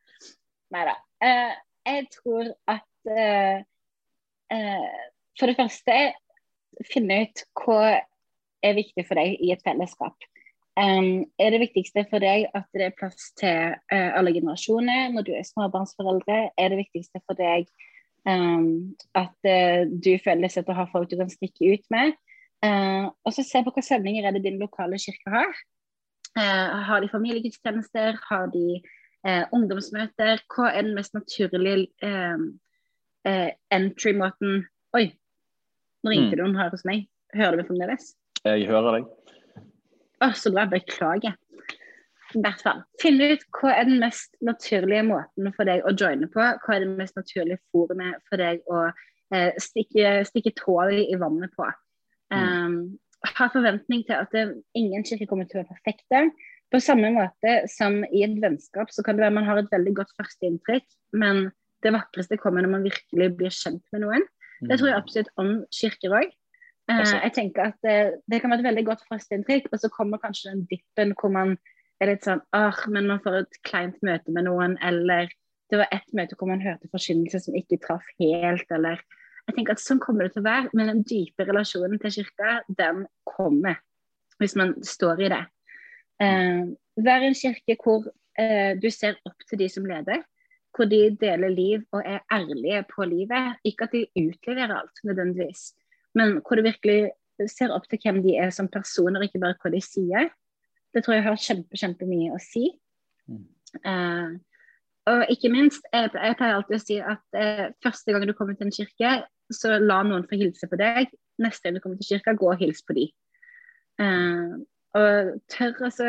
Nei 0.75 0.87
da. 0.89 0.97
Uh, 1.23 1.53
jeg 1.87 2.09
tror 2.15 2.49
at 2.71 3.11
uh, 3.11 3.63
uh, 4.55 4.99
For 5.39 5.51
det 5.51 5.59
første, 5.59 5.99
finne 6.91 7.23
ut 7.23 7.45
hva 7.63 7.79
er 8.63 8.77
viktig 8.79 9.05
for 9.07 9.19
deg 9.19 9.39
i 9.43 9.53
et 9.55 9.63
fellesskap. 9.65 10.27
Um, 10.79 11.29
er 11.43 11.53
det 11.53 11.63
viktigste 11.63 12.05
for 12.11 12.23
deg 12.23 12.49
at 12.57 12.67
det 12.75 12.89
er 12.89 12.97
plass 12.97 13.31
til 13.37 13.75
alle 13.93 14.33
generasjoner 14.33 15.11
når 15.13 15.27
du 15.27 15.33
er 15.37 15.47
småbarnsforeldre? 15.47 16.39
Er 16.57 16.73
det 16.73 16.81
viktigste 16.81 17.21
for 17.27 17.39
deg 17.39 17.69
Um, 18.23 18.95
at 19.19 19.35
uh, 19.43 19.83
du 19.91 20.15
føler 20.23 20.51
seg 20.53 20.63
til 20.63 20.75
å 20.75 20.79
ha 20.79 20.87
folk 20.93 21.11
du 21.11 21.19
kan 21.19 21.31
stikke 21.31 21.75
ut 21.75 21.87
med. 21.95 22.15
Uh, 22.63 23.11
og 23.27 23.35
så 23.35 23.43
se 23.43 23.63
på 23.63 23.73
hvilke 23.73 23.83
samlinger 23.83 24.29
er 24.29 24.37
det 24.37 24.45
din 24.45 24.61
lokale 24.63 25.01
kirke 25.03 25.33
har. 25.33 25.63
Uh, 26.39 26.83
har 26.87 27.03
de 27.03 27.11
familiegudstjenester? 27.13 28.21
Har 28.31 28.53
de 28.55 28.83
ungdomsmøter? 29.55 30.41
Hva 30.51 30.73
er 30.73 30.83
den 30.83 30.97
mest 30.97 31.13
naturlige 31.15 31.85
entry-måten 33.71 34.65
Oi, 34.99 35.05
nå 36.03 36.11
ringte 36.11 36.35
mm. 36.35 36.41
noen 36.41 36.59
her 36.59 36.73
hos 36.75 36.83
meg. 36.89 37.05
Hører 37.39 37.55
du 37.55 37.61
meg 37.61 37.69
fremdeles? 37.69 38.09
Jeg 38.43 38.67
hører 38.67 38.97
deg. 38.99 39.07
Å, 40.27 40.33
så 40.35 40.51
bra. 40.51 40.67
Beklager 40.73 41.39
i 42.37 42.43
hvert 42.43 42.63
fall. 42.65 42.83
Finne 43.03 43.33
ut 43.33 43.45
hva 43.59 43.75
er 43.77 43.89
den 43.89 44.03
mest 44.03 44.35
naturlige 44.45 45.05
måten 45.07 45.53
for 45.57 45.69
deg 45.69 45.85
å 45.87 45.95
joine 45.95 46.29
på. 46.33 46.43
Hva 46.65 46.77
er 46.77 46.85
det 46.85 46.97
mest 46.99 47.19
naturlige 47.19 47.61
forumet 47.73 48.21
for 48.29 48.43
deg 48.43 48.63
å 48.71 48.87
eh, 49.35 49.53
stikke, 49.61 50.21
stikke 50.29 50.55
tåa 50.59 50.89
i 51.03 51.19
vannet 51.21 51.55
på. 51.59 51.69
Um, 52.33 52.97
ha 53.37 53.49
forventning 53.53 54.03
til 54.09 54.17
at 54.17 54.33
det, 54.35 54.47
ingen 54.79 55.05
kirke 55.07 55.29
kommer 55.31 55.47
til 55.49 55.61
å 55.61 55.63
være 55.63 55.77
perfekte. 55.77 56.25
På 56.73 56.81
samme 56.81 57.11
måte 57.13 57.59
som 57.71 58.01
i 58.09 58.23
et 58.25 58.39
vennskap 58.41 58.93
så 58.95 59.05
kan 59.05 59.19
det 59.19 59.27
være 59.27 59.37
man 59.37 59.49
har 59.49 59.61
et 59.61 59.73
veldig 59.73 59.93
godt 59.99 60.15
førsteinntrykk, 60.17 60.87
men 61.21 61.51
det 61.85 61.93
vakreste 61.93 62.39
kommer 62.41 62.65
når 62.65 62.73
man 62.77 62.87
virkelig 62.87 63.29
blir 63.37 63.53
kjent 63.53 63.83
med 63.93 64.07
noen. 64.07 64.25
Det 64.63 64.79
tror 64.79 64.93
jeg 64.93 65.03
absolutt 65.03 65.33
om 65.43 65.53
kirker 65.75 66.17
òg. 66.21 66.33
Eh, 66.91 67.13
jeg 67.27 67.35
tenker 67.37 67.71
at 67.71 67.79
det, 67.87 67.97
det, 68.31 68.41
kan 68.41 68.51
være 68.51 68.63
et 68.63 68.71
veldig 68.71 68.85
godt 68.89 69.05
førsteinntrykk, 69.11 69.69
og 69.71 69.83
så 69.83 69.91
kommer 69.93 70.23
kanskje 70.23 70.55
den 70.55 70.65
dippen 70.71 71.15
hvor 71.19 71.33
man 71.35 71.57
er 72.03 72.13
litt 72.13 72.27
sånn 72.27 72.43
ah, 72.57 72.79
men 72.93 73.09
man 73.11 73.23
får 73.25 73.43
et 73.43 73.59
kleint 73.67 73.99
møte 74.07 74.35
med 74.35 74.47
noen, 74.49 74.77
eller 74.85 75.31
det 75.73 75.81
var 75.81 75.93
ett 75.95 76.09
møte 76.17 76.37
hvor 76.37 76.51
man 76.51 76.63
hørte 76.63 76.91
forkynnelse 76.93 77.45
som 77.47 77.57
ikke 77.57 77.81
traff 77.85 78.07
helt, 78.21 78.67
eller 78.75 79.01
jeg 79.49 79.57
tenker 79.57 79.75
at 79.75 79.83
Sånn 79.83 80.01
kommer 80.03 80.27
det 80.27 80.37
til 80.37 80.45
å 80.45 80.49
være, 80.49 80.71
men 80.77 80.91
den 80.91 81.01
dype 81.09 81.47
relasjonen 81.49 81.99
til 82.03 82.15
kirka, 82.21 82.61
den 82.69 83.07
kommer 83.29 83.81
hvis 84.41 84.55
man 84.59 84.75
står 84.87 85.23
i 85.23 85.31
det. 85.33 85.43
Eh, 86.23 86.63
vær 87.03 87.25
en 87.27 87.37
kirke 87.39 87.77
hvor 87.83 88.07
eh, 88.39 88.75
du 88.79 88.89
ser 88.91 89.19
opp 89.29 89.43
til 89.49 89.61
de 89.61 89.69
som 89.71 89.87
leder, 89.87 90.23
hvor 90.73 90.89
de 90.89 91.01
deler 91.21 91.53
liv 91.53 91.83
og 91.93 92.07
er 92.07 92.23
ærlige 92.33 92.85
på 92.91 93.07
livet. 93.09 93.59
Ikke 93.69 93.89
at 93.89 93.97
de 93.97 94.07
utleverer 94.19 94.77
alt 94.79 95.03
nødvendigvis, 95.07 95.73
men 96.19 96.39
hvor 96.41 96.59
du 96.59 96.67
virkelig 96.67 97.13
ser 97.51 97.75
opp 97.75 97.89
til 97.91 98.01
hvem 98.03 98.23
de 98.25 98.37
er 98.39 98.53
som 98.55 98.71
personer, 98.71 99.27
ikke 99.27 99.43
bare 99.43 99.59
hva 99.63 99.73
de 99.75 99.83
sier. 99.85 100.31
Det 100.93 101.05
tror 101.05 101.17
jeg 101.17 101.27
har 101.27 101.39
kjempe, 101.41 101.79
kjempemye 101.79 102.33
å 102.35 102.41
si. 102.43 102.67
Mm. 103.31 103.45
Eh, 103.89 104.33
og 105.13 105.33
ikke 105.35 105.51
minst, 105.51 105.87
jeg, 105.93 106.11
jeg, 106.15 106.37
pleier 106.39 106.59
alltid 106.59 106.77
å 106.79 106.83
si 106.83 106.99
at 107.01 107.39
eh, 107.39 107.65
første 107.83 108.15
gang 108.15 108.27
du 108.29 108.35
kommer 108.39 108.59
til 108.59 108.69
en 108.69 108.75
kirke, 108.75 109.15
så 109.53 109.79
la 109.81 110.03
noen 110.07 110.27
få 110.29 110.39
hilse 110.41 110.69
på 110.69 110.79
deg. 110.81 111.11
Neste 111.43 111.67
gang 111.67 111.79
du 111.79 111.83
kommer 111.85 112.01
til 112.01 112.15
kirka, 112.15 112.37
gå 112.39 112.53
og 112.53 112.61
hils 112.61 112.85
på 112.87 112.97
de. 112.99 113.09
Eh, 114.03 114.53
og 114.93 115.33
tør 115.49 115.87
altså 115.89 116.07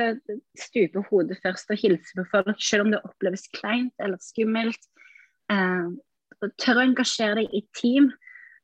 stupe 0.59 1.05
hodet 1.07 1.37
først 1.39 1.71
og 1.71 1.79
hilse 1.79 2.17
på 2.17 2.25
folk, 2.33 2.57
selv 2.59 2.83
om 2.83 2.91
det 2.91 2.99
oppleves 3.07 3.47
kleint 3.55 4.03
eller 4.03 4.19
skummelt. 4.19 4.89
Og 6.43 6.51
tør 6.59 6.81
å 6.81 6.83
engasjere 6.89 7.37
deg 7.39 7.55
i 7.55 7.61
team. 7.79 8.09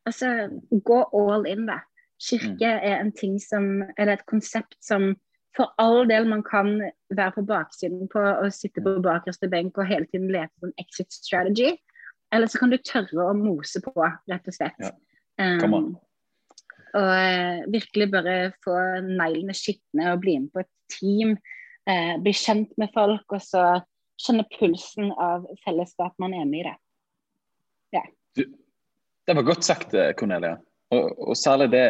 Altså, 0.10 0.50
gå 0.84 1.00
all 1.16 1.48
in, 1.48 1.64
da. 1.70 1.80
Kirke 2.20 2.52
mm. 2.68 2.84
er 2.84 2.98
en 2.98 3.14
ting 3.16 3.38
som, 3.40 3.70
eller 3.96 4.18
et 4.18 4.26
konsept 4.28 4.76
som 4.84 5.14
for 5.58 5.72
all 5.82 6.06
del 6.10 6.28
man 6.30 6.44
kan 6.46 6.76
være 7.10 7.34
på 7.38 7.46
baksiden 7.50 8.10
på 8.12 8.22
å 8.22 8.50
sitte 8.54 8.84
på 8.86 9.00
bakerste 9.04 9.50
benk 9.52 9.78
og 9.80 9.90
hele 9.90 10.08
tiden 10.12 10.30
lete 10.34 10.54
på 10.62 10.70
en 10.70 10.76
exit 10.82 11.14
strategy. 11.14 11.74
Eller 12.34 12.50
så 12.52 12.62
kan 12.62 12.70
du 12.70 12.78
tørre 12.78 13.32
å 13.32 13.38
mose 13.38 13.82
på, 13.82 13.96
rett 14.30 14.50
og 14.52 14.56
slett. 14.56 14.78
Ja. 14.84 14.92
Um, 15.40 15.96
og 16.90 17.08
uh, 17.08 17.66
virkelig 17.72 18.10
bare 18.14 18.36
få 18.66 18.76
neglene 19.06 19.56
skitne 19.58 20.14
og 20.14 20.22
bli 20.24 20.36
med 20.44 20.52
på 20.54 20.62
et 20.62 20.72
team. 20.94 21.36
Uh, 21.90 22.20
bli 22.22 22.34
kjent 22.38 22.76
med 22.78 22.94
folk, 22.94 23.26
og 23.34 23.42
så 23.42 23.66
kjenne 24.22 24.46
pulsen 24.54 25.14
av 25.16 25.48
fellesskap 25.66 26.14
man 26.22 26.36
er 26.38 26.46
med 26.46 26.62
i 26.62 26.68
det. 26.70 26.78
Ja. 27.98 28.06
Du, 28.38 28.44
det 29.26 29.38
var 29.38 29.48
godt 29.48 29.66
sagt, 29.66 29.96
Cornelia. 30.20 30.60
Og, 30.96 31.12
og 31.22 31.38
særlig 31.38 31.68
det, 31.70 31.84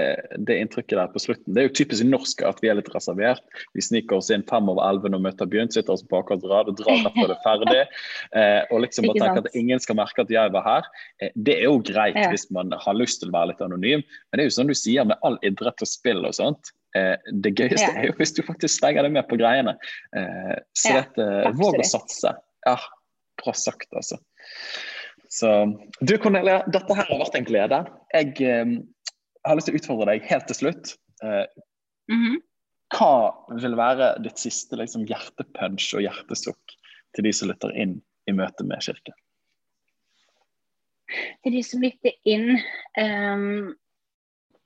det, 0.44 0.58
inntrykket 0.60 0.98
der 1.00 1.12
på 1.14 1.22
slutten. 1.24 1.54
Det 1.56 1.62
er 1.62 1.68
jo 1.70 1.76
typisk 1.80 2.04
norsk 2.04 2.42
at 2.44 2.58
vi 2.60 2.68
er 2.72 2.76
litt 2.76 2.90
reservert. 2.92 3.44
Vi 3.78 3.84
sniker 3.86 4.18
oss 4.18 4.28
inn 4.36 4.44
fem 4.50 4.68
over 4.72 4.84
elleve 4.90 5.12
når 5.14 5.22
møtet 5.24 5.46
har 5.46 5.52
begynt, 5.54 5.76
sitter 5.76 5.96
oss 5.96 6.04
på 6.04 6.20
akkurat 6.20 6.44
rad 6.52 6.72
og 6.74 6.82
drar 6.82 7.00
rett 7.06 7.16
før 7.16 7.32
det 7.32 7.38
er 7.38 7.46
ferdig. 7.46 7.86
Eh, 8.40 8.62
og 8.70 8.84
liksom 8.84 9.08
bare 9.08 9.24
tenker 9.24 9.48
at 9.48 9.56
ingen 9.58 9.80
skal 9.82 9.98
merke 9.98 10.22
at 10.22 10.32
jeg 10.32 10.52
var 10.54 10.62
her. 10.66 10.88
Eh, 11.24 11.32
det 11.34 11.56
er 11.58 11.66
jo 11.66 11.80
greit 11.82 12.18
ja. 12.20 12.28
hvis 12.30 12.46
man 12.54 12.70
har 12.78 12.98
lyst 12.98 13.24
til 13.24 13.32
å 13.32 13.34
være 13.34 13.52
litt 13.52 13.64
anonym, 13.66 14.04
men 14.04 14.38
det 14.38 14.44
er 14.44 14.50
jo 14.50 14.54
sånn 14.54 14.70
du 14.70 14.76
sier 14.78 15.08
med 15.08 15.18
all 15.26 15.40
idrett 15.48 15.82
og 15.82 15.90
spill 15.90 16.22
og 16.28 16.36
sånt. 16.38 16.72
Eh, 16.98 17.16
det 17.32 17.54
gøyeste 17.56 17.88
ja. 17.88 17.96
er 18.02 18.10
jo 18.10 18.16
hvis 18.20 18.36
du 18.38 18.44
faktisk 18.46 18.76
slenger 18.76 19.08
deg 19.08 19.16
med 19.18 19.28
på 19.30 19.40
greiene. 19.40 19.76
Eh, 20.18 20.56
så 20.78 20.94
ja, 20.94 21.02
dette, 21.02 21.54
våg 21.58 21.80
å 21.82 21.88
satse. 21.88 22.36
Ja, 22.68 22.78
bra 23.42 23.56
sagt, 23.58 23.90
altså. 23.98 24.20
Så 25.30 25.50
du 26.02 26.18
Cornelia, 26.18 26.64
dette 26.74 26.96
her 26.98 27.06
har 27.06 27.22
vært 27.22 27.38
en 27.38 27.46
glede. 27.46 27.80
Jeg 28.16 28.34
eh, 28.42 28.72
har 29.46 29.58
lyst 29.58 29.70
til 29.70 29.78
å 29.78 29.82
utfordre 29.82 30.10
deg 30.10 30.26
helt 30.30 30.48
til 30.50 30.58
slutt. 30.58 30.94
Eh, 31.24 31.46
mm 32.10 32.22
-hmm. 32.24 32.38
Hva 32.90 33.14
vil 33.62 33.78
være 33.78 34.16
ditt 34.26 34.42
siste 34.42 34.76
liksom, 34.76 35.06
hjertepunch 35.06 35.94
og 35.94 36.02
hjertesukk 36.02 36.78
til 37.16 37.24
de 37.28 37.34
som 37.34 37.50
lytter 37.50 37.76
inn 37.78 38.00
i 38.26 38.34
møte 38.34 38.66
med 38.66 38.82
kirken? 38.82 39.14
Til 41.44 41.54
de 41.54 41.62
som 41.66 41.82
lytter 41.82 42.14
inn 42.26 42.58
um, 43.02 43.76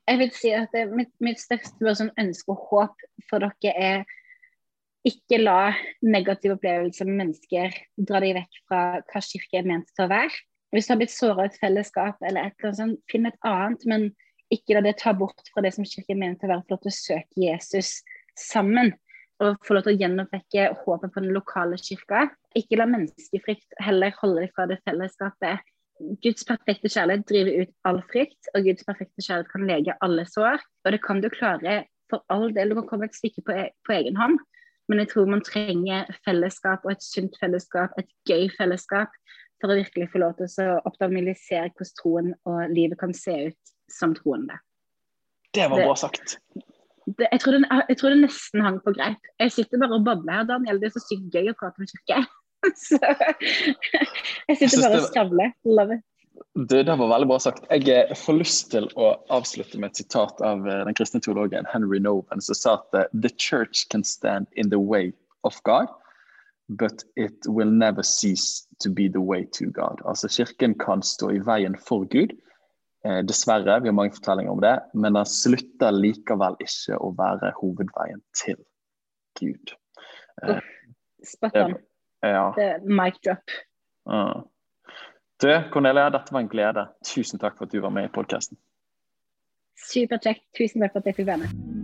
Jeg 0.08 0.18
vil 0.18 0.32
si 0.36 0.50
at 0.52 0.72
det, 0.72 0.90
mitt, 0.92 1.12
mitt 1.20 1.40
største 1.40 1.94
sånn 1.96 2.12
ønske 2.20 2.52
og 2.52 2.66
håp 2.70 3.06
for 3.30 3.40
dere 3.40 3.72
er 3.76 4.04
ikke 5.04 5.38
la 5.40 5.74
negative 6.02 6.56
opplevelser 6.56 7.08
med 7.08 7.16
mennesker 7.22 7.72
dra 8.08 8.20
deg 8.20 8.36
vekk 8.36 8.60
fra 8.68 8.82
hva 9.00 9.20
kirke 9.24 9.60
er 9.60 9.68
ment 9.68 9.88
til 9.92 10.06
å 10.06 10.12
være. 10.12 10.44
Hvis 10.74 10.88
du 10.88 10.94
har 10.94 10.98
blitt 10.98 11.14
såra 11.14 11.46
i 11.46 11.50
et 11.52 11.60
fellesskap 11.62 12.22
eller 12.26 12.48
et 12.48 12.56
eller 12.58 12.72
annet 12.72 12.80
sånt, 12.80 13.02
finn 13.10 13.28
et 13.28 13.46
annet, 13.46 13.84
men 13.86 14.08
ikke 14.54 14.74
la 14.76 14.82
det 14.84 14.96
ta 14.98 15.12
bort 15.16 15.46
fra 15.52 15.62
det 15.62 15.70
som 15.76 15.86
kirken 15.86 16.18
mener 16.18 16.38
til 16.38 16.50
å 16.50 16.56
være 16.56 16.66
flott 16.68 16.88
å 16.90 16.94
søke 16.94 17.42
Jesus 17.44 18.00
sammen. 18.38 18.90
Og 19.42 19.58
få 19.66 19.76
lov 19.76 19.86
til 19.86 19.94
å 19.94 20.00
gjenoppvekke 20.02 20.66
håpet 20.84 21.14
på 21.14 21.22
den 21.22 21.34
lokale 21.34 21.78
kirka. 21.78 22.26
Ikke 22.58 22.78
la 22.78 22.88
menneskefrykt 22.90 23.78
heller 23.82 24.14
holde 24.20 24.44
deg 24.44 24.54
fra 24.54 24.66
det 24.70 24.80
fellesskapet. 24.86 25.62
Guds 26.26 26.46
perfekte 26.46 26.90
kjærlighet 26.90 27.26
driver 27.30 27.62
ut 27.62 27.72
all 27.86 28.00
frykt, 28.10 28.50
og 28.54 28.66
Guds 28.66 28.86
perfekte 28.86 29.22
kjærlighet 29.22 29.52
kan 29.52 29.66
lege 29.70 29.98
alle 30.06 30.26
sår. 30.30 30.62
Og 30.84 30.94
det 30.94 31.02
kan 31.06 31.22
du 31.22 31.30
klare 31.34 31.84
for 32.10 32.26
all 32.34 32.50
del. 32.54 32.70
Du 32.70 32.80
kan 32.80 32.90
komme 32.90 33.10
et 33.10 33.18
stykke 33.18 33.46
på, 33.46 33.54
e 33.54 33.68
på 33.86 33.94
egen 33.94 34.18
hånd. 34.18 34.42
Men 34.90 35.00
jeg 35.00 35.14
tror 35.14 35.30
man 35.30 35.42
trenger 35.44 36.10
fellesskap 36.26 36.82
og 36.84 36.92
et 36.92 37.04
sunt 37.04 37.38
fellesskap, 37.40 37.94
et 37.98 38.10
gøy 38.28 38.50
fellesskap 38.52 39.14
for 39.64 39.72
å 39.72 39.80
virkelig 39.80 40.10
få 40.12 40.20
lov 40.20 40.36
til 40.36 40.68
å 40.68 40.78
optimalisere 40.84 41.72
hvordan 41.72 41.96
troen 42.02 42.30
og 42.50 42.76
livet 42.76 43.00
kan 43.00 43.16
se 43.16 43.36
ut 43.48 43.74
som 43.92 44.12
troende. 44.16 44.60
Det 45.56 45.66
var 45.72 45.86
bra 45.86 45.96
sagt. 45.96 46.36
Det, 47.04 47.28
jeg, 47.30 47.40
tror 47.40 47.56
det, 47.56 47.68
jeg, 47.88 47.98
tror 48.00 48.12
det, 48.12 48.22
nesten 48.24 48.64
hang 48.64 48.80
på 48.84 48.92
greip. 48.96 49.28
Jeg 49.40 49.52
sitter 49.56 49.80
bare 49.80 49.96
og 49.96 50.06
babler 50.06 50.40
her, 50.40 50.48
Daniel. 50.48 50.80
Det 50.80 50.90
er 50.90 50.96
så 50.96 51.04
sykt 51.04 51.36
gøy 51.36 51.52
å 51.52 51.56
prate 51.56 51.80
med 51.80 51.92
kirke. 51.92 52.24
så 52.86 52.98
jeg 52.98 54.58
sitter 54.58 54.68
jeg 54.68 54.84
bare 54.84 55.00
og 55.00 55.08
skravler. 55.08 55.56
Love 55.68 55.98
it. 55.98 56.04
Det, 56.54 56.82
det, 56.82 56.94
var 56.98 57.12
veldig 57.12 57.28
bra 57.30 57.38
sagt. 57.38 57.66
Jeg 57.70 57.88
eh, 57.92 58.14
får 58.18 58.38
lyst 58.40 58.72
til 58.72 58.88
å 58.98 59.12
avslutte 59.32 59.78
med 59.78 59.92
et 59.92 60.00
sitat 60.02 60.40
av 60.44 60.64
eh, 60.66 60.80
den 60.88 60.96
kristne 60.98 61.22
teologen 61.22 61.68
Henry 61.70 62.00
Noven, 62.02 62.42
som 62.42 62.58
sa 62.58 62.76
at 62.80 62.98
eh, 62.98 63.10
«The 63.14 63.30
church 63.38 63.86
can 63.92 64.02
stand 64.06 64.50
in 64.58 64.72
the 64.72 64.80
way 64.80 65.12
of 65.46 65.60
God, 65.68 65.92
but 66.68 67.04
it 67.16 67.46
will 67.46 67.70
never 67.70 68.02
cease 68.02 68.66
to 68.82 68.90
be 68.90 69.08
the 69.08 69.20
way 69.20 69.46
to 69.52 69.64
God. 69.70 70.00
Altså 70.04 70.28
Kirken 70.28 70.78
kan 70.78 71.02
stå 71.02 71.30
i 71.30 71.38
veien 71.38 71.76
for 71.88 72.04
Gud. 72.04 72.32
Eh, 73.04 73.20
dessverre, 73.28 73.80
vi 73.80 73.88
har 73.88 73.92
mange 73.92 74.14
fortellinger 74.16 74.52
om 74.52 74.60
det, 74.60 74.80
men 74.94 75.14
den 75.14 75.26
slutter 75.26 75.92
likevel 75.92 76.56
ikke 76.60 76.96
å 76.96 77.12
være 77.18 77.52
hovedveien 77.60 78.22
til 78.44 78.56
Gud. 79.40 79.76
Eh, 80.42 80.60
Spot 81.24 81.56
on. 81.56 81.76
Ja. 82.24 82.48
Mic 82.84 83.20
drop. 83.24 83.52
Uh. 84.08 84.42
Du, 85.42 85.50
Cornelia, 85.72 86.10
dette 86.10 86.32
var 86.32 86.40
en 86.40 86.48
glede. 86.48 86.88
Tusen 87.04 87.40
takk 87.40 87.58
for 87.58 87.68
at 87.68 87.72
du 87.72 87.80
var 87.84 87.92
med 87.92 88.08
i 88.08 88.12
podkasten. 88.12 88.56
Superkjekt. 89.90 90.46
Tusen 90.56 90.84
takk 90.84 90.94
for 90.94 91.04
at 91.04 91.12
jeg 91.12 91.20
fikk 91.20 91.32
være 91.34 91.44
med. 91.44 91.83